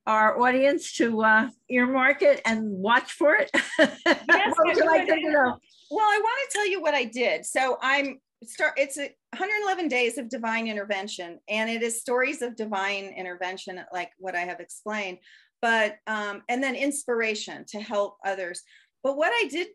our 0.07 0.39
audience 0.39 0.93
to 0.93 1.23
uh, 1.23 1.49
earmark 1.67 2.21
it 2.21 2.39
and 2.45 2.63
watch 2.63 3.11
for 3.13 3.35
it? 3.35 3.49
Yes, 4.05 4.53
would 4.59 4.77
you 4.77 4.85
like 4.85 5.07
them 5.07 5.19
to 5.19 5.31
know? 5.31 5.57
Well, 5.89 6.05
I 6.05 6.19
want 6.21 6.51
to 6.51 6.57
tell 6.57 6.67
you 6.67 6.79
what 6.79 6.93
I 6.93 7.05
did. 7.05 7.43
So 7.43 7.77
I'm 7.81 8.19
start 8.43 8.73
it's 8.77 8.97
a 8.97 9.09
111 9.31 9.87
days 9.87 10.17
of 10.17 10.29
divine 10.29 10.67
intervention 10.67 11.39
and 11.49 11.69
it 11.69 11.81
is 11.81 11.99
stories 11.99 12.41
of 12.41 12.55
divine 12.55 13.05
intervention 13.17 13.79
like 13.93 14.11
what 14.17 14.35
i 14.35 14.41
have 14.41 14.59
explained 14.59 15.17
but 15.61 15.95
um 16.05 16.43
and 16.49 16.61
then 16.61 16.75
inspiration 16.75 17.65
to 17.67 17.79
help 17.79 18.17
others 18.25 18.61
but 19.05 19.17
what 19.17 19.31
i 19.31 19.47
did 19.49 19.67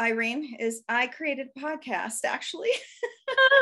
irene 0.00 0.56
is 0.58 0.82
i 0.88 1.06
created 1.06 1.48
a 1.54 1.60
podcast 1.60 2.24
actually. 2.24 2.70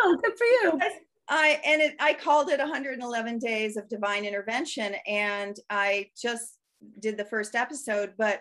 Oh 0.02 0.18
good 0.22 0.32
for 0.36 0.44
you. 0.44 0.80
I 1.28 1.61
and 1.64 1.82
it 1.82 1.94
i 2.00 2.14
called 2.14 2.48
it 2.48 2.58
111 2.58 3.38
days 3.38 3.76
of 3.76 3.88
divine 3.88 4.24
intervention 4.24 4.94
and 5.06 5.56
i 5.68 6.06
just 6.20 6.56
did 6.98 7.16
the 7.16 7.24
first 7.24 7.54
episode. 7.54 8.14
But 8.16 8.40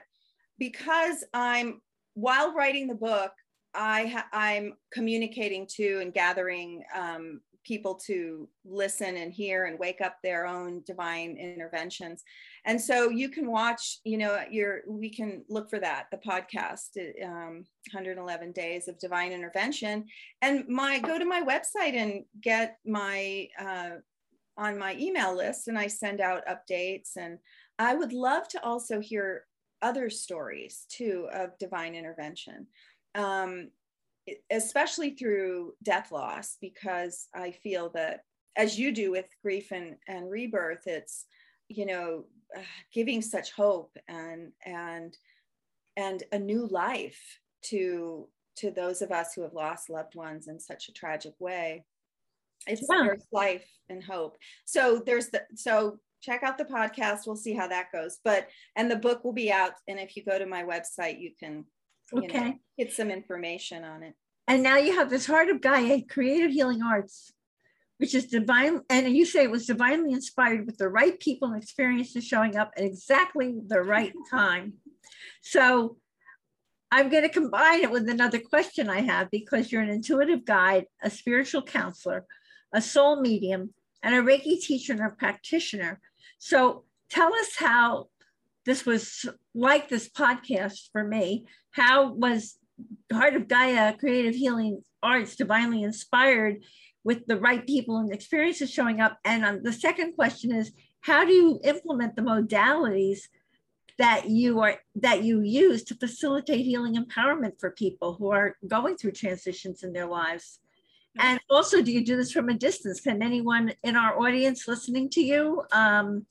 because 0.58 1.24
i'm 1.34 1.82
while 2.14 2.54
writing 2.54 2.88
the 2.88 2.96
book 2.96 3.32
I 3.74 4.08
ha- 4.08 4.28
I'm 4.34 4.74
communicating 4.92 5.68
to 5.76 6.00
and 6.02 6.14
gathering 6.14 6.84
um, 6.96 7.42
people 7.64 7.96
to 7.96 8.48
listen 8.66 9.18
and 9.18 9.34
hear 9.34 9.66
and 9.66 9.80
wake 9.80 10.02
up 10.02 10.18
their 10.24 10.46
own 10.46 10.82
divine 10.86 11.38
interventions. 11.38 12.24
And 12.66 12.80
so 12.80 13.10
you 13.10 13.30
can 13.30 13.50
watch, 13.52 14.00
you 14.04 14.18
know, 14.18 14.42
your 14.50 14.82
we 14.88 15.10
can 15.10 15.44
look 15.50 15.70
for 15.70 15.80
that 15.80 16.06
the 16.12 16.18
podcast, 16.18 16.98
um, 17.24 17.66
111 17.92 18.52
days 18.52 18.88
of 18.88 19.00
divine 19.00 19.32
intervention, 19.32 20.06
and 20.42 20.68
my 20.68 21.00
go 21.00 21.18
to 21.18 21.26
my 21.26 21.42
website 21.42 21.96
and 21.96 22.24
get 22.42 22.78
my 22.86 23.48
uh, 23.60 23.92
on 24.58 24.78
my 24.78 24.96
email 25.00 25.36
list, 25.36 25.68
and 25.68 25.78
I 25.78 25.88
send 25.88 26.22
out 26.22 26.44
updates. 26.48 27.18
And 27.18 27.40
I 27.78 27.96
would 27.96 28.14
love 28.14 28.48
to 28.50 28.64
also 28.64 29.00
hear 29.00 29.46
other 29.82 30.10
stories 30.10 30.86
too 30.90 31.30
of 31.32 31.58
divine 31.58 31.96
intervention 31.96 32.68
um, 33.16 33.70
especially 34.50 35.12
through 35.12 35.74
death 35.84 36.12
loss, 36.12 36.58
because 36.62 37.28
I 37.34 37.52
feel 37.52 37.90
that, 37.90 38.22
as 38.56 38.78
you 38.78 38.92
do 38.92 39.12
with 39.12 39.26
grief 39.42 39.72
and, 39.72 39.96
and 40.08 40.30
rebirth, 40.30 40.88
it's 40.88 41.26
you 41.68 41.86
know 41.86 42.26
uh, 42.58 42.62
giving 42.94 43.22
such 43.22 43.52
hope 43.52 43.96
and 44.08 44.52
and 44.66 45.16
and 45.98 46.24
a 46.32 46.40
new 46.40 46.68
life 46.68 47.40
to 47.62 48.28
to 48.58 48.72
those 48.72 49.02
of 49.02 49.12
us 49.12 49.34
who 49.34 49.42
have 49.42 49.54
lost 49.54 49.90
loved 49.90 50.16
ones 50.16 50.48
in 50.48 50.60
such 50.60 50.90
a 50.90 50.94
tragic 50.94 51.34
way. 51.40 51.86
It's 52.68 52.86
yeah. 52.90 53.04
there's 53.04 53.26
life 53.32 53.68
and 53.90 54.04
hope. 54.04 54.38
So 54.66 55.02
there's 55.06 55.30
the 55.30 55.44
so 55.56 56.00
check 56.22 56.44
out 56.44 56.58
the 56.58 56.66
podcast. 56.66 57.22
We'll 57.26 57.36
see 57.36 57.54
how 57.54 57.68
that 57.68 57.92
goes. 57.94 58.20
But 58.24 58.48
and 58.76 58.92
the 58.92 58.98
book 58.98 59.24
will 59.24 59.34
be 59.34 59.52
out. 59.52 59.74
And 59.88 60.00
if 60.00 60.18
you 60.18 60.24
go 60.24 60.38
to 60.38 60.46
my 60.46 60.64
website 60.64 61.22
you 61.22 61.32
can 61.40 61.66
okay. 62.14 62.50
Know, 62.50 62.60
get 62.78 62.92
some 62.92 63.12
information 63.12 63.84
on 63.84 64.04
it. 64.04 64.16
And 64.48 64.64
now 64.64 64.78
you 64.78 64.96
have 64.96 65.10
this 65.10 65.28
Heart 65.28 65.50
of 65.50 65.62
Gaia, 65.62 66.02
Creative 66.10 66.52
Healing 66.52 66.82
Arts, 66.82 67.32
which 67.98 68.16
is 68.16 68.26
divine. 68.26 68.82
And 68.90 69.16
you 69.16 69.26
say 69.26 69.44
it 69.44 69.52
was 69.52 69.68
divinely 69.68 70.14
inspired 70.14 70.66
with 70.66 70.78
the 70.78 70.90
right 70.90 71.20
people 71.20 71.50
and 71.50 71.62
experiences 71.62 72.26
showing 72.26 72.56
up 72.58 72.72
at 72.76 72.84
exactly 72.84 73.56
the 73.68 73.82
right 73.82 74.14
time. 74.32 74.74
So 75.42 75.98
I'm 76.92 77.10
going 77.10 77.24
to 77.24 77.30
combine 77.30 77.82
it 77.82 77.92
with 77.92 78.10
another 78.10 78.40
question 78.40 78.90
I 78.90 79.02
have 79.02 79.30
because 79.30 79.72
you're 79.72 79.84
an 79.84 79.90
intuitive 79.90 80.46
guide, 80.46 80.86
a 81.04 81.10
spiritual 81.10 81.62
counselor, 81.62 82.26
a 82.74 82.82
soul 82.82 83.22
medium, 83.22 83.74
and 84.02 84.16
a 84.16 84.22
Reiki 84.22 84.60
teacher 84.60 84.94
and 84.94 85.02
a 85.02 85.10
practitioner. 85.10 86.00
So 86.40 86.86
tell 87.10 87.34
us 87.36 87.56
how 87.58 88.08
this 88.70 88.86
was 88.86 89.26
like 89.56 89.90
this 89.90 90.08
podcast 90.08 90.92
for 90.92 91.04
me. 91.04 91.48
How 91.72 92.14
was 92.14 92.56
Heart 93.12 93.34
of 93.34 93.48
Gaia 93.48 93.98
Creative 93.98 94.36
Healing 94.36 94.84
Arts 95.02 95.36
divinely 95.36 95.82
inspired 95.82 96.64
with 97.04 97.26
the 97.26 97.38
right 97.38 97.66
people 97.66 97.98
and 97.98 98.14
experiences 98.14 98.70
showing 98.70 99.02
up? 99.02 99.18
And 99.26 99.44
um, 99.44 99.64
the 99.64 99.74
second 99.74 100.14
question 100.14 100.54
is, 100.54 100.72
how 101.02 101.26
do 101.26 101.32
you 101.32 101.60
implement 101.64 102.16
the 102.16 102.22
modalities 102.22 103.22
that 103.98 104.30
you 104.30 104.60
are 104.60 104.76
that 104.98 105.24
you 105.24 105.42
use 105.42 105.84
to 105.86 105.96
facilitate 105.96 106.64
healing 106.64 106.96
empowerment 106.96 107.60
for 107.60 107.72
people 107.72 108.14
who 108.14 108.32
are 108.32 108.56
going 108.68 108.98
through 108.98 109.14
transitions 109.14 109.82
in 109.82 109.94
their 109.94 110.06
lives? 110.06 110.60
And 111.18 111.40
also, 111.50 111.82
do 111.82 111.92
you 111.92 112.06
do 112.06 112.18
this 112.18 112.32
from 112.32 112.50
a 112.50 112.54
distance? 112.54 113.02
Can 113.02 113.24
anyone 113.24 113.74
in 113.82 113.96
our 113.96 114.22
audience 114.22 114.68
listening 114.68 115.10
to 115.10 115.22
you 115.22 115.64
um, 115.72 116.28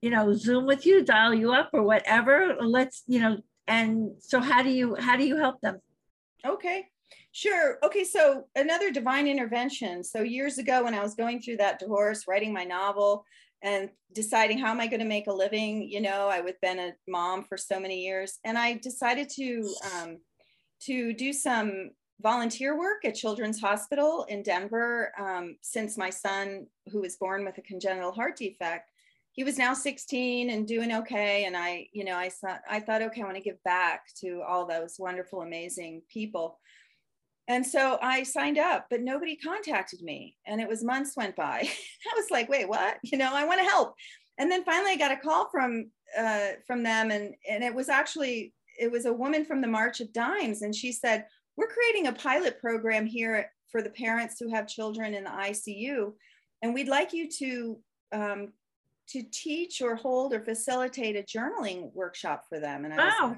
you 0.00 0.10
know 0.10 0.32
zoom 0.32 0.66
with 0.66 0.86
you 0.86 1.04
dial 1.04 1.34
you 1.34 1.52
up 1.52 1.70
or 1.72 1.82
whatever 1.82 2.56
let's 2.60 3.02
you 3.06 3.20
know 3.20 3.38
and 3.70 4.10
so 4.18 4.40
how 4.40 4.62
do 4.62 4.70
you 4.70 4.96
how 4.96 5.16
do 5.16 5.24
you 5.24 5.36
help 5.36 5.60
them? 5.60 5.78
Okay 6.44 6.86
sure. 7.32 7.78
Okay 7.84 8.02
so 8.02 8.44
another 8.56 8.90
divine 8.90 9.28
intervention. 9.28 10.02
So 10.02 10.22
years 10.22 10.58
ago 10.58 10.84
when 10.84 10.94
i 10.94 11.02
was 11.02 11.14
going 11.14 11.40
through 11.40 11.58
that 11.58 11.78
divorce 11.78 12.24
writing 12.28 12.52
my 12.52 12.64
novel 12.64 13.24
and 13.62 13.90
deciding 14.14 14.58
how 14.58 14.70
am 14.70 14.80
i 14.80 14.86
going 14.86 15.00
to 15.00 15.06
make 15.06 15.26
a 15.26 15.32
living 15.32 15.88
you 15.88 16.00
know 16.00 16.28
i 16.28 16.36
had 16.36 16.60
been 16.62 16.78
a 16.78 16.92
mom 17.06 17.44
for 17.44 17.58
so 17.58 17.78
many 17.78 18.00
years 18.00 18.38
and 18.44 18.56
i 18.56 18.72
decided 18.78 19.28
to 19.28 19.68
um, 19.92 20.16
to 20.80 21.12
do 21.12 21.30
some 21.30 21.90
volunteer 22.22 22.78
work 22.78 23.04
at 23.04 23.14
children's 23.14 23.60
hospital 23.60 24.24
in 24.30 24.42
denver 24.42 25.12
um, 25.20 25.56
since 25.60 25.98
my 25.98 26.08
son 26.08 26.66
who 26.90 27.02
was 27.02 27.16
born 27.16 27.44
with 27.44 27.58
a 27.58 27.62
congenital 27.62 28.12
heart 28.12 28.34
defect 28.34 28.90
he 29.32 29.44
was 29.44 29.58
now 29.58 29.74
16 29.74 30.50
and 30.50 30.66
doing 30.66 30.92
okay. 30.92 31.44
And 31.44 31.56
i 31.56 31.86
you 31.92 32.04
know 32.04 32.16
i 32.16 32.28
thought 32.28 32.60
i 32.68 32.80
thought 32.80 33.02
okay 33.02 33.22
i 33.22 33.24
want 33.24 33.36
to 33.36 33.42
give 33.42 33.62
back 33.64 34.02
to 34.20 34.42
all 34.46 34.66
those 34.66 34.96
wonderful 34.98 35.42
amazing 35.42 36.02
people. 36.12 36.58
And 37.48 37.66
so 37.66 37.98
i 38.02 38.22
signed 38.22 38.58
up 38.58 38.86
but 38.90 39.02
nobody 39.02 39.36
contacted 39.36 40.02
me. 40.02 40.36
And 40.46 40.60
it 40.60 40.68
was 40.68 40.84
months 40.84 41.16
went 41.16 41.36
by. 41.36 41.60
I 42.12 42.14
was 42.16 42.30
like 42.30 42.48
wait 42.48 42.68
what? 42.68 42.98
You 43.02 43.18
know 43.18 43.30
i 43.32 43.44
want 43.44 43.60
to 43.60 43.68
help. 43.68 43.94
And 44.38 44.50
then 44.50 44.64
finally 44.64 44.92
i 44.92 44.96
got 44.96 45.12
a 45.12 45.16
call 45.16 45.48
from 45.50 45.90
uh, 46.18 46.48
from 46.66 46.82
them. 46.82 47.10
And 47.10 47.34
and 47.48 47.62
it 47.62 47.74
was 47.74 47.88
actually 47.88 48.52
it 48.78 48.90
was 48.90 49.04
a 49.06 49.12
woman 49.12 49.44
from 49.44 49.60
the 49.60 49.68
march 49.68 50.00
of 50.00 50.12
dimes. 50.12 50.62
And 50.62 50.74
she 50.74 50.92
said 50.92 51.26
we're 51.56 51.68
creating 51.68 52.06
a 52.06 52.12
pilot 52.12 52.60
program 52.60 53.06
here 53.06 53.50
for 53.70 53.82
the 53.82 53.90
parents 53.90 54.36
who 54.38 54.50
have 54.50 54.66
children 54.66 55.14
in 55.14 55.24
the 55.24 55.30
icu 55.30 56.12
and 56.62 56.74
we'd 56.74 56.88
like 56.88 57.12
you 57.12 57.28
to 57.28 57.78
um, 58.12 58.52
to 59.10 59.22
teach 59.32 59.82
or 59.82 59.96
hold 59.96 60.32
or 60.32 60.40
facilitate 60.40 61.16
a 61.16 61.22
journaling 61.22 61.92
workshop 61.94 62.44
for 62.48 62.60
them. 62.60 62.84
And 62.84 62.94
I 62.94 62.96
wow. 62.96 63.28
was, 63.28 63.36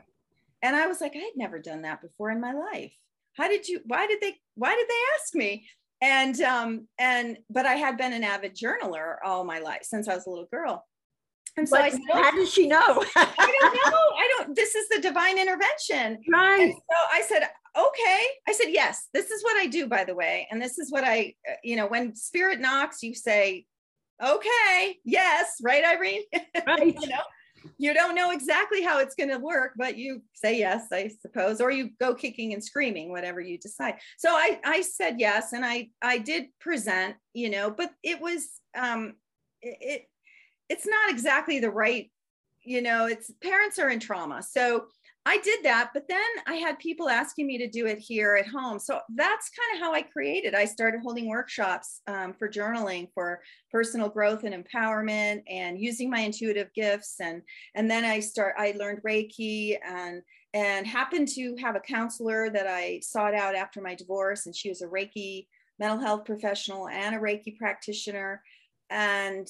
and 0.63 0.77
I 0.77 0.87
was 0.87 1.01
like, 1.01 1.15
I 1.17 1.21
had 1.21 1.37
never 1.37 1.59
done 1.59 1.83
that 1.83 2.03
before 2.03 2.31
in 2.31 2.41
my 2.41 2.53
life. 2.53 2.93
How 3.37 3.49
did 3.49 3.67
you, 3.67 3.81
why 3.87 4.07
did 4.07 4.21
they, 4.21 4.35
why 4.55 4.75
did 4.75 4.87
they 4.89 4.95
ask 5.19 5.35
me? 5.35 5.67
And, 6.01 6.41
um, 6.43 6.89
and, 6.99 7.39
but 7.49 7.65
I 7.65 7.75
had 7.75 7.97
been 7.97 8.13
an 8.13 8.25
avid 8.25 8.57
journaler 8.57 9.17
all 9.25 9.45
my 9.45 9.61
life 9.61 9.83
since 9.83 10.09
I 10.09 10.15
was 10.15 10.27
a 10.27 10.31
little 10.31 10.49
girl. 10.51 10.85
And 11.57 11.69
so 11.69 11.77
but 11.77 11.85
I 11.85 11.91
said, 11.91 12.01
how 12.13 12.31
does 12.31 12.53
she 12.53 12.67
know? 12.67 12.79
I 13.17 13.59
don't 13.61 13.75
know. 13.75 13.99
I 14.17 14.35
don't, 14.37 14.57
this 14.57 14.75
is 14.75 14.89
the 14.89 15.01
divine 15.01 15.39
intervention. 15.39 16.19
Right. 16.33 16.63
And 16.63 16.73
so 16.73 16.97
I 17.13 17.23
said, 17.23 17.49
okay. 17.77 18.25
I 18.49 18.53
said, 18.53 18.69
yes, 18.71 19.09
this 19.13 19.31
is 19.31 19.43
what 19.43 19.57
I 19.57 19.67
do, 19.67 19.87
by 19.87 20.05
the 20.05 20.15
way. 20.15 20.49
And 20.51 20.61
this 20.61 20.79
is 20.79 20.91
what 20.91 21.05
I, 21.05 21.35
uh, 21.49 21.55
you 21.63 21.77
know, 21.77 21.87
when 21.87 22.15
spirit 22.15 22.61
knocks, 22.61 23.03
you 23.03 23.15
say, 23.15 23.67
okay, 24.23 24.99
yes, 25.05 25.57
right, 25.63 25.85
Irene? 25.85 26.23
Right. 26.67 26.95
you 27.01 27.09
know, 27.09 27.23
you 27.79 27.95
don't 27.95 28.15
know 28.15 28.31
exactly 28.31 28.83
how 28.83 28.99
it's 28.99 29.15
going 29.15 29.31
to 29.31 29.39
work, 29.39 29.73
but 29.77 29.97
you 29.97 30.23
say 30.35 30.59
yes, 30.59 30.87
I 30.93 31.11
suppose, 31.21 31.61
or 31.61 31.71
you 31.71 31.91
go 32.01 32.15
kicking 32.15 32.53
and 32.53 32.63
screaming, 32.63 33.11
whatever 33.11 33.41
you 33.41 33.59
decide. 33.59 33.95
So 34.19 34.31
I, 34.31 34.61
I 34.65 34.83
said 34.83 35.17
yes, 35.19 35.53
and 35.53 35.65
I, 35.65 35.89
I 36.01 36.19
did 36.19 36.47
present, 36.61 37.17
you 37.35 37.51
know, 37.51 37.71
but 37.71 37.93
it 38.03 38.21
was, 38.21 38.49
um, 38.77 39.15
it, 39.61 39.77
it 39.81 40.03
it's 40.69 40.87
not 40.87 41.11
exactly 41.11 41.61
the 41.61 41.71
right, 41.71 42.11
you 42.63 42.81
know, 42.81 43.07
it's 43.07 43.31
parents 43.43 43.79
are 43.79 43.91
in 43.91 44.01
trauma, 44.01 44.43
so 44.43 44.87
I 45.25 45.39
did 45.39 45.63
that, 45.63 45.91
but 45.95 46.09
then 46.09 46.19
I 46.49 46.55
had 46.55 46.81
people 46.81 47.09
asking 47.09 47.47
me 47.47 47.57
to 47.59 47.69
do 47.69 47.87
it 47.87 47.99
here 47.99 48.35
at 48.35 48.49
home. 48.49 48.81
So 48.81 48.99
that's 49.15 49.51
kind 49.51 49.77
of 49.77 49.87
how 49.87 49.95
I 49.95 50.03
created. 50.03 50.55
I 50.55 50.65
started 50.65 51.01
holding 51.01 51.29
workshops 51.29 52.01
um, 52.09 52.33
for 52.33 52.49
journaling, 52.49 53.09
for 53.15 53.41
personal 53.71 54.09
growth 54.09 54.43
and 54.43 54.53
empowerment, 54.53 55.43
and 55.49 55.81
using 55.81 56.11
my 56.11 56.21
intuitive 56.21 56.73
gifts. 56.75 57.17
And 57.21 57.43
and 57.77 57.89
then 57.89 58.05
I 58.05 58.19
start. 58.19 58.57
I 58.59 58.75
learned 58.77 59.03
Reiki 59.03 59.77
and 59.87 60.23
and 60.55 60.87
happened 60.87 61.29
to 61.29 61.55
have 61.61 61.77
a 61.77 61.81
counselor 61.81 62.51
that 62.51 62.67
I 62.67 63.01
sought 63.01 63.35
out 63.35 63.55
after 63.55 63.81
my 63.81 63.95
divorce, 63.95 64.47
and 64.47 64.57
she 64.57 64.71
was 64.71 64.83
a 64.83 64.89
Reiki 64.89 65.47
mental 65.79 66.01
health 66.01 66.25
professional 66.25 66.89
and 66.89 67.15
a 67.15 67.19
Reiki 67.19 67.57
practitioner. 67.57 68.43
And 68.91 69.47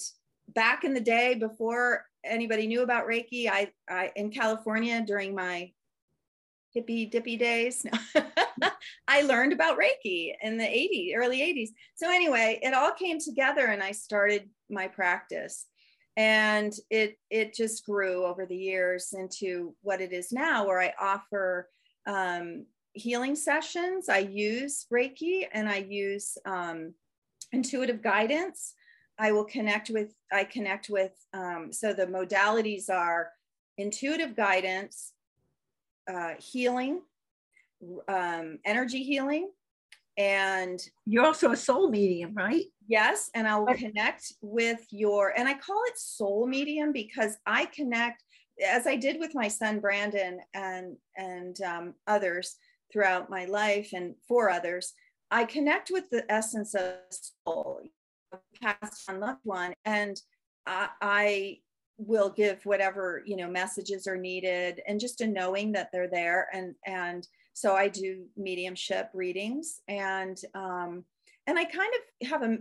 back 0.48 0.84
in 0.84 0.92
the 0.92 1.00
day 1.00 1.34
before 1.34 2.04
anybody 2.24 2.66
knew 2.66 2.82
about 2.82 3.06
Reiki, 3.06 3.48
I, 3.48 3.70
I 3.88 4.12
in 4.16 4.30
California 4.30 5.02
during 5.06 5.34
my 5.34 5.72
hippy 6.72 7.06
dippy 7.06 7.36
days, 7.36 7.84
I 9.08 9.22
learned 9.22 9.52
about 9.52 9.78
Reiki 9.78 10.32
in 10.42 10.56
the 10.56 10.64
80s, 10.64 11.12
early 11.16 11.40
80s. 11.40 11.70
So 11.94 12.10
anyway, 12.10 12.58
it 12.62 12.74
all 12.74 12.92
came 12.92 13.18
together 13.18 13.66
and 13.66 13.82
I 13.82 13.92
started 13.92 14.48
my 14.70 14.88
practice. 14.88 15.66
And 16.16 16.74
it 16.90 17.18
it 17.30 17.54
just 17.54 17.86
grew 17.86 18.26
over 18.26 18.44
the 18.44 18.56
years 18.56 19.14
into 19.14 19.74
what 19.80 20.02
it 20.02 20.12
is 20.12 20.30
now, 20.30 20.66
where 20.66 20.80
I 20.80 20.92
offer 21.00 21.70
um, 22.06 22.66
healing 22.92 23.34
sessions. 23.34 24.08
I 24.10 24.18
use 24.18 24.86
Reiki 24.92 25.46
and 25.50 25.68
I 25.68 25.78
use 25.78 26.36
um, 26.44 26.92
intuitive 27.52 28.02
guidance. 28.02 28.74
I 29.18 29.32
will 29.32 29.44
connect 29.44 29.90
with, 29.90 30.14
I 30.32 30.44
connect 30.44 30.88
with, 30.88 31.12
um, 31.32 31.72
so 31.72 31.92
the 31.92 32.06
modalities 32.06 32.90
are 32.90 33.30
intuitive 33.78 34.34
guidance, 34.34 35.12
uh, 36.12 36.34
healing, 36.38 37.02
um, 38.08 38.58
energy 38.64 39.02
healing, 39.02 39.50
and 40.18 40.80
you're 41.06 41.24
also 41.24 41.52
a 41.52 41.56
soul 41.56 41.88
medium, 41.88 42.34
right? 42.34 42.64
Yes, 42.86 43.30
and 43.34 43.48
I'll 43.48 43.66
connect 43.66 44.32
with 44.42 44.84
your, 44.90 45.32
and 45.36 45.48
I 45.48 45.54
call 45.54 45.80
it 45.86 45.98
soul 45.98 46.46
medium 46.46 46.92
because 46.92 47.36
I 47.46 47.66
connect, 47.66 48.22
as 48.64 48.86
I 48.86 48.96
did 48.96 49.18
with 49.18 49.34
my 49.34 49.48
son 49.48 49.80
Brandon 49.80 50.40
and 50.52 50.96
and 51.16 51.60
um, 51.62 51.94
others 52.06 52.56
throughout 52.92 53.30
my 53.30 53.46
life, 53.46 53.90
and 53.94 54.14
for 54.28 54.50
others, 54.50 54.92
I 55.30 55.44
connect 55.44 55.90
with 55.90 56.10
the 56.10 56.30
essence 56.30 56.74
of 56.74 56.94
soul, 57.46 57.80
passed 58.60 59.08
on 59.08 59.20
loved 59.20 59.40
one, 59.44 59.74
and 59.84 60.20
I, 60.66 60.88
I 61.00 61.58
will 61.98 62.30
give 62.30 62.64
whatever 62.64 63.22
you 63.26 63.36
know 63.36 63.48
messages 63.48 64.06
are 64.06 64.16
needed, 64.16 64.80
and 64.86 65.00
just 65.00 65.20
a 65.20 65.26
knowing 65.26 65.72
that 65.72 65.90
they're 65.92 66.08
there, 66.08 66.48
and 66.52 66.74
and 66.86 67.26
so 67.54 67.74
I 67.74 67.88
do 67.88 68.24
mediumship 68.36 69.10
readings, 69.14 69.80
and 69.88 70.38
um, 70.54 71.04
and 71.46 71.58
I 71.58 71.64
kind 71.64 71.92
of 71.94 72.28
have 72.28 72.42
a 72.42 72.58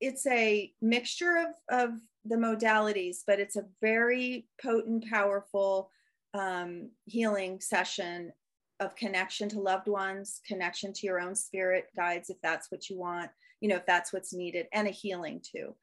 it's 0.00 0.26
a 0.26 0.72
mixture 0.80 1.36
of 1.36 1.80
of 1.80 2.00
the 2.24 2.36
modalities, 2.36 3.18
but 3.26 3.38
it's 3.38 3.56
a 3.56 3.66
very 3.80 4.46
potent, 4.62 5.04
powerful 5.10 5.90
um, 6.32 6.90
healing 7.04 7.60
session 7.60 8.32
of 8.80 8.96
connection 8.96 9.48
to 9.50 9.60
loved 9.60 9.88
ones, 9.88 10.40
connection 10.46 10.92
to 10.92 11.06
your 11.06 11.20
own 11.20 11.34
spirit 11.34 11.86
guides, 11.96 12.30
if 12.30 12.36
that's 12.42 12.70
what 12.70 12.90
you 12.90 12.98
want, 12.98 13.30
you 13.60 13.68
know, 13.68 13.76
if 13.76 13.86
that's 13.86 14.12
what's 14.12 14.34
needed, 14.34 14.66
and 14.72 14.88
a 14.88 14.90
healing 14.90 15.40
too. 15.42 15.74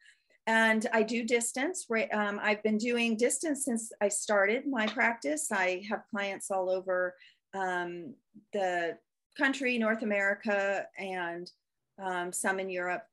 And 0.48 0.88
I 0.92 1.04
do 1.04 1.24
distance. 1.24 1.86
Right, 1.90 2.12
um, 2.14 2.40
I've 2.42 2.64
been 2.64 2.78
doing 2.78 3.16
distance 3.16 3.66
since 3.66 3.92
I 4.02 4.10
started 4.10 4.68
my 4.68 4.88
practice. 4.88 5.52
I 5.52 5.84
have 5.90 6.04
clients 6.10 6.52
all 6.52 6.70
over 6.70 7.16
um, 7.54 8.14
the 8.54 8.98
country, 9.38 9.78
North 9.78 10.02
America, 10.02 10.86
and 10.98 11.50
um, 12.04 12.34
some 12.34 12.60
in 12.60 12.70
Europe. 12.70 13.04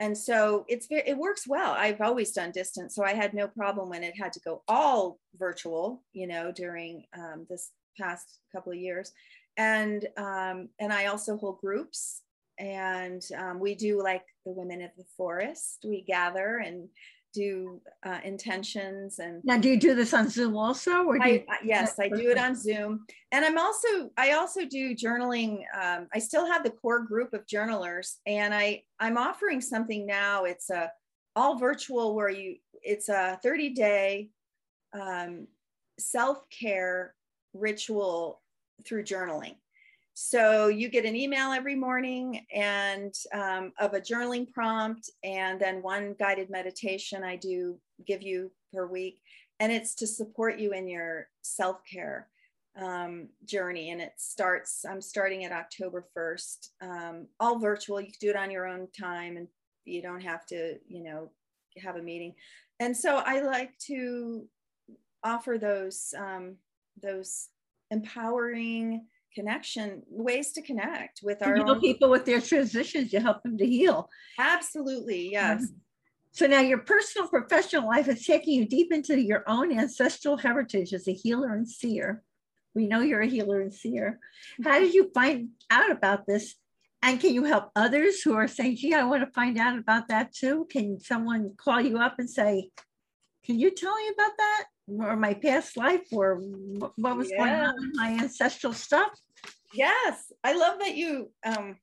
And 0.00 0.16
so 0.16 0.64
it's 0.68 0.86
it 0.90 1.16
works 1.16 1.46
well. 1.46 1.72
I've 1.72 2.00
always 2.00 2.32
done 2.32 2.50
distance, 2.50 2.94
so 2.94 3.04
I 3.04 3.14
had 3.14 3.32
no 3.32 3.46
problem 3.48 3.88
when 3.88 4.02
it 4.02 4.18
had 4.18 4.32
to 4.34 4.40
go 4.40 4.62
all 4.68 5.18
virtual, 5.36 6.02
you 6.12 6.26
know, 6.26 6.52
during 6.52 7.04
um, 7.16 7.46
this 7.48 7.70
past 7.98 8.40
couple 8.52 8.72
of 8.72 8.78
years. 8.78 9.12
And 9.56 10.06
um, 10.16 10.68
and 10.80 10.92
I 10.92 11.06
also 11.06 11.36
hold 11.36 11.60
groups, 11.60 12.22
and 12.58 13.22
um, 13.38 13.60
we 13.60 13.74
do 13.74 14.02
like 14.02 14.24
the 14.44 14.52
Women 14.52 14.82
of 14.82 14.90
the 14.96 15.04
Forest. 15.16 15.84
We 15.84 16.02
gather 16.02 16.56
and 16.58 16.88
do 17.34 17.80
uh, 18.06 18.18
intentions 18.22 19.18
and 19.18 19.42
now 19.44 19.58
do 19.58 19.68
you 19.68 19.78
do 19.78 19.94
this 19.94 20.14
on 20.14 20.30
zoom 20.30 20.56
also 20.56 21.02
or 21.02 21.20
I, 21.20 21.28
you, 21.28 21.44
yes 21.64 21.98
i 21.98 22.08
do 22.08 22.30
it 22.30 22.38
on 22.38 22.54
zoom 22.54 23.04
and 23.32 23.44
i'm 23.44 23.58
also 23.58 23.88
i 24.16 24.32
also 24.32 24.64
do 24.64 24.94
journaling 24.94 25.64
um, 25.78 26.06
i 26.14 26.20
still 26.20 26.46
have 26.46 26.62
the 26.62 26.70
core 26.70 27.02
group 27.02 27.34
of 27.34 27.44
journalers 27.46 28.20
and 28.24 28.54
i 28.54 28.84
i'm 29.00 29.18
offering 29.18 29.60
something 29.60 30.06
now 30.06 30.44
it's 30.44 30.70
a 30.70 30.90
all 31.34 31.58
virtual 31.58 32.14
where 32.14 32.30
you 32.30 32.56
it's 32.82 33.08
a 33.08 33.38
30 33.42 33.70
day 33.70 34.30
um, 34.98 35.48
self-care 35.98 37.14
ritual 37.54 38.40
through 38.84 39.04
journaling 39.04 39.56
so 40.14 40.68
you 40.68 40.88
get 40.88 41.04
an 41.04 41.16
email 41.16 41.50
every 41.50 41.74
morning 41.74 42.46
and 42.54 43.12
um, 43.32 43.72
of 43.80 43.94
a 43.94 44.00
journaling 44.00 44.50
prompt 44.52 45.10
and 45.24 45.60
then 45.60 45.82
one 45.82 46.14
guided 46.16 46.50
meditation 46.50 47.24
I 47.24 47.34
do 47.34 47.76
give 48.06 48.22
you 48.22 48.52
per 48.72 48.86
week. 48.86 49.20
And 49.58 49.72
it's 49.72 49.94
to 49.96 50.06
support 50.06 50.58
you 50.58 50.72
in 50.72 50.86
your 50.86 51.28
self-care 51.42 52.28
um, 52.80 53.28
journey. 53.44 53.90
And 53.90 54.00
it 54.00 54.12
starts, 54.16 54.84
I'm 54.88 55.00
starting 55.00 55.44
at 55.44 55.52
October 55.52 56.06
1st, 56.16 56.68
um, 56.80 57.26
all 57.40 57.58
virtual. 57.58 58.00
You 58.00 58.06
can 58.06 58.14
do 58.20 58.30
it 58.30 58.36
on 58.36 58.52
your 58.52 58.66
own 58.66 58.86
time 58.96 59.36
and 59.36 59.48
you 59.84 60.00
don't 60.00 60.22
have 60.22 60.46
to, 60.46 60.78
you 60.86 61.02
know, 61.02 61.30
have 61.82 61.96
a 61.96 62.02
meeting. 62.02 62.34
And 62.78 62.96
so 62.96 63.16
I 63.16 63.40
like 63.40 63.76
to 63.86 64.46
offer 65.24 65.58
those, 65.58 66.14
um, 66.16 66.54
those 67.00 67.48
empowering, 67.90 69.06
connection 69.34 70.02
ways 70.08 70.52
to 70.52 70.62
connect 70.62 71.20
with 71.22 71.42
our 71.42 71.56
own... 71.56 71.80
people 71.80 72.08
with 72.08 72.24
their 72.24 72.40
transitions 72.40 73.12
you 73.12 73.20
help 73.20 73.42
them 73.42 73.58
to 73.58 73.66
heal. 73.66 74.08
Absolutely 74.38 75.32
yes. 75.32 75.62
Mm-hmm. 75.62 75.74
so 76.32 76.46
now 76.46 76.60
your 76.60 76.78
personal 76.78 77.28
professional 77.28 77.88
life 77.88 78.08
is 78.08 78.24
taking 78.24 78.54
you 78.54 78.66
deep 78.66 78.92
into 78.92 79.20
your 79.20 79.42
own 79.46 79.76
ancestral 79.76 80.36
heritage 80.36 80.92
as 80.92 81.08
a 81.08 81.12
healer 81.12 81.52
and 81.54 81.68
seer. 81.68 82.22
We 82.74 82.86
know 82.86 83.00
you're 83.00 83.20
a 83.20 83.26
healer 83.26 83.60
and 83.60 83.72
seer. 83.72 84.18
How 84.64 84.80
did 84.80 84.94
you 84.94 85.10
find 85.14 85.50
out 85.70 85.90
about 85.90 86.26
this? 86.26 86.56
And 87.02 87.20
can 87.20 87.34
you 87.34 87.44
help 87.44 87.70
others 87.76 88.22
who 88.22 88.34
are 88.34 88.48
saying 88.48 88.76
gee 88.76 88.94
i 88.94 89.04
want 89.04 89.22
to 89.22 89.30
find 89.32 89.58
out 89.58 89.78
about 89.78 90.08
that 90.08 90.32
too? 90.32 90.66
Can 90.70 90.98
someone 91.00 91.52
call 91.56 91.80
you 91.80 91.98
up 91.98 92.18
and 92.18 92.30
say 92.30 92.70
can 93.44 93.58
you 93.58 93.70
tell 93.70 93.94
me 93.94 94.08
about 94.08 94.32
that 94.38 94.64
or 94.86 95.16
my 95.16 95.34
past 95.34 95.76
life 95.76 96.06
or 96.12 96.36
what 96.96 97.16
was 97.16 97.30
yeah. 97.30 97.38
going 97.38 97.52
on 97.52 97.74
in 97.82 97.92
my 97.94 98.08
ancestral 98.22 98.72
stuff 98.72 99.10
Yes, 99.74 100.32
I 100.44 100.54
love 100.54 100.78
that 100.78 100.96
you 100.96 101.30
um, 101.44 101.76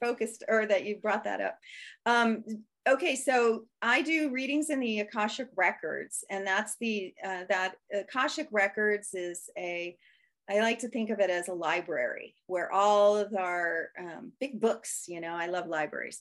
focused 0.00 0.44
or 0.48 0.64
that 0.66 0.84
you 0.84 0.96
brought 0.96 1.24
that 1.24 1.40
up. 1.40 1.58
Um, 2.06 2.44
okay, 2.88 3.16
so 3.16 3.64
I 3.82 4.02
do 4.02 4.30
readings 4.30 4.70
in 4.70 4.78
the 4.78 5.00
Akashic 5.00 5.48
Records, 5.56 6.24
and 6.30 6.46
that's 6.46 6.76
the 6.80 7.12
uh, 7.24 7.42
that 7.48 7.74
Akashic 7.92 8.48
Records 8.52 9.12
is 9.14 9.50
a 9.58 9.96
I 10.50 10.60
like 10.60 10.80
to 10.80 10.88
think 10.88 11.10
of 11.10 11.20
it 11.20 11.30
as 11.30 11.48
a 11.48 11.54
library 11.54 12.34
where 12.46 12.70
all 12.72 13.16
of 13.16 13.34
our 13.34 13.90
um, 13.98 14.32
big 14.40 14.60
books, 14.60 15.04
you 15.08 15.20
know, 15.20 15.34
I 15.34 15.46
love 15.46 15.66
libraries, 15.66 16.20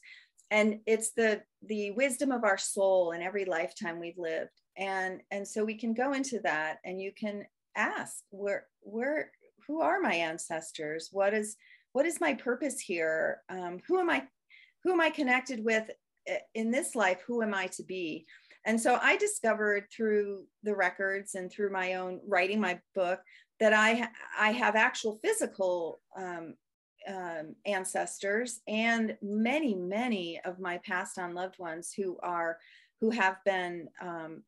and 0.49 0.79
it's 0.87 1.11
the 1.11 1.43
the 1.67 1.91
wisdom 1.91 2.31
of 2.31 2.43
our 2.43 2.57
soul 2.57 3.11
in 3.11 3.21
every 3.21 3.45
lifetime 3.45 3.99
we've 3.99 4.17
lived, 4.17 4.59
and 4.77 5.21
and 5.31 5.47
so 5.47 5.63
we 5.63 5.75
can 5.75 5.93
go 5.93 6.13
into 6.13 6.39
that, 6.41 6.79
and 6.85 7.01
you 7.01 7.11
can 7.11 7.45
ask 7.75 8.23
where 8.29 8.67
where 8.81 9.31
who 9.67 9.81
are 9.81 9.99
my 9.99 10.13
ancestors? 10.13 11.09
What 11.11 11.33
is 11.33 11.55
what 11.93 12.05
is 12.05 12.21
my 12.21 12.33
purpose 12.33 12.79
here? 12.79 13.41
Um, 13.49 13.79
who 13.87 13.99
am 13.99 14.09
i 14.09 14.23
who 14.83 14.91
am 14.91 15.01
i 15.01 15.09
connected 15.09 15.63
with 15.63 15.89
eh, 16.27 16.39
in 16.55 16.71
this 16.71 16.95
life? 16.95 17.21
Who 17.27 17.41
am 17.41 17.53
i 17.53 17.67
to 17.67 17.83
be? 17.83 18.25
And 18.65 18.79
so 18.79 18.99
i 19.01 19.17
discovered 19.17 19.85
through 19.95 20.45
the 20.63 20.75
records 20.75 21.35
and 21.35 21.51
through 21.51 21.71
my 21.71 21.95
own 21.95 22.19
writing 22.27 22.59
my 22.59 22.79
book 22.95 23.19
that 23.59 23.73
i 23.73 24.07
i 24.39 24.51
have 24.51 24.75
actual 24.75 25.19
physical 25.23 25.99
um, 26.17 26.55
um, 27.07 27.55
ancestors 27.65 28.61
and 28.67 29.17
many 29.21 29.73
many 29.73 30.39
of 30.45 30.59
my 30.59 30.77
passed 30.79 31.17
on 31.17 31.33
loved 31.33 31.57
ones 31.57 31.91
who 31.95 32.17
are 32.21 32.57
who 32.99 33.09
have 33.09 33.37
been 33.45 33.87
um, 33.99 34.43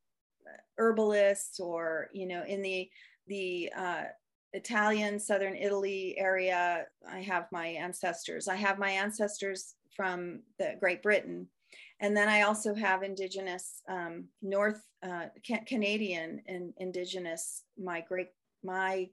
herbalists 0.78 1.60
or 1.60 2.08
you 2.12 2.26
know 2.26 2.44
in 2.46 2.62
the 2.62 2.88
the 3.26 3.70
uh, 3.76 4.04
Italian, 4.52 5.18
Southern 5.18 5.56
Italy 5.56 6.14
area. 6.18 6.86
I 7.10 7.20
have 7.20 7.46
my 7.50 7.66
ancestors. 7.66 8.48
I 8.48 8.56
have 8.56 8.78
my 8.78 8.90
ancestors 8.90 9.74
from 9.96 10.40
the 10.58 10.76
Great 10.80 11.02
Britain. 11.02 11.48
And 12.00 12.16
then 12.16 12.28
I 12.28 12.42
also 12.42 12.74
have 12.74 13.02
indigenous 13.02 13.82
um, 13.88 14.24
North 14.42 14.82
uh, 15.02 15.26
ca- 15.46 15.64
Canadian 15.66 16.42
and 16.46 16.72
indigenous. 16.78 17.64
My 17.78 18.00
great 18.00 18.28
my 18.62 19.08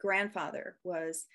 grandfather 0.00 0.76
was 0.84 1.26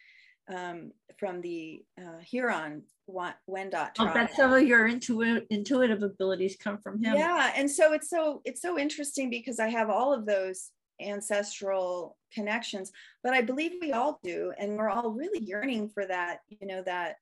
um, 0.52 0.92
from 1.18 1.42
the 1.42 1.84
uh, 2.00 2.20
Huron 2.20 2.84
Wendat 3.10 3.96
tribe. 3.96 3.96
Oh, 4.00 4.14
that's 4.14 4.36
some 4.36 4.54
of 4.54 4.64
your 4.64 4.88
intuitive 4.88 5.46
intuitive 5.50 6.04
abilities 6.04 6.58
come 6.62 6.78
from 6.78 7.04
him. 7.04 7.16
Yeah, 7.16 7.52
and 7.56 7.70
so 7.70 7.94
it's 7.94 8.10
so 8.10 8.42
it's 8.46 8.62
so 8.62 8.78
interesting 8.78 9.30
because 9.30 9.60
I 9.60 9.68
have 9.68 9.90
all 9.90 10.14
of 10.14 10.26
those 10.26 10.72
ancestral 11.02 12.18
connections 12.34 12.92
but 13.24 13.34
i 13.34 13.42
believe 13.42 13.72
we 13.82 13.92
all 13.92 14.20
do 14.24 14.54
and 14.58 14.78
we're 14.78 14.90
all 14.90 15.12
really 15.12 15.44
yearning 15.44 15.90
for 15.90 16.06
that 16.06 16.40
you 16.50 16.68
know 16.68 16.82
that 16.84 17.16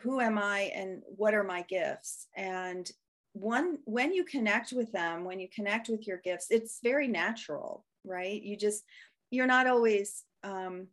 who 0.00 0.20
am 0.20 0.38
i 0.38 0.70
and 0.74 1.02
what 1.16 1.34
are 1.34 1.44
my 1.44 1.62
gifts 1.68 2.26
and 2.36 2.90
one 3.34 3.78
when 3.84 4.12
you 4.12 4.24
connect 4.24 4.72
with 4.72 4.90
them 4.92 5.24
when 5.24 5.38
you 5.38 5.48
connect 5.54 5.88
with 5.88 6.06
your 6.06 6.18
gifts 6.18 6.46
it's 6.50 6.80
very 6.82 7.08
natural 7.08 7.84
right 8.04 8.42
you 8.42 8.56
just 8.56 8.84
you're 9.30 9.46
not 9.46 9.66
always 9.66 10.24
um, 10.44 10.88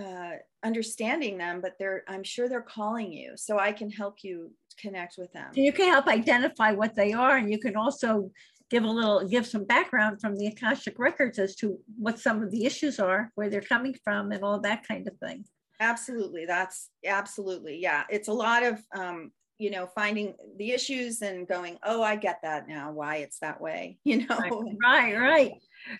uh, 0.00 0.32
understanding 0.64 1.38
them 1.38 1.60
but 1.60 1.74
they're 1.78 2.02
i'm 2.08 2.22
sure 2.24 2.48
they're 2.48 2.60
calling 2.60 3.12
you 3.12 3.32
so 3.36 3.58
i 3.58 3.72
can 3.72 3.90
help 3.90 4.16
you 4.22 4.50
connect 4.78 5.16
with 5.16 5.32
them 5.32 5.48
you 5.54 5.72
can 5.72 5.88
help 5.88 6.06
identify 6.06 6.72
what 6.72 6.94
they 6.94 7.12
are 7.12 7.36
and 7.36 7.50
you 7.50 7.58
can 7.58 7.76
also 7.76 8.30
give 8.70 8.84
a 8.84 8.90
little, 8.90 9.26
give 9.26 9.46
some 9.46 9.64
background 9.64 10.20
from 10.20 10.36
the 10.36 10.46
Akashic 10.46 10.98
records 10.98 11.38
as 11.38 11.54
to 11.56 11.78
what 11.98 12.18
some 12.18 12.42
of 12.42 12.50
the 12.50 12.64
issues 12.64 12.98
are, 12.98 13.30
where 13.34 13.48
they're 13.48 13.60
coming 13.60 13.94
from, 14.02 14.32
and 14.32 14.42
all 14.42 14.60
that 14.60 14.86
kind 14.86 15.06
of 15.06 15.16
thing. 15.18 15.44
Absolutely. 15.78 16.46
That's 16.46 16.90
absolutely. 17.04 17.78
Yeah. 17.78 18.04
It's 18.08 18.28
a 18.28 18.32
lot 18.32 18.62
of, 18.62 18.80
um, 18.94 19.30
you 19.58 19.70
know, 19.70 19.86
finding 19.86 20.34
the 20.58 20.72
issues 20.72 21.22
and 21.22 21.46
going, 21.46 21.78
oh, 21.84 22.02
I 22.02 22.16
get 22.16 22.40
that 22.42 22.66
now, 22.66 22.92
why 22.92 23.16
it's 23.16 23.38
that 23.40 23.60
way, 23.60 23.98
you 24.04 24.26
know? 24.26 24.36
Right, 24.38 25.14
right. 25.14 25.18
right. 25.18 25.52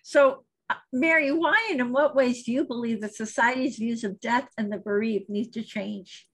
So, 0.03 0.45
Mary, 0.93 1.31
why 1.33 1.69
and 1.71 1.81
in 1.81 1.93
what 1.93 2.17
ways 2.17 2.45
do 2.45 2.53
you 2.53 2.65
believe 2.65 3.01
that 3.01 3.15
society's 3.15 3.77
views 3.77 4.05
of 4.05 4.21
death 4.21 4.49
and 4.59 4.73
the 4.73 4.79
bereaved 4.79 5.29
need 5.29 5.53
to 5.53 5.63
change? 5.63 6.27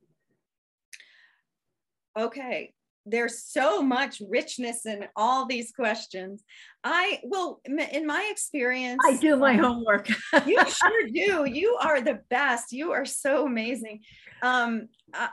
Okay 2.19 2.75
there's 3.05 3.43
so 3.43 3.83
much 3.83 4.23
richness 4.29 4.87
in 4.87 5.07
all 5.17 5.47
these 5.47 5.73
questions. 5.73 6.45
I 6.85 7.21
well, 7.25 7.61
in 7.65 8.07
my 8.07 8.29
experience, 8.31 9.01
I 9.05 9.17
do 9.17 9.37
my 9.37 9.55
um, 9.55 9.61
homework. 9.61 10.09
you 10.47 10.59
sure 10.69 11.09
do. 11.13 11.45
You 11.45 11.79
are 11.83 12.01
the 12.01 12.21
best. 12.31 12.73
You 12.73 12.93
are 12.93 13.05
so 13.05 13.47
amazing. 13.47 14.01
Um, 14.43 14.89
uh, 15.15 15.29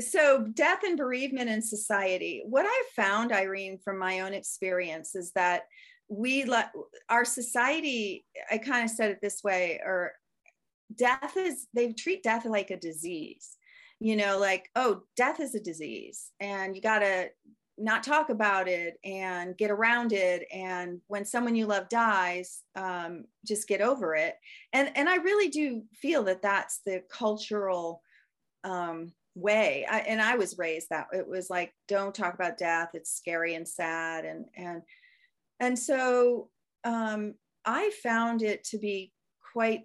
so, 0.00 0.46
death 0.52 0.80
and 0.84 0.96
bereavement 0.96 1.48
in 1.48 1.62
society. 1.62 2.42
What 2.46 2.66
I've 2.66 3.04
found, 3.04 3.32
Irene, 3.32 3.78
from 3.82 3.98
my 3.98 4.20
own 4.20 4.34
experience, 4.34 5.14
is 5.14 5.30
that 5.32 5.62
we 6.08 6.44
let 6.44 6.72
our 7.08 7.24
society. 7.24 8.24
I 8.50 8.58
kind 8.58 8.84
of 8.84 8.90
said 8.90 9.10
it 9.10 9.18
this 9.22 9.42
way, 9.42 9.80
or 9.84 10.12
death 10.94 11.36
is 11.36 11.66
they 11.74 11.92
treat 11.92 12.22
death 12.22 12.44
like 12.44 12.70
a 12.70 12.76
disease 12.76 13.56
you 14.00 14.16
know, 14.16 14.38
like, 14.38 14.70
oh, 14.76 15.02
death 15.16 15.40
is 15.40 15.54
a 15.54 15.60
disease 15.60 16.30
and 16.40 16.74
you 16.74 16.82
got 16.82 16.98
to 16.98 17.28
not 17.76 18.02
talk 18.02 18.28
about 18.28 18.68
it 18.68 18.98
and 19.04 19.56
get 19.56 19.70
around 19.70 20.12
it. 20.12 20.46
And 20.52 21.00
when 21.08 21.24
someone 21.24 21.56
you 21.56 21.66
love 21.66 21.88
dies, 21.88 22.62
um, 22.76 23.24
just 23.46 23.66
get 23.66 23.80
over 23.80 24.14
it. 24.14 24.36
And, 24.72 24.90
and 24.94 25.08
I 25.08 25.16
really 25.16 25.48
do 25.48 25.82
feel 25.94 26.22
that 26.24 26.42
that's 26.42 26.80
the 26.84 27.02
cultural 27.10 28.02
um, 28.62 29.12
way. 29.34 29.86
I, 29.90 30.00
and 30.00 30.20
I 30.20 30.36
was 30.36 30.58
raised 30.58 30.88
that 30.90 31.06
it 31.12 31.26
was 31.26 31.50
like, 31.50 31.72
don't 31.88 32.14
talk 32.14 32.34
about 32.34 32.58
death. 32.58 32.90
It's 32.94 33.16
scary 33.16 33.54
and 33.54 33.66
sad. 33.66 34.24
And, 34.24 34.44
and, 34.54 34.82
and 35.60 35.78
so 35.78 36.50
um, 36.84 37.34
I 37.64 37.90
found 38.02 38.42
it 38.42 38.64
to 38.64 38.78
be 38.78 39.12
quite 39.52 39.82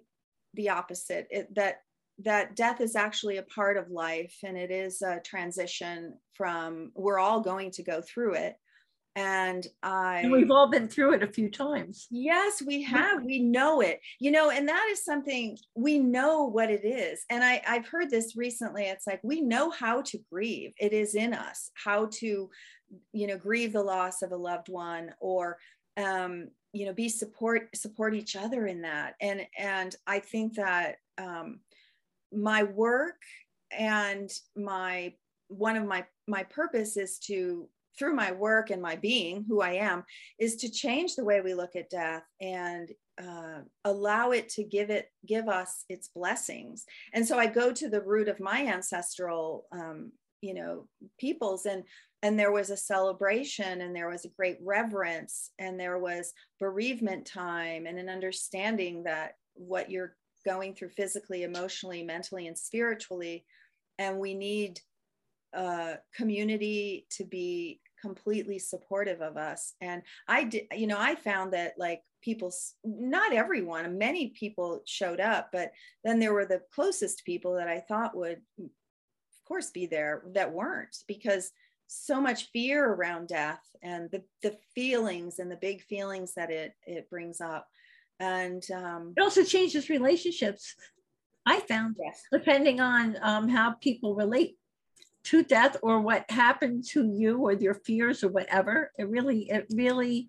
the 0.54 0.70
opposite. 0.70 1.26
It, 1.30 1.54
that 1.54 1.82
that 2.24 2.54
death 2.54 2.80
is 2.80 2.96
actually 2.96 3.38
a 3.38 3.42
part 3.42 3.76
of 3.76 3.90
life 3.90 4.36
and 4.44 4.56
it 4.56 4.70
is 4.70 5.00
a 5.02 5.20
transition 5.24 6.14
from 6.34 6.92
we're 6.94 7.18
all 7.18 7.40
going 7.40 7.70
to 7.70 7.82
go 7.82 8.02
through 8.02 8.34
it. 8.34 8.56
And 9.16 9.66
i 9.82 10.20
and 10.20 10.30
we've 10.30 10.52
all 10.52 10.70
been 10.70 10.86
through 10.86 11.14
it 11.14 11.22
a 11.22 11.32
few 11.32 11.50
times. 11.50 12.06
Yes 12.10 12.62
we 12.64 12.82
have. 12.82 13.24
We 13.24 13.40
know 13.40 13.80
it. 13.80 14.00
You 14.20 14.30
know 14.30 14.50
and 14.50 14.68
that 14.68 14.88
is 14.92 15.04
something 15.04 15.56
we 15.74 15.98
know 15.98 16.44
what 16.44 16.70
it 16.70 16.84
is. 16.84 17.24
And 17.30 17.42
i 17.42 17.62
i've 17.66 17.88
heard 17.88 18.10
this 18.10 18.36
recently. 18.36 18.84
It's 18.84 19.06
like 19.06 19.20
we 19.22 19.40
know 19.40 19.70
how 19.70 20.02
to 20.02 20.18
grieve. 20.30 20.72
It 20.78 20.92
is 20.92 21.14
in 21.14 21.34
us 21.34 21.70
how 21.74 22.08
to 22.20 22.50
you 23.12 23.26
know 23.26 23.38
grieve 23.38 23.72
the 23.72 23.82
loss 23.82 24.22
of 24.22 24.32
a 24.32 24.36
loved 24.36 24.68
one 24.68 25.10
or 25.20 25.58
um 25.96 26.48
you 26.72 26.86
know 26.86 26.92
be 26.92 27.08
support 27.08 27.68
support 27.74 28.14
each 28.14 28.36
other 28.36 28.66
in 28.66 28.82
that. 28.82 29.14
And 29.20 29.46
and 29.58 29.94
i 30.06 30.18
think 30.18 30.54
that 30.54 30.96
um 31.18 31.60
my 32.32 32.62
work 32.62 33.20
and 33.76 34.30
my 34.56 35.12
one 35.48 35.76
of 35.76 35.86
my 35.86 36.04
my 36.28 36.44
purpose 36.44 36.96
is 36.96 37.18
to 37.18 37.68
through 37.98 38.14
my 38.14 38.32
work 38.32 38.70
and 38.70 38.80
my 38.80 38.96
being 38.96 39.44
who 39.48 39.60
i 39.60 39.72
am 39.72 40.04
is 40.38 40.56
to 40.56 40.70
change 40.70 41.16
the 41.16 41.24
way 41.24 41.40
we 41.40 41.54
look 41.54 41.74
at 41.74 41.90
death 41.90 42.22
and 42.40 42.90
uh, 43.20 43.60
allow 43.84 44.30
it 44.30 44.48
to 44.48 44.64
give 44.64 44.90
it 44.90 45.10
give 45.26 45.48
us 45.48 45.84
its 45.88 46.08
blessings. 46.14 46.84
And 47.12 47.26
so 47.26 47.38
i 47.38 47.46
go 47.46 47.72
to 47.72 47.88
the 47.88 48.02
root 48.02 48.28
of 48.28 48.40
my 48.40 48.66
ancestral 48.66 49.66
um, 49.72 50.12
you 50.40 50.54
know 50.54 50.86
peoples 51.18 51.66
and 51.66 51.84
and 52.22 52.38
there 52.38 52.52
was 52.52 52.70
a 52.70 52.76
celebration 52.76 53.80
and 53.80 53.96
there 53.96 54.08
was 54.08 54.24
a 54.24 54.30
great 54.30 54.58
reverence 54.62 55.50
and 55.58 55.80
there 55.80 55.98
was 55.98 56.32
bereavement 56.58 57.26
time 57.26 57.86
and 57.86 57.98
an 57.98 58.08
understanding 58.08 59.04
that 59.04 59.36
what 59.54 59.90
you're 59.90 60.16
going 60.44 60.74
through 60.74 60.90
physically, 60.90 61.42
emotionally, 61.44 62.02
mentally, 62.02 62.46
and 62.46 62.56
spiritually. 62.56 63.44
And 63.98 64.18
we 64.18 64.34
need 64.34 64.80
a 65.52 65.96
community 66.14 67.06
to 67.10 67.24
be 67.24 67.80
completely 68.00 68.58
supportive 68.58 69.20
of 69.20 69.36
us. 69.36 69.74
And 69.80 70.02
I 70.28 70.44
did, 70.44 70.64
you 70.74 70.86
know, 70.86 70.98
I 70.98 71.14
found 71.14 71.52
that 71.52 71.74
like 71.78 72.02
people, 72.22 72.52
not 72.84 73.32
everyone, 73.32 73.98
many 73.98 74.28
people 74.28 74.82
showed 74.86 75.20
up, 75.20 75.50
but 75.52 75.72
then 76.04 76.18
there 76.18 76.32
were 76.32 76.46
the 76.46 76.62
closest 76.74 77.24
people 77.24 77.54
that 77.54 77.68
I 77.68 77.80
thought 77.80 78.16
would, 78.16 78.40
of 78.58 79.44
course, 79.46 79.70
be 79.70 79.86
there 79.86 80.22
that 80.34 80.52
weren't 80.52 80.96
because 81.08 81.50
so 81.92 82.20
much 82.20 82.50
fear 82.52 82.86
around 82.86 83.28
death 83.28 83.60
and 83.82 84.10
the, 84.10 84.22
the 84.42 84.56
feelings 84.74 85.38
and 85.38 85.50
the 85.50 85.56
big 85.56 85.82
feelings 85.82 86.34
that 86.34 86.50
it 86.50 86.74
it 86.86 87.10
brings 87.10 87.40
up. 87.40 87.68
And 88.18 88.62
um, 88.70 89.14
it 89.16 89.22
also 89.22 89.44
changes 89.44 89.88
relationships 89.88 90.74
i 91.46 91.58
found 91.60 91.96
yes. 91.98 92.22
depending 92.30 92.80
on 92.80 93.16
um, 93.22 93.48
how 93.48 93.72
people 93.80 94.14
relate 94.14 94.58
to 95.24 95.42
death 95.42 95.76
or 95.82 96.00
what 96.00 96.30
happened 96.30 96.84
to 96.84 97.06
you 97.06 97.38
or 97.38 97.52
your 97.52 97.74
fears 97.74 98.24
or 98.24 98.28
whatever. 98.28 98.90
It 98.98 99.08
really 99.08 99.50
it 99.50 99.66
really 99.70 100.28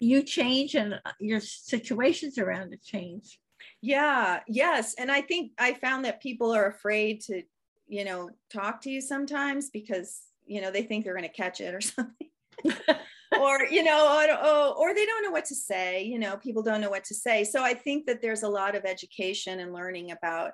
you 0.00 0.22
change 0.22 0.74
and 0.74 0.94
uh, 0.94 1.12
your 1.20 1.40
situations 1.40 2.38
around 2.38 2.72
it 2.72 2.82
change. 2.82 3.38
Yeah 3.80 4.40
yes. 4.48 4.94
And 4.98 5.10
i 5.10 5.20
think 5.20 5.52
i 5.58 5.74
found 5.74 6.04
that 6.04 6.22
people 6.22 6.52
are 6.54 6.66
afraid 6.66 7.20
to 7.22 7.42
you 7.86 8.04
know 8.04 8.30
talk 8.52 8.80
to 8.82 8.90
you 8.90 9.00
sometimes 9.00 9.70
because 9.70 10.22
you 10.46 10.60
know 10.60 10.70
they 10.70 10.82
think 10.82 11.04
they're 11.04 11.16
going 11.16 11.28
to 11.28 11.34
catch 11.34 11.60
it 11.60 11.74
or 11.74 11.80
something. 11.80 12.28
Or 13.40 13.64
you 13.64 13.82
know 13.82 14.06
or, 14.06 14.76
or 14.76 14.94
they 14.94 15.04
don't 15.04 15.24
know 15.24 15.32
what 15.32 15.46
to 15.46 15.56
say 15.56 16.04
you 16.04 16.20
know 16.20 16.36
people 16.36 16.62
don't 16.62 16.80
know 16.80 16.90
what 16.90 17.02
to 17.06 17.14
say. 17.14 17.42
So 17.42 17.64
i 17.64 17.74
think 17.74 18.06
that 18.06 18.22
there's 18.22 18.44
a 18.44 18.48
lot 18.48 18.76
of 18.76 18.84
education 18.84 19.58
and 19.58 19.72
learning 19.72 20.12
about 20.12 20.52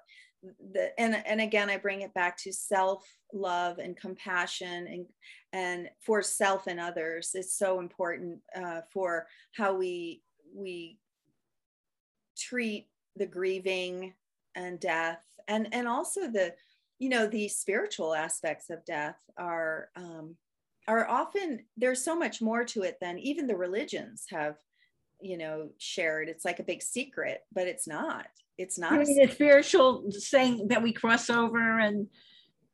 the 0.73 0.99
and 0.99 1.15
and 1.27 1.43
again 1.43 1.69
i 1.69 1.77
bring 1.77 2.01
it 2.01 2.15
back 2.15 2.39
to 2.39 2.53
self 2.55 3.05
love 3.35 3.79
and 3.79 3.99
compassion 3.99 4.87
and 4.87 5.07
and 5.53 5.91
for 6.01 6.23
self 6.23 6.67
and 6.67 6.79
others. 6.79 7.31
It's 7.35 7.57
so 7.57 7.81
important 7.81 8.41
uh, 8.57 8.83
for 8.93 9.27
how 9.53 9.75
we 9.75 10.23
we 10.55 10.99
treat 12.39 12.89
the 13.17 13.27
grieving 13.27 14.15
and 14.55 14.81
death 14.81 15.23
and 15.49 15.69
and 15.73 15.87
also 15.87 16.23
the 16.23 16.55
you 17.01 17.09
know 17.09 17.27
the 17.27 17.49
spiritual 17.49 18.15
aspects 18.15 18.71
of 18.71 18.85
death 18.85 19.17
are 19.37 19.89
um, 19.97 20.37
are 20.87 21.09
often 21.09 21.61
there's 21.77 22.05
so 22.05 22.15
much 22.15 22.41
more 22.41 22.63
to 22.65 22.83
it 22.83 22.99
than 23.01 23.19
even 23.19 23.47
the 23.47 23.57
religions 23.57 24.27
have 24.31 24.55
you 25.21 25.37
know 25.37 25.71
shared. 25.79 26.29
It's 26.29 26.45
like 26.45 26.61
a 26.61 26.65
big 26.65 26.83
secret 26.83 27.41
but 27.53 27.67
it's 27.67 27.89
not. 27.89 28.27
It's 28.59 28.79
not 28.79 28.93
I 28.93 28.99
mean, 28.99 29.27
a 29.27 29.33
spiritual 29.33 30.13
saying 30.13 30.69
that 30.69 30.83
we 30.83 30.93
cross 30.93 31.31
over 31.31 31.79
and 31.81 32.07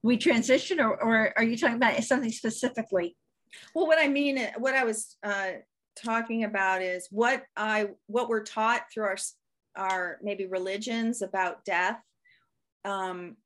we 0.02 0.16
transition 0.16 0.80
or, 0.80 1.00
or 1.00 1.32
are 1.36 1.44
you 1.44 1.56
talking 1.56 1.76
about 1.76 2.02
something 2.02 2.32
specifically? 2.32 3.16
Well 3.74 3.86
what 3.86 3.98
i 3.98 4.08
mean 4.08 4.44
what 4.58 4.74
i 4.74 4.84
was 4.84 5.16
uh, 5.22 5.52
talking 6.04 6.44
about 6.44 6.82
is 6.82 7.06
what 7.10 7.44
i 7.56 7.88
what 8.06 8.28
we're 8.28 8.42
taught 8.42 8.82
through 8.92 9.04
our 9.04 9.16
our 9.76 10.18
maybe 10.22 10.46
religions 10.46 11.22
about 11.22 11.64
death 11.64 12.00
um, 12.84 13.36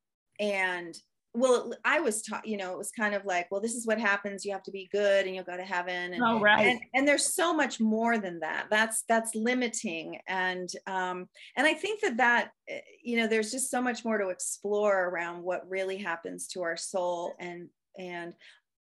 and 0.41 0.97
well 1.33 1.73
i 1.85 2.01
was 2.01 2.23
taught 2.23 2.45
you 2.45 2.57
know 2.57 2.73
it 2.73 2.79
was 2.79 2.91
kind 2.91 3.15
of 3.15 3.25
like 3.25 3.47
well 3.53 3.61
this 3.61 3.75
is 3.75 3.87
what 3.87 4.01
happens. 4.01 4.45
You 4.45 4.53
have 4.53 4.65
to 4.65 4.73
be 4.73 4.89
good 4.91 5.27
and 5.27 5.35
you'll 5.35 5.45
go 5.45 5.57
to 5.57 5.63
heaven. 5.63 6.13
And, 6.13 6.23
oh, 6.25 6.41
right. 6.41 6.67
and, 6.67 6.81
and 6.93 7.07
there's 7.07 7.35
so 7.35 7.55
much 7.55 7.79
more 7.79 8.19
than 8.19 8.41
that. 8.41 8.67
That's 8.69 9.05
that's 9.09 9.37
limiting. 9.37 10.19
And 10.27 10.69
um 10.89 11.29
and 11.57 11.67
i 11.67 11.75
think 11.75 12.01
that 12.01 12.17
that 12.17 12.51
eh, 12.69 12.81
you 13.05 13.17
know 13.17 13.29
there's 13.29 13.53
just 13.53 13.71
so 13.71 13.81
much 13.81 14.05
more 14.05 14.19
to 14.19 14.31
explore 14.31 15.09
around 15.09 15.43
what 15.43 15.69
really 15.69 15.99
happens 15.99 16.49
to 16.49 16.63
our 16.63 16.77
soul 16.77 17.35
and 17.39 17.69
and 17.97 18.35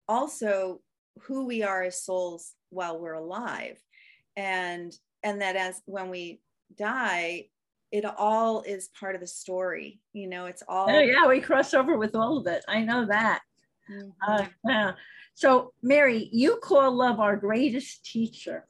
also 0.09 0.81
who 1.23 1.47
we 1.47 1.63
are 1.63 1.85
as 1.85 2.03
souls 2.05 2.55
while 2.71 2.99
we're 2.99 3.15
alive. 3.15 3.79
And 4.37 4.93
and 5.23 5.41
that 5.43 5.57
as 5.57 5.81
when 5.87 6.09
we 6.09 6.41
die 6.77 7.47
it 7.93 8.05
all 8.05 8.63
is 8.63 8.89
part 8.89 9.15
of 9.15 9.21
the 9.21 9.27
story. 9.27 10.01
You 10.13 10.29
know, 10.29 10.47
it's 10.47 10.63
all. 10.69 10.89
Oh, 10.91 11.01
yeah, 11.01 11.27
we 11.27 11.41
cross 11.41 11.75
over 11.75 11.99
with 11.99 12.15
all 12.15 12.39
of 12.39 12.47
it. 12.47 12.65
I 12.69 12.83
know 12.83 13.07
that. 13.07 13.43
Mm-hmm. 13.91 14.11
Uh, 14.27 14.47
yeah. 14.67 14.93
So, 15.35 15.73
Mary, 15.83 16.29
you 16.33 16.59
call 16.63 16.93
love 16.93 17.19
our 17.19 17.37
greatest 17.37 18.05
teacher. 18.05 18.67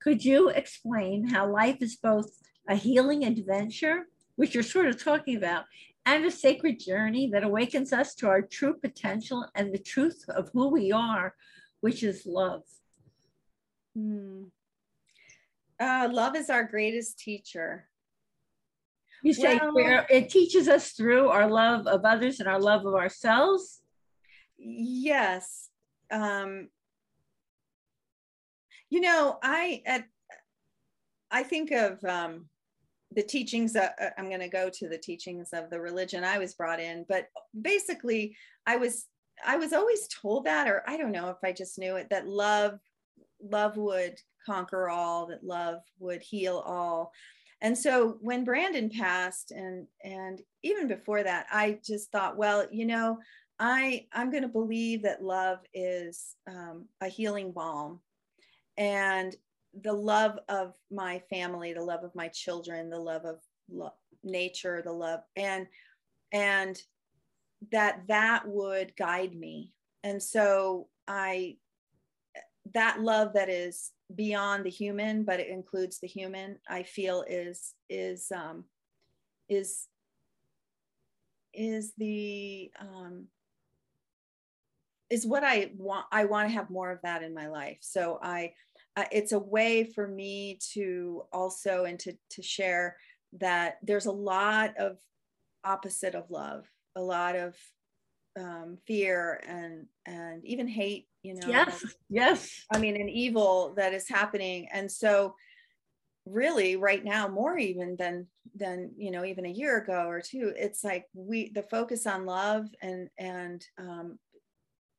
Could 0.00 0.24
you 0.24 0.48
explain 0.48 1.28
how 1.28 1.50
life 1.50 1.78
is 1.80 1.96
both 1.96 2.30
a 2.68 2.74
healing 2.74 3.24
adventure, 3.24 4.06
which 4.36 4.54
you're 4.54 4.62
sort 4.62 4.86
of 4.86 5.02
talking 5.02 5.36
about, 5.36 5.64
and 6.06 6.24
a 6.24 6.30
sacred 6.30 6.80
journey 6.80 7.28
that 7.32 7.44
awakens 7.44 7.92
us 7.92 8.14
to 8.14 8.28
our 8.28 8.40
true 8.40 8.74
potential 8.74 9.46
and 9.54 9.72
the 9.72 9.78
truth 9.78 10.24
of 10.28 10.50
who 10.54 10.68
we 10.68 10.90
are, 10.90 11.34
which 11.80 12.02
is 12.02 12.24
love? 12.24 12.62
Hmm. 13.94 14.44
Uh, 15.80 16.08
love 16.10 16.34
is 16.34 16.50
our 16.50 16.64
greatest 16.64 17.18
teacher. 17.18 17.87
You 19.22 19.32
say 19.34 19.60
well, 19.72 20.06
it 20.08 20.30
teaches 20.30 20.68
us 20.68 20.92
through 20.92 21.28
our 21.28 21.48
love 21.48 21.86
of 21.86 22.04
others 22.04 22.40
and 22.40 22.48
our 22.48 22.60
love 22.60 22.86
of 22.86 22.94
ourselves. 22.94 23.80
Yes. 24.56 25.68
Um, 26.10 26.68
you 28.90 29.00
know, 29.00 29.38
I 29.42 29.82
at 29.86 30.04
I 31.30 31.42
think 31.42 31.70
of 31.72 32.02
um, 32.04 32.46
the 33.14 33.22
teachings. 33.22 33.76
Uh, 33.76 33.90
I'm 34.16 34.28
going 34.28 34.40
to 34.40 34.48
go 34.48 34.70
to 34.70 34.88
the 34.88 34.98
teachings 34.98 35.50
of 35.52 35.70
the 35.70 35.80
religion 35.80 36.24
I 36.24 36.38
was 36.38 36.54
brought 36.54 36.80
in, 36.80 37.04
but 37.08 37.26
basically, 37.60 38.36
I 38.66 38.76
was 38.76 39.06
I 39.44 39.56
was 39.56 39.72
always 39.72 40.08
told 40.08 40.44
that, 40.46 40.68
or 40.68 40.82
I 40.86 40.96
don't 40.96 41.12
know 41.12 41.30
if 41.30 41.38
I 41.44 41.52
just 41.52 41.78
knew 41.78 41.96
it, 41.96 42.08
that 42.10 42.28
love 42.28 42.78
love 43.42 43.76
would 43.76 44.18
conquer 44.46 44.88
all, 44.88 45.26
that 45.26 45.44
love 45.44 45.80
would 45.98 46.22
heal 46.22 46.62
all. 46.64 47.12
And 47.60 47.76
so 47.76 48.18
when 48.20 48.44
Brandon 48.44 48.88
passed, 48.88 49.50
and 49.50 49.86
and 50.04 50.40
even 50.62 50.86
before 50.86 51.22
that, 51.22 51.46
I 51.50 51.78
just 51.84 52.12
thought, 52.12 52.36
well, 52.36 52.66
you 52.70 52.86
know, 52.86 53.18
I 53.58 54.06
I'm 54.12 54.30
going 54.30 54.44
to 54.44 54.48
believe 54.48 55.02
that 55.02 55.22
love 55.22 55.58
is 55.74 56.36
um, 56.48 56.86
a 57.00 57.08
healing 57.08 57.52
balm, 57.52 58.00
and 58.76 59.34
the 59.82 59.92
love 59.92 60.38
of 60.48 60.74
my 60.90 61.20
family, 61.30 61.72
the 61.72 61.82
love 61.82 62.04
of 62.04 62.14
my 62.14 62.28
children, 62.28 62.90
the 62.90 62.98
love 62.98 63.24
of 63.24 63.40
lo- 63.70 63.92
nature, 64.22 64.82
the 64.84 64.92
love 64.92 65.20
and 65.36 65.66
and 66.32 66.80
that 67.72 68.02
that 68.08 68.46
would 68.46 68.94
guide 68.96 69.34
me. 69.34 69.72
And 70.04 70.22
so 70.22 70.88
I 71.06 71.56
that 72.74 73.00
love 73.00 73.32
that 73.32 73.48
is 73.48 73.92
beyond 74.14 74.64
the 74.64 74.70
human 74.70 75.22
but 75.22 75.40
it 75.40 75.48
includes 75.48 75.98
the 76.00 76.06
human 76.06 76.58
i 76.68 76.82
feel 76.82 77.24
is 77.28 77.74
is 77.90 78.32
um 78.34 78.64
is 79.48 79.86
is 81.52 81.92
the 81.98 82.70
um 82.80 83.26
is 85.10 85.26
what 85.26 85.42
i 85.44 85.70
want 85.76 86.06
i 86.12 86.24
want 86.24 86.48
to 86.48 86.54
have 86.54 86.70
more 86.70 86.90
of 86.90 87.00
that 87.02 87.22
in 87.22 87.34
my 87.34 87.48
life. 87.48 87.78
So 87.80 88.18
i 88.22 88.52
uh, 88.96 89.04
it's 89.12 89.32
a 89.32 89.38
way 89.38 89.84
for 89.84 90.08
me 90.08 90.58
to 90.72 91.22
also 91.32 91.84
and 91.84 91.98
to 92.00 92.14
to 92.30 92.42
share 92.42 92.96
that 93.40 93.78
there's 93.82 94.06
a 94.06 94.12
lot 94.12 94.74
of 94.78 94.98
opposite 95.64 96.14
of 96.14 96.30
love 96.30 96.64
a 96.96 97.02
lot 97.02 97.36
of 97.36 97.54
um, 98.38 98.78
fear 98.86 99.42
and 99.46 99.86
and 100.06 100.44
even 100.44 100.68
hate 100.68 101.07
you 101.22 101.34
know? 101.34 101.48
Yes 101.48 101.84
yes. 102.08 102.64
I 102.72 102.78
mean 102.78 103.00
an 103.00 103.08
evil 103.08 103.74
that 103.76 103.92
is 103.92 104.08
happening. 104.08 104.68
And 104.72 104.90
so 104.90 105.34
really 106.26 106.76
right 106.76 107.04
now 107.04 107.26
more 107.26 107.56
even 107.56 107.96
than 107.96 108.26
than 108.54 108.90
you 108.98 109.10
know 109.10 109.24
even 109.24 109.46
a 109.46 109.50
year 109.50 109.78
ago 109.78 110.06
or 110.06 110.20
two 110.20 110.52
it's 110.56 110.84
like 110.84 111.06
we 111.14 111.48
the 111.50 111.62
focus 111.62 112.06
on 112.06 112.26
love 112.26 112.66
and 112.82 113.08
and 113.18 113.64
um 113.78 114.18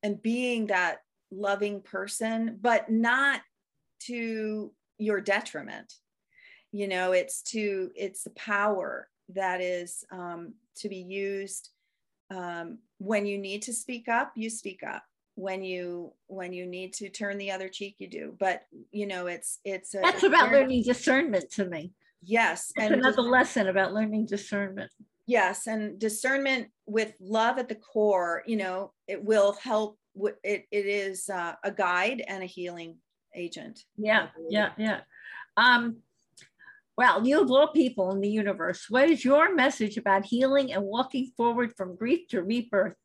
and 0.01 0.19
being 0.23 0.65
that 0.65 1.01
loving 1.29 1.81
person 1.81 2.57
but 2.59 2.89
not 2.89 3.41
to 3.99 4.71
your 4.97 5.21
detriment. 5.21 5.93
You 6.71 6.87
know 6.87 7.11
it's 7.11 7.41
to 7.53 7.91
it's 7.95 8.23
the 8.23 8.31
power 8.31 9.07
that 9.29 9.61
is 9.61 10.03
um 10.11 10.53
to 10.77 10.89
be 10.89 10.97
used 10.97 11.69
um 12.31 12.79
when 12.97 13.25
you 13.25 13.37
need 13.37 13.63
to 13.63 13.73
speak 13.73 14.07
up 14.07 14.31
you 14.35 14.49
speak 14.49 14.81
up 14.83 15.03
when 15.39 15.63
you 15.63 16.11
when 16.27 16.51
you 16.51 16.65
need 16.65 16.91
to 16.93 17.07
turn 17.07 17.37
the 17.37 17.49
other 17.51 17.69
cheek 17.69 17.95
you 17.97 18.09
do. 18.09 18.35
But 18.37 18.63
you 18.91 19.07
know 19.07 19.27
it's 19.27 19.59
it's 19.63 19.95
a, 19.95 19.99
that's 20.01 20.23
about 20.23 20.51
learning 20.51 20.83
discernment 20.83 21.49
to 21.51 21.65
me. 21.65 21.93
Yes 22.21 22.73
that's 22.75 22.91
and 22.91 22.99
another 22.99 23.21
lesson 23.21 23.67
about 23.67 23.93
learning 23.93 24.25
discernment. 24.25 24.91
Yes 25.25 25.67
and 25.67 25.97
discernment 25.97 26.67
with 26.85 27.13
love 27.21 27.57
at 27.57 27.69
the 27.69 27.75
core 27.75 28.43
you 28.45 28.57
know 28.57 28.91
it 29.07 29.23
will 29.23 29.53
help 29.53 29.97
it, 30.43 30.65
it 30.71 30.85
is 30.85 31.29
uh, 31.29 31.53
a 31.63 31.71
guide 31.71 32.21
and 32.27 32.43
a 32.43 32.47
healing 32.47 32.97
agent 33.35 33.79
yeah 33.97 34.27
yeah 34.49 34.71
yeah. 34.77 35.01
Um 35.55 35.97
well, 36.97 37.25
you 37.25 37.39
of 37.39 37.49
all 37.49 37.69
people 37.69 38.11
in 38.11 38.19
the 38.19 38.29
universe, 38.29 38.87
what 38.89 39.09
is 39.09 39.23
your 39.23 39.55
message 39.55 39.95
about 39.95 40.25
healing 40.25 40.73
and 40.73 40.83
walking 40.83 41.31
forward 41.37 41.71
from 41.77 41.95
grief 41.95 42.27
to 42.31 42.43
rebirth 42.43 42.95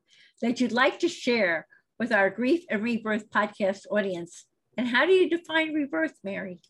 that 0.42 0.60
you'd 0.60 0.72
like 0.72 0.98
to 0.98 1.08
share 1.08 1.68
with 1.98 2.12
our 2.12 2.30
Grief 2.30 2.64
and 2.70 2.82
Rebirth 2.82 3.30
podcast 3.30 3.86
audience? 3.90 4.46
And 4.76 4.88
how 4.88 5.06
do 5.06 5.12
you 5.12 5.28
define 5.28 5.72
rebirth, 5.72 6.14
Mary? 6.24 6.60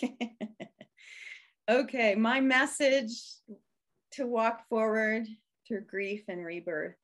okay, 1.70 2.14
my 2.14 2.40
message 2.40 3.12
to 4.12 4.26
walk 4.26 4.62
forward 4.68 5.26
through 5.66 5.82
grief 5.82 6.22
and 6.28 6.44
rebirth. 6.44 6.96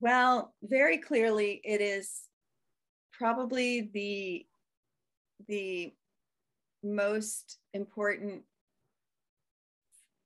Well, 0.00 0.54
very 0.62 0.98
clearly, 0.98 1.60
it 1.64 1.80
is 1.80 2.10
probably 3.12 3.90
the 3.92 4.46
the 5.48 5.92
most 6.82 7.58
important 7.72 8.42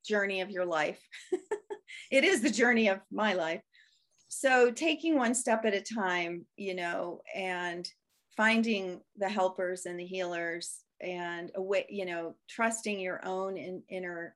journey 0.05 0.41
of 0.41 0.51
your 0.51 0.67
life. 0.67 1.01
it 2.11 2.25
is 2.25 2.43
the 2.43 2.51
journey 2.51 2.89
of 2.89 3.01
my 3.11 3.35
life. 3.35 3.63
So 4.29 4.71
taking 4.71 5.17
one 5.17 5.35
step 5.35 5.65
at 5.65 5.75
a 5.75 5.81
time, 5.81 6.45
you 6.57 6.75
know, 6.75 7.23
and 7.35 7.91
finding 8.37 9.01
the 9.17 9.29
helpers 9.29 9.87
and 9.87 9.99
the 9.99 10.07
healers 10.07 10.85
and 11.01 11.51
a 11.57 11.63
way, 11.63 11.87
you 11.89 12.05
know, 12.05 12.35
trusting 12.49 13.01
your 13.01 13.25
own 13.27 13.57
in, 13.57 13.83
inner 13.89 14.35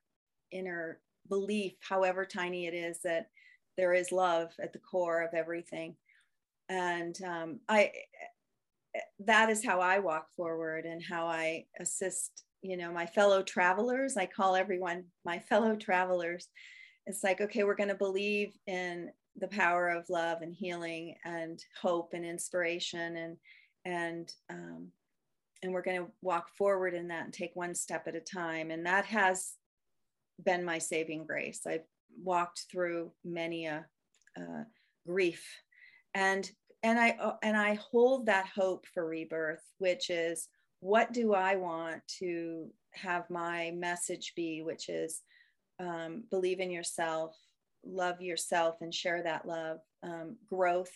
inner 0.51 0.99
belief, 1.29 1.73
however 1.87 2.25
tiny 2.25 2.67
it 2.67 2.73
is, 2.73 2.99
that 3.03 3.27
there 3.77 3.93
is 3.93 4.11
love 4.11 4.51
at 4.61 4.73
the 4.73 4.79
core 4.79 5.21
of 5.21 5.33
everything. 5.33 5.95
And 6.69 7.15
um, 7.23 7.59
I 7.69 7.91
that 9.25 9.49
is 9.49 9.65
how 9.65 9.79
I 9.79 9.99
walk 9.99 10.27
forward 10.35 10.85
and 10.85 11.01
how 11.01 11.27
I 11.27 11.65
assist, 11.79 12.43
you 12.61 12.77
know, 12.77 12.91
my 12.91 13.05
fellow 13.05 13.41
travelers. 13.41 14.17
I 14.17 14.25
call 14.25 14.55
everyone 14.55 15.05
my 15.25 15.39
fellow 15.39 15.75
travelers. 15.75 16.47
It's 17.05 17.23
like, 17.23 17.41
okay, 17.41 17.63
we're 17.63 17.75
going 17.75 17.89
to 17.89 17.95
believe 17.95 18.53
in 18.67 19.09
the 19.37 19.47
power 19.47 19.89
of 19.89 20.09
love 20.09 20.41
and 20.41 20.53
healing 20.53 21.15
and 21.25 21.63
hope 21.81 22.13
and 22.13 22.25
inspiration 22.25 23.17
and 23.17 23.37
and 23.85 24.33
um, 24.49 24.87
and 25.61 25.73
we're 25.73 25.81
going 25.81 26.01
to 26.05 26.11
walk 26.21 26.49
forward 26.49 26.93
in 26.93 27.07
that 27.07 27.25
and 27.25 27.33
take 27.33 27.55
one 27.55 27.73
step 27.73 28.07
at 28.07 28.15
a 28.15 28.19
time. 28.19 28.69
And 28.69 28.85
that 28.85 29.05
has 29.05 29.53
been 30.43 30.63
my 30.63 30.77
saving 30.77 31.25
grace. 31.25 31.61
I've 31.65 31.85
walked 32.21 32.65
through 32.69 33.11
many 33.23 33.65
a 33.65 33.85
uh, 34.37 34.63
grief. 35.07 35.45
And 36.13 36.49
and 36.83 36.99
I 36.99 37.11
uh, 37.11 37.35
and 37.41 37.55
I 37.55 37.75
hold 37.75 38.25
that 38.25 38.47
hope 38.47 38.85
for 38.93 39.07
rebirth, 39.07 39.63
which 39.77 40.09
is 40.09 40.49
what 40.81 41.13
do 41.13 41.33
I 41.33 41.55
want 41.55 42.01
to 42.19 42.67
have 42.91 43.29
my 43.29 43.71
message 43.75 44.33
be, 44.35 44.61
which 44.61 44.89
is 44.89 45.21
um, 45.79 46.23
believe 46.29 46.59
in 46.59 46.69
yourself, 46.69 47.35
love 47.85 48.21
yourself, 48.21 48.77
and 48.81 48.93
share 48.93 49.23
that 49.23 49.45
love, 49.45 49.79
um, 50.03 50.37
growth. 50.47 50.91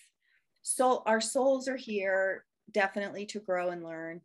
So 0.62 1.04
our 1.06 1.22
souls 1.22 1.68
are 1.68 1.78
here 1.78 2.46
definitely 2.72 3.26
to 3.28 3.40
grow 3.40 3.70
and 3.70 3.84
learn, 3.84 4.22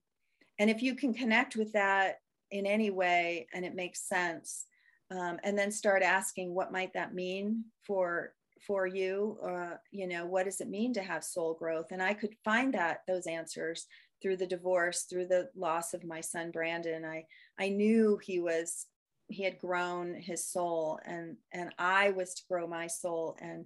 and 0.58 0.70
if 0.70 0.82
you 0.82 0.94
can 0.94 1.14
connect 1.14 1.56
with 1.56 1.72
that 1.72 2.16
in 2.50 2.66
any 2.66 2.90
way 2.90 3.46
and 3.54 3.64
it 3.64 3.74
makes 3.74 4.08
sense, 4.08 4.66
um, 5.10 5.38
and 5.44 5.58
then 5.58 5.70
start 5.70 6.02
asking 6.02 6.54
what 6.54 6.72
might 6.72 6.92
that 6.94 7.14
mean 7.14 7.64
for 7.86 8.34
for 8.66 8.86
you? 8.86 9.38
Uh, 9.44 9.76
you 9.90 10.06
know 10.06 10.24
what 10.24 10.44
does 10.44 10.60
it 10.60 10.68
mean 10.68 10.94
to 10.94 11.02
have 11.02 11.24
soul 11.24 11.54
growth? 11.54 11.90
And 11.90 12.02
i 12.02 12.14
could 12.14 12.34
find 12.44 12.72
that 12.74 13.00
those 13.08 13.26
answers 13.26 13.86
through 14.22 14.36
the 14.36 14.46
divorce 14.46 15.02
through 15.02 15.26
the 15.26 15.48
loss 15.56 15.94
of 15.94 16.04
my 16.04 16.20
son 16.20 16.50
brandon. 16.50 17.04
I 17.04 17.24
i 17.58 17.68
knew 17.68 18.18
he 18.22 18.38
was 18.40 18.86
he 19.33 19.45
had 19.45 19.59
grown 19.59 20.14
his 20.14 20.47
soul 20.47 21.01
and 21.05 21.37
and 21.53 21.70
i 21.78 22.11
was 22.11 22.35
to 22.35 22.43
grow 22.49 22.66
my 22.66 22.87
soul 22.87 23.37
and 23.41 23.64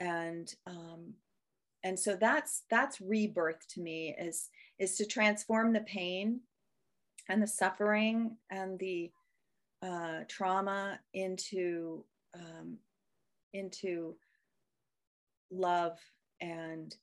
and 0.00 0.54
um 0.66 1.14
and 1.84 1.98
so 1.98 2.16
that's 2.16 2.64
that's 2.70 3.00
rebirth 3.00 3.66
to 3.68 3.80
me 3.80 4.14
is 4.18 4.48
is 4.78 4.96
to 4.96 5.06
transform 5.06 5.72
the 5.72 5.80
pain 5.80 6.40
and 7.28 7.42
the 7.42 7.46
suffering 7.46 8.36
and 8.50 8.78
the 8.78 9.10
uh, 9.82 10.20
trauma 10.28 10.98
into 11.14 12.04
um, 12.34 12.76
into 13.52 14.16
love 15.50 15.98
and 16.40 16.96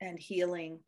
and 0.00 0.18
healing 0.18 0.80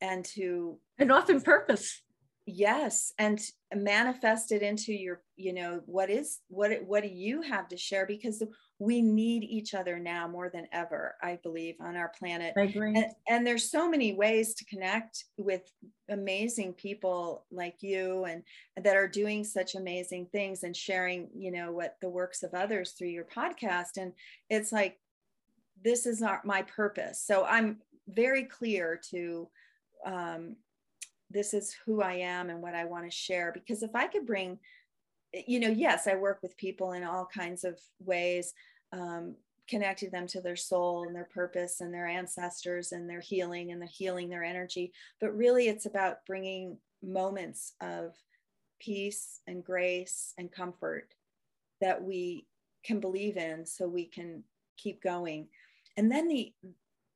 and 0.00 0.24
to 0.24 0.78
and 0.98 1.12
often 1.12 1.40
purpose 1.40 2.02
yes 2.46 3.12
and 3.18 3.40
manifest 3.74 4.52
it 4.52 4.62
into 4.62 4.92
your 4.92 5.20
you 5.36 5.52
know 5.52 5.80
what 5.86 6.08
is 6.08 6.38
what 6.48 6.70
what 6.86 7.02
do 7.02 7.08
you 7.08 7.42
have 7.42 7.66
to 7.68 7.76
share? 7.76 8.06
Because 8.06 8.40
we 8.78 9.02
need 9.02 9.42
each 9.42 9.74
other 9.74 9.98
now 9.98 10.28
more 10.28 10.48
than 10.48 10.66
ever 10.72 11.16
i 11.22 11.38
believe 11.42 11.74
on 11.80 11.96
our 11.96 12.12
planet. 12.16 12.54
I 12.56 12.62
agree. 12.62 12.94
and, 12.94 13.06
and 13.28 13.46
there's 13.46 13.70
so 13.70 13.88
many 13.88 14.14
ways 14.14 14.54
to 14.54 14.64
connect 14.66 15.24
with 15.36 15.62
amazing 16.08 16.72
people 16.74 17.46
like 17.50 17.76
you 17.80 18.24
and 18.26 18.42
that 18.80 18.96
are 18.96 19.08
doing 19.08 19.42
such 19.42 19.74
amazing 19.74 20.26
things 20.30 20.62
and 20.62 20.76
sharing 20.76 21.28
you 21.34 21.50
know 21.50 21.72
what 21.72 21.96
the 22.00 22.08
works 22.08 22.44
of 22.44 22.54
others 22.54 22.92
through 22.92 23.08
your 23.08 23.26
podcast. 23.26 23.96
And 23.96 24.12
it's 24.50 24.70
like 24.70 24.98
this 25.82 26.06
is 26.06 26.20
not 26.20 26.44
my 26.44 26.62
purpose. 26.62 27.22
So 27.26 27.44
i'm 27.44 27.78
very 28.08 28.44
clear 28.44 29.00
to 29.10 29.48
um, 30.04 30.54
this 31.36 31.54
is 31.54 31.76
who 31.84 32.02
I 32.02 32.14
am 32.14 32.50
and 32.50 32.62
what 32.62 32.74
I 32.74 32.84
want 32.84 33.04
to 33.04 33.10
share. 33.10 33.52
Because 33.52 33.82
if 33.82 33.94
I 33.94 34.06
could 34.06 34.26
bring, 34.26 34.58
you 35.46 35.60
know, 35.60 35.68
yes, 35.68 36.06
I 36.06 36.16
work 36.16 36.38
with 36.42 36.56
people 36.56 36.92
in 36.92 37.04
all 37.04 37.26
kinds 37.26 37.64
of 37.64 37.78
ways, 38.00 38.54
um, 38.92 39.36
connecting 39.68 40.10
them 40.10 40.26
to 40.28 40.40
their 40.40 40.56
soul 40.56 41.04
and 41.04 41.14
their 41.14 41.28
purpose 41.32 41.80
and 41.80 41.92
their 41.92 42.06
ancestors 42.06 42.92
and 42.92 43.08
their 43.08 43.20
healing 43.20 43.72
and 43.72 43.82
the 43.82 43.86
healing 43.86 44.28
their 44.28 44.44
energy. 44.44 44.92
But 45.20 45.36
really, 45.36 45.68
it's 45.68 45.86
about 45.86 46.24
bringing 46.26 46.78
moments 47.02 47.74
of 47.80 48.14
peace 48.80 49.40
and 49.46 49.64
grace 49.64 50.32
and 50.38 50.50
comfort 50.50 51.12
that 51.80 52.02
we 52.02 52.46
can 52.84 53.00
believe 53.00 53.36
in 53.36 53.66
so 53.66 53.86
we 53.86 54.06
can 54.06 54.42
keep 54.76 55.02
going. 55.02 55.48
And 55.96 56.10
then 56.10 56.28
the, 56.28 56.52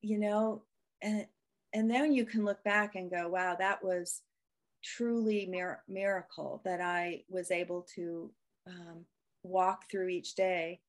you 0.03 0.19
know, 0.19 0.63
and 1.03 1.27
and 1.73 1.91
then 1.91 2.13
you 2.13 2.25
can 2.25 2.45
look 2.45 2.63
back 2.65 2.95
and 2.95 3.11
go, 3.11 3.29
wow, 3.29 3.57
that 3.59 3.83
was 3.85 4.23
truly 4.83 5.47
mir- 5.47 5.83
miracle 5.89 6.63
that 6.65 6.81
I 6.81 7.23
was 7.29 7.51
able 7.51 7.87
to 7.95 8.31
um, 8.67 9.05
walk 9.43 9.91
through 9.91 10.09
each 10.09 10.35
day 10.35 10.81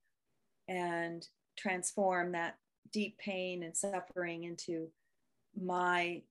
and 0.67 1.25
transform 1.57 2.32
that 2.32 2.55
deep 2.91 3.17
pain 3.17 3.63
and 3.63 3.75
suffering 3.75 4.43
into 4.45 4.88
my 5.61 6.21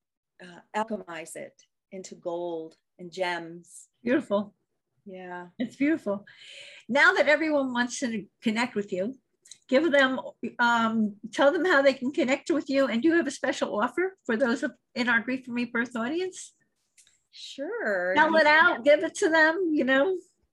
uh, 0.42 0.61
alchemize 0.76 1.36
it 1.36 1.55
into 1.92 2.14
gold 2.14 2.76
and 2.98 3.12
gems. 3.12 3.88
Beautiful. 4.03 4.55
Yeah. 5.07 5.46
It's 5.59 5.76
beautiful. 5.76 6.24
Now 6.88 7.12
that 7.12 7.28
everyone 7.28 7.72
wants 7.72 7.98
to 8.01 8.24
connect 8.42 8.74
with 8.74 8.92
you, 8.92 9.14
give 9.71 9.91
them, 9.91 10.21
um, 10.59 11.14
tell 11.33 11.53
them 11.53 11.64
how 11.64 11.81
they 11.81 11.95
can 11.95 12.12
connect 12.12 12.51
with 12.51 12.68
you. 12.68 12.87
And 12.87 13.01
do 13.01 13.09
you 13.09 13.14
have 13.14 13.27
a 13.27 13.31
special 13.31 13.81
offer 13.81 14.16
for 14.27 14.37
those 14.37 14.64
in 14.95 15.09
our 15.09 15.21
Grief 15.21 15.47
and 15.47 15.55
Rebirth 15.55 15.97
audience? 15.97 16.53
Sure. 17.31 18.12
Tell 18.16 18.35
it 18.37 18.47
out, 18.47 18.85
give 18.85 19.05
it 19.05 19.14
to 19.16 19.31
them, 19.31 19.71
you 19.73 19.85
know. 19.85 20.16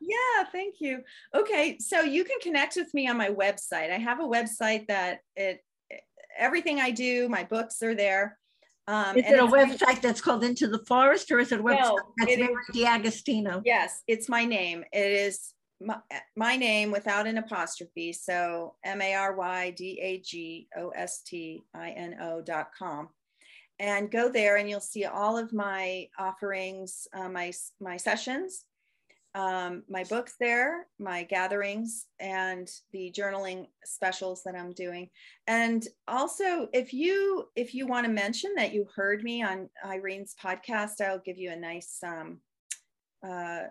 yeah, 0.00 0.44
thank 0.50 0.76
you. 0.80 1.02
Okay, 1.34 1.76
so 1.78 2.00
you 2.00 2.24
can 2.24 2.40
connect 2.40 2.76
with 2.76 2.92
me 2.94 3.06
on 3.06 3.18
my 3.18 3.28
website. 3.28 3.92
I 3.92 3.98
have 3.98 4.20
a 4.20 4.24
website 4.24 4.88
that 4.88 5.20
it 5.36 5.62
everything 6.38 6.80
I 6.80 6.90
do, 6.90 7.28
my 7.28 7.44
books 7.44 7.82
are 7.82 7.94
there. 7.94 8.38
Um, 8.88 9.16
is 9.16 9.24
it 9.26 9.38
a 9.38 9.46
website 9.46 10.00
that's 10.00 10.20
called 10.20 10.44
Into 10.44 10.68
the 10.68 10.78
Forest, 10.86 11.32
or 11.32 11.40
is 11.40 11.50
it 11.50 11.60
a 11.60 11.62
website 11.62 11.80
no, 11.80 11.98
that's 12.18 12.36
Mary 12.36 12.54
D'Agostino? 12.72 13.60
Yes, 13.64 14.02
it's 14.06 14.28
my 14.28 14.44
name. 14.44 14.84
It 14.92 15.10
is 15.10 15.54
my, 15.80 16.56
name 16.56 16.90
without 16.90 17.26
an 17.26 17.38
apostrophe. 17.38 18.12
So 18.12 18.74
M 18.84 19.00
A 19.02 19.14
R 19.14 19.36
Y 19.36 19.70
D 19.70 19.98
A 20.02 20.18
G 20.18 20.68
O 20.76 20.90
S 20.90 21.22
T 21.22 21.64
I 21.74 21.90
N 21.90 22.16
O 22.20 22.40
dot 22.40 22.68
com. 22.78 23.08
And 23.78 24.10
go 24.10 24.30
there 24.30 24.56
and 24.56 24.70
you'll 24.70 24.80
see 24.80 25.04
all 25.04 25.36
of 25.36 25.52
my 25.52 26.08
offerings, 26.18 27.06
uh, 27.12 27.28
my, 27.28 27.52
my 27.78 27.98
sessions, 27.98 28.64
um, 29.34 29.82
my 29.86 30.02
books 30.04 30.36
there, 30.40 30.86
my 30.98 31.24
gatherings, 31.24 32.06
and 32.18 32.70
the 32.92 33.12
journaling 33.14 33.66
specials 33.84 34.42
that 34.44 34.56
I'm 34.56 34.72
doing. 34.72 35.10
And 35.46 35.86
also, 36.08 36.68
if 36.72 36.94
you 36.94 37.44
if 37.54 37.74
you 37.74 37.86
want 37.86 38.06
to 38.06 38.12
mention 38.12 38.54
that 38.56 38.72
you 38.72 38.86
heard 38.94 39.22
me 39.22 39.42
on 39.42 39.68
Irene's 39.84 40.34
podcast, 40.42 41.02
I'll 41.02 41.18
give 41.18 41.36
you 41.36 41.50
a 41.50 41.56
nice 41.56 41.98
um, 42.02 42.40
uh, 43.22 43.64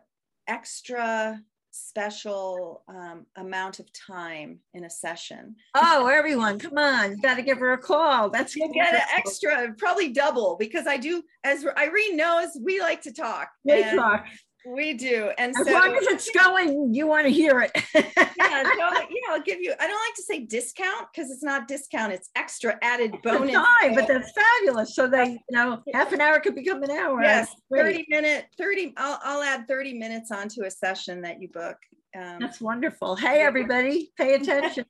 extra 0.48 1.42
special 1.76 2.84
um, 2.88 3.26
amount 3.36 3.80
of 3.80 3.92
time 3.92 4.60
in 4.74 4.86
a 4.86 4.90
session. 4.90 5.56
Oh, 5.76 6.08
everyone, 6.08 6.58
come 6.58 6.78
on. 6.78 7.12
You 7.12 7.22
got 7.22 7.36
to 7.36 7.42
give 7.42 7.58
her 7.58 7.74
a 7.74 7.78
call. 7.78 8.30
That's 8.30 8.56
you 8.56 8.72
get 8.74 8.94
an 8.94 9.02
extra, 9.16 9.74
probably 9.78 10.14
double, 10.14 10.56
because 10.58 10.88
I 10.88 10.98
do, 10.98 11.24
as 11.44 11.66
Irene 11.78 12.16
knows, 12.16 12.58
we 12.64 12.80
like 12.80 13.02
to 13.02 13.12
talk. 13.12 13.50
We 13.64 13.84
talk. 13.84 14.26
We 14.66 14.94
do. 14.96 15.32
And 15.38 15.56
as 15.56 15.68
so, 15.68 15.72
long 15.72 15.96
as 15.96 16.08
it's 16.08 16.30
going, 16.32 16.94
you 16.94 17.06
want 17.06 17.26
to 17.28 17.32
hear 17.32 17.62
it. 17.62 17.72
yeah, 17.94 18.04
so, 18.64 18.78
yeah, 18.78 19.30
I'll 19.30 19.42
give 19.42 19.60
you, 19.62 19.74
I 19.80 19.88
don't 19.88 20.00
like 20.08 20.16
to 20.16 20.24
say 20.24 20.40
discount 20.46 21.08
because 21.14 21.30
it's 21.30 21.44
not 21.44 21.68
discount, 21.68 22.14
it's 22.14 22.30
extra 22.36 22.78
added 22.82 23.16
bonus. 23.24 23.54
Time, 23.54 23.94
but 23.94 24.08
that's 24.08 24.32
fabulous. 24.32 24.96
So 24.96 25.08
they, 25.08 25.32
you 25.34 25.40
know, 25.52 25.84
half 25.94 26.14
an 26.14 26.22
hour 26.22 26.40
could 26.40 26.56
become 26.56 26.82
an 26.82 26.90
hour. 26.90 27.22
Yes, 27.22 27.54
30 27.76 28.06
minute, 28.10 28.48
30, 28.58 28.94
I'll, 28.98 29.20
I'll 29.24 29.44
add 29.44 29.68
30 29.68 29.94
minutes 29.94 30.32
onto 30.32 30.64
a 30.64 30.72
session 30.72 31.22
that 31.22 31.42
you 31.42 31.50
book. 31.50 31.78
Um, 32.18 32.38
that's 32.40 32.62
wonderful. 32.62 33.16
Hey, 33.16 33.42
everybody, 33.42 34.12
pay 34.18 34.36
attention. 34.36 34.86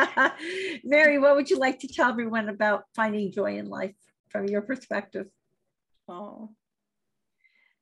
Mary, 0.84 1.18
what 1.18 1.36
would 1.36 1.50
you 1.50 1.58
like 1.58 1.78
to 1.80 1.88
tell 1.88 2.08
everyone 2.10 2.48
about 2.48 2.84
finding 2.94 3.30
joy 3.30 3.58
in 3.58 3.68
life 3.68 3.94
from 4.30 4.46
your 4.46 4.62
perspective? 4.62 5.26
Oh, 6.08 6.50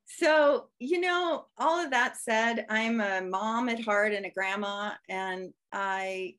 so, 0.06 0.68
you 0.78 1.00
know, 1.00 1.46
all 1.58 1.82
of 1.82 1.90
that 1.90 2.16
said, 2.16 2.66
I'm 2.68 3.00
a 3.00 3.22
mom 3.22 3.68
at 3.68 3.82
heart 3.82 4.12
and 4.12 4.26
a 4.26 4.30
grandma, 4.30 4.92
and 5.08 5.52
I 5.72 6.34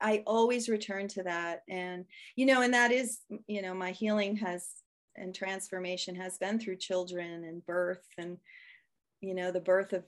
I 0.00 0.22
always 0.26 0.68
return 0.68 1.08
to 1.08 1.22
that. 1.22 1.62
And, 1.68 2.04
you 2.36 2.46
know, 2.46 2.62
and 2.62 2.74
that 2.74 2.92
is, 2.92 3.20
you 3.46 3.62
know, 3.62 3.74
my 3.74 3.92
healing 3.92 4.36
has 4.36 4.68
and 5.16 5.34
transformation 5.34 6.14
has 6.16 6.36
been 6.36 6.58
through 6.58 6.76
children 6.76 7.44
and 7.44 7.64
birth 7.64 8.04
and, 8.18 8.36
you 9.20 9.34
know, 9.34 9.50
the 9.50 9.60
birth 9.60 9.92
of 9.92 10.04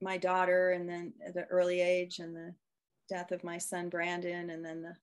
my 0.00 0.18
daughter 0.18 0.70
and 0.70 0.88
then 0.88 1.12
at 1.26 1.34
the 1.34 1.44
early 1.46 1.80
age 1.80 2.18
and 2.20 2.34
the 2.34 2.54
death 3.08 3.32
of 3.32 3.42
my 3.42 3.58
son 3.58 3.88
Brandon 3.88 4.50
and 4.50 4.64
then 4.64 4.82
the 4.82 4.94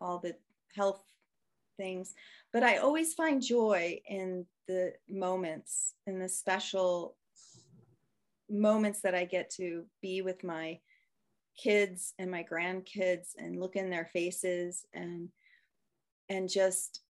all 0.00 0.18
the 0.18 0.34
health 0.74 1.02
things. 1.80 2.14
But 2.52 2.62
I 2.62 2.76
always 2.76 3.14
find 3.14 3.42
joy 3.42 4.00
in 4.06 4.44
the 4.68 4.92
moments 5.08 5.94
in 6.06 6.18
the 6.18 6.28
special 6.28 7.16
moments 8.48 9.00
that 9.00 9.14
I 9.14 9.24
get 9.24 9.50
to 9.56 9.84
be 10.02 10.22
with 10.22 10.44
my 10.44 10.78
kids 11.56 12.14
and 12.18 12.30
my 12.30 12.44
grandkids 12.44 13.28
and 13.38 13.58
look 13.58 13.76
in 13.76 13.90
their 13.90 14.08
faces 14.12 14.84
and 14.92 15.28
and 16.28 16.48
just 16.48 17.00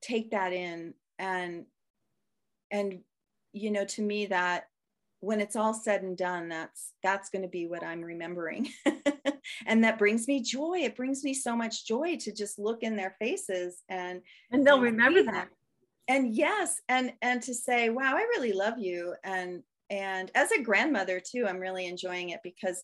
take 0.00 0.30
that 0.30 0.52
in 0.52 0.94
and 1.18 1.64
and 2.70 3.00
you 3.52 3.70
know 3.70 3.84
to 3.84 4.02
me 4.02 4.26
that 4.26 4.68
when 5.20 5.40
it's 5.40 5.56
all 5.56 5.74
said 5.74 6.02
and 6.02 6.16
done 6.16 6.48
that's 6.48 6.92
that's 7.02 7.30
going 7.30 7.42
to 7.42 7.48
be 7.48 7.66
what 7.66 7.82
i'm 7.82 8.00
remembering 8.00 8.68
and 9.66 9.84
that 9.84 9.98
brings 9.98 10.28
me 10.28 10.40
joy. 10.40 10.78
It 10.78 10.96
brings 10.96 11.24
me 11.24 11.34
so 11.34 11.56
much 11.56 11.86
joy 11.86 12.16
to 12.20 12.32
just 12.32 12.58
look 12.58 12.82
in 12.82 12.96
their 12.96 13.16
faces 13.18 13.82
and 13.88 14.20
and 14.50 14.66
they'll 14.66 14.80
remember 14.80 15.22
that. 15.24 15.48
And 16.08 16.34
yes 16.34 16.80
and 16.88 17.12
and 17.22 17.42
to 17.42 17.54
say 17.54 17.88
wow 17.90 18.14
i 18.16 18.22
really 18.22 18.52
love 18.52 18.78
you. 18.78 19.14
And 19.24 19.62
and 19.90 20.30
as 20.34 20.50
a 20.52 20.62
grandmother 20.62 21.20
too 21.20 21.46
i'm 21.46 21.58
really 21.58 21.86
enjoying 21.86 22.30
it 22.30 22.40
because 22.42 22.82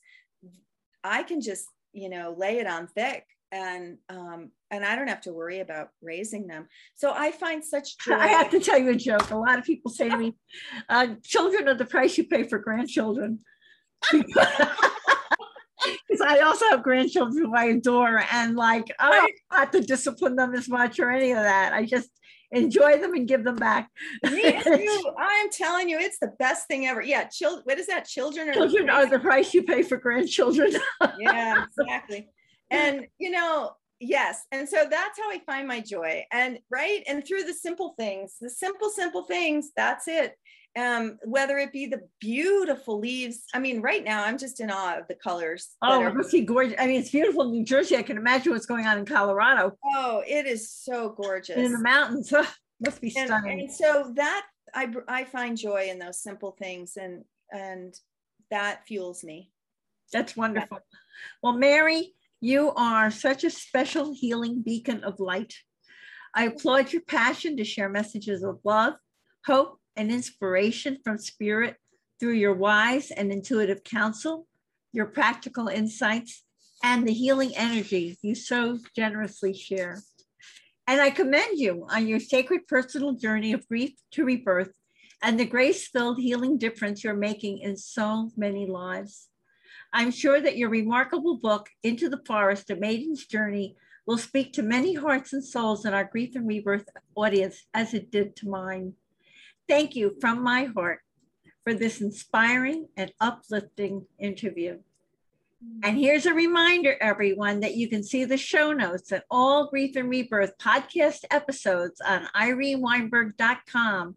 i 1.02 1.22
can 1.22 1.40
just 1.40 1.66
you 1.92 2.08
know 2.08 2.34
lay 2.36 2.58
it 2.58 2.66
on 2.66 2.86
thick 2.86 3.24
and 3.52 3.96
um 4.10 4.50
and 4.70 4.84
i 4.84 4.94
don't 4.94 5.08
have 5.08 5.22
to 5.22 5.32
worry 5.32 5.60
about 5.60 5.88
raising 6.02 6.46
them. 6.46 6.68
So 6.94 7.12
i 7.14 7.30
find 7.32 7.64
such 7.64 7.98
joy. 8.04 8.14
i 8.14 8.28
have 8.28 8.50
to 8.50 8.60
tell 8.60 8.78
you 8.78 8.90
a 8.90 8.94
joke. 8.94 9.30
A 9.30 9.36
lot 9.36 9.58
of 9.58 9.64
people 9.64 9.90
say 9.90 10.08
to 10.08 10.16
me 10.16 10.34
uh, 10.88 11.08
children 11.24 11.68
are 11.68 11.74
the 11.74 11.84
price 11.84 12.16
you 12.18 12.24
pay 12.24 12.44
for 12.44 12.58
grandchildren 12.58 13.40
because 16.08 16.20
I 16.20 16.40
also 16.40 16.66
have 16.70 16.82
grandchildren 16.82 17.44
who 17.44 17.54
I 17.54 17.66
adore, 17.66 18.22
and 18.32 18.56
like 18.56 18.90
I 18.98 19.10
don't 19.10 19.58
have 19.58 19.70
to 19.72 19.80
discipline 19.80 20.36
them 20.36 20.54
as 20.54 20.68
much 20.68 20.98
or 20.98 21.10
any 21.10 21.30
of 21.32 21.38
that. 21.38 21.72
I 21.72 21.84
just 21.84 22.10
enjoy 22.52 22.98
them 22.98 23.14
and 23.14 23.28
give 23.28 23.44
them 23.44 23.56
back. 23.56 23.88
Me 24.24 24.42
too. 24.62 25.12
I'm 25.18 25.50
telling 25.50 25.88
you, 25.88 25.98
it's 25.98 26.18
the 26.18 26.32
best 26.38 26.66
thing 26.66 26.86
ever. 26.86 27.02
Yeah, 27.02 27.24
children. 27.24 27.62
What 27.64 27.78
is 27.78 27.86
that? 27.86 28.06
Children 28.06 28.50
are 28.50 28.54
children 28.54 28.86
the 28.86 28.92
are 28.92 29.06
the 29.06 29.18
price 29.18 29.54
you 29.54 29.62
pay 29.62 29.82
for 29.82 29.96
grandchildren. 29.96 30.72
yeah, 31.18 31.64
exactly. 31.78 32.28
And 32.70 33.06
you 33.18 33.30
know, 33.30 33.72
yes, 33.98 34.44
and 34.52 34.68
so 34.68 34.86
that's 34.88 35.18
how 35.18 35.30
I 35.30 35.40
find 35.46 35.66
my 35.66 35.80
joy. 35.80 36.24
And 36.32 36.58
right, 36.70 37.02
and 37.06 37.26
through 37.26 37.44
the 37.44 37.54
simple 37.54 37.94
things, 37.98 38.36
the 38.40 38.50
simple, 38.50 38.90
simple 38.90 39.24
things. 39.24 39.70
That's 39.76 40.08
it 40.08 40.36
um, 40.78 41.18
whether 41.24 41.58
it 41.58 41.72
be 41.72 41.86
the 41.86 42.02
beautiful 42.20 42.98
leaves. 42.98 43.44
I 43.52 43.58
mean, 43.58 43.80
right 43.80 44.04
now 44.04 44.24
I'm 44.24 44.38
just 44.38 44.60
in 44.60 44.70
awe 44.70 44.98
of 44.98 45.08
the 45.08 45.14
colors. 45.14 45.76
Oh, 45.82 46.06
it 46.06 46.14
must 46.14 46.32
be 46.32 46.42
gorgeous. 46.42 46.76
I 46.78 46.86
mean, 46.86 47.00
it's 47.00 47.10
beautiful 47.10 47.42
in 47.42 47.50
New 47.50 47.64
Jersey. 47.64 47.96
I 47.96 48.02
can 48.02 48.16
imagine 48.16 48.52
what's 48.52 48.66
going 48.66 48.86
on 48.86 48.98
in 48.98 49.04
Colorado. 49.04 49.76
Oh, 49.84 50.22
it 50.26 50.46
is 50.46 50.70
so 50.70 51.10
gorgeous. 51.10 51.56
In 51.56 51.72
the 51.72 51.80
mountains. 51.80 52.32
must 52.80 53.00
be 53.00 53.10
stunning. 53.10 53.52
And, 53.52 53.60
and 53.62 53.72
so 53.72 54.12
that 54.16 54.46
I, 54.74 54.92
I 55.08 55.24
find 55.24 55.56
joy 55.56 55.88
in 55.90 55.98
those 55.98 56.22
simple 56.22 56.56
things 56.58 56.96
and, 56.96 57.24
and 57.52 57.94
that 58.50 58.86
fuels 58.86 59.22
me. 59.24 59.50
That's 60.12 60.36
wonderful. 60.36 60.78
Well, 61.42 61.52
Mary, 61.52 62.14
you 62.40 62.72
are 62.72 63.10
such 63.10 63.44
a 63.44 63.50
special 63.50 64.14
healing 64.14 64.62
beacon 64.62 65.04
of 65.04 65.20
light. 65.20 65.54
I 66.34 66.44
applaud 66.46 66.92
your 66.92 67.02
passion 67.02 67.56
to 67.56 67.64
share 67.64 67.88
messages 67.88 68.42
of 68.42 68.60
love, 68.64 68.94
hope, 69.44 69.79
and 69.96 70.10
inspiration 70.10 70.98
from 71.04 71.18
spirit 71.18 71.76
through 72.18 72.34
your 72.34 72.54
wise 72.54 73.10
and 73.10 73.32
intuitive 73.32 73.82
counsel, 73.84 74.46
your 74.92 75.06
practical 75.06 75.68
insights, 75.68 76.44
and 76.82 77.06
the 77.06 77.12
healing 77.12 77.52
energy 77.56 78.18
you 78.22 78.34
so 78.34 78.78
generously 78.96 79.52
share. 79.52 80.02
And 80.86 81.00
I 81.00 81.10
commend 81.10 81.58
you 81.58 81.86
on 81.90 82.06
your 82.06 82.20
sacred 82.20 82.66
personal 82.66 83.12
journey 83.12 83.52
of 83.52 83.68
grief 83.68 83.92
to 84.12 84.24
rebirth 84.24 84.72
and 85.22 85.38
the 85.38 85.44
grace 85.44 85.86
filled 85.88 86.18
healing 86.18 86.56
difference 86.56 87.04
you're 87.04 87.14
making 87.14 87.58
in 87.58 87.76
so 87.76 88.30
many 88.36 88.66
lives. 88.66 89.28
I'm 89.92 90.10
sure 90.10 90.40
that 90.40 90.56
your 90.56 90.70
remarkable 90.70 91.36
book, 91.36 91.68
Into 91.82 92.08
the 92.08 92.22
Forest, 92.26 92.70
A 92.70 92.76
Maiden's 92.76 93.26
Journey, 93.26 93.76
will 94.06 94.18
speak 94.18 94.52
to 94.54 94.62
many 94.62 94.94
hearts 94.94 95.32
and 95.32 95.44
souls 95.44 95.84
in 95.84 95.92
our 95.92 96.04
Grief 96.04 96.34
and 96.36 96.48
Rebirth 96.48 96.88
audience 97.14 97.64
as 97.74 97.92
it 97.92 98.10
did 98.10 98.34
to 98.36 98.48
mine. 98.48 98.94
Thank 99.70 99.94
you 99.94 100.16
from 100.20 100.42
my 100.42 100.64
heart 100.64 100.98
for 101.62 101.74
this 101.74 102.00
inspiring 102.00 102.88
and 102.96 103.12
uplifting 103.20 104.04
interview. 104.18 104.80
And 105.84 105.96
here's 105.96 106.26
a 106.26 106.34
reminder, 106.34 106.96
everyone, 107.00 107.60
that 107.60 107.76
you 107.76 107.88
can 107.88 108.02
see 108.02 108.24
the 108.24 108.36
show 108.36 108.72
notes 108.72 109.12
and 109.12 109.22
all 109.30 109.68
Grief 109.68 109.94
and 109.94 110.10
Rebirth 110.10 110.58
podcast 110.58 111.20
episodes 111.30 112.00
on 112.00 112.26
ireneweinberg.com. 112.34 114.16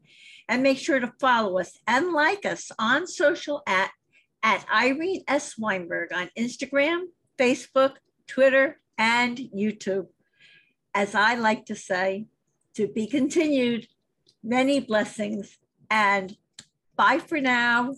And 0.49 0.63
make 0.63 0.79
sure 0.79 0.99
to 0.99 1.13
follow 1.19 1.59
us 1.59 1.77
and 1.85 2.13
like 2.13 2.47
us 2.47 2.71
on 2.79 3.05
social 3.05 3.61
at 3.67 3.91
at 4.41 4.65
Irene 4.73 5.21
S. 5.27 5.55
Weinberg 5.55 6.11
on 6.13 6.31
Instagram, 6.35 7.03
Facebook, 7.37 7.97
Twitter, 8.25 8.79
and 8.97 9.37
YouTube. 9.37 10.07
As 10.95 11.13
I 11.13 11.35
like 11.35 11.67
to 11.67 11.75
say, 11.75 12.25
to 12.73 12.87
be 12.87 13.05
continued, 13.05 13.87
many 14.43 14.79
blessings, 14.79 15.57
and 15.89 16.37
bye 16.95 17.19
for 17.19 17.39
now. 17.39 17.95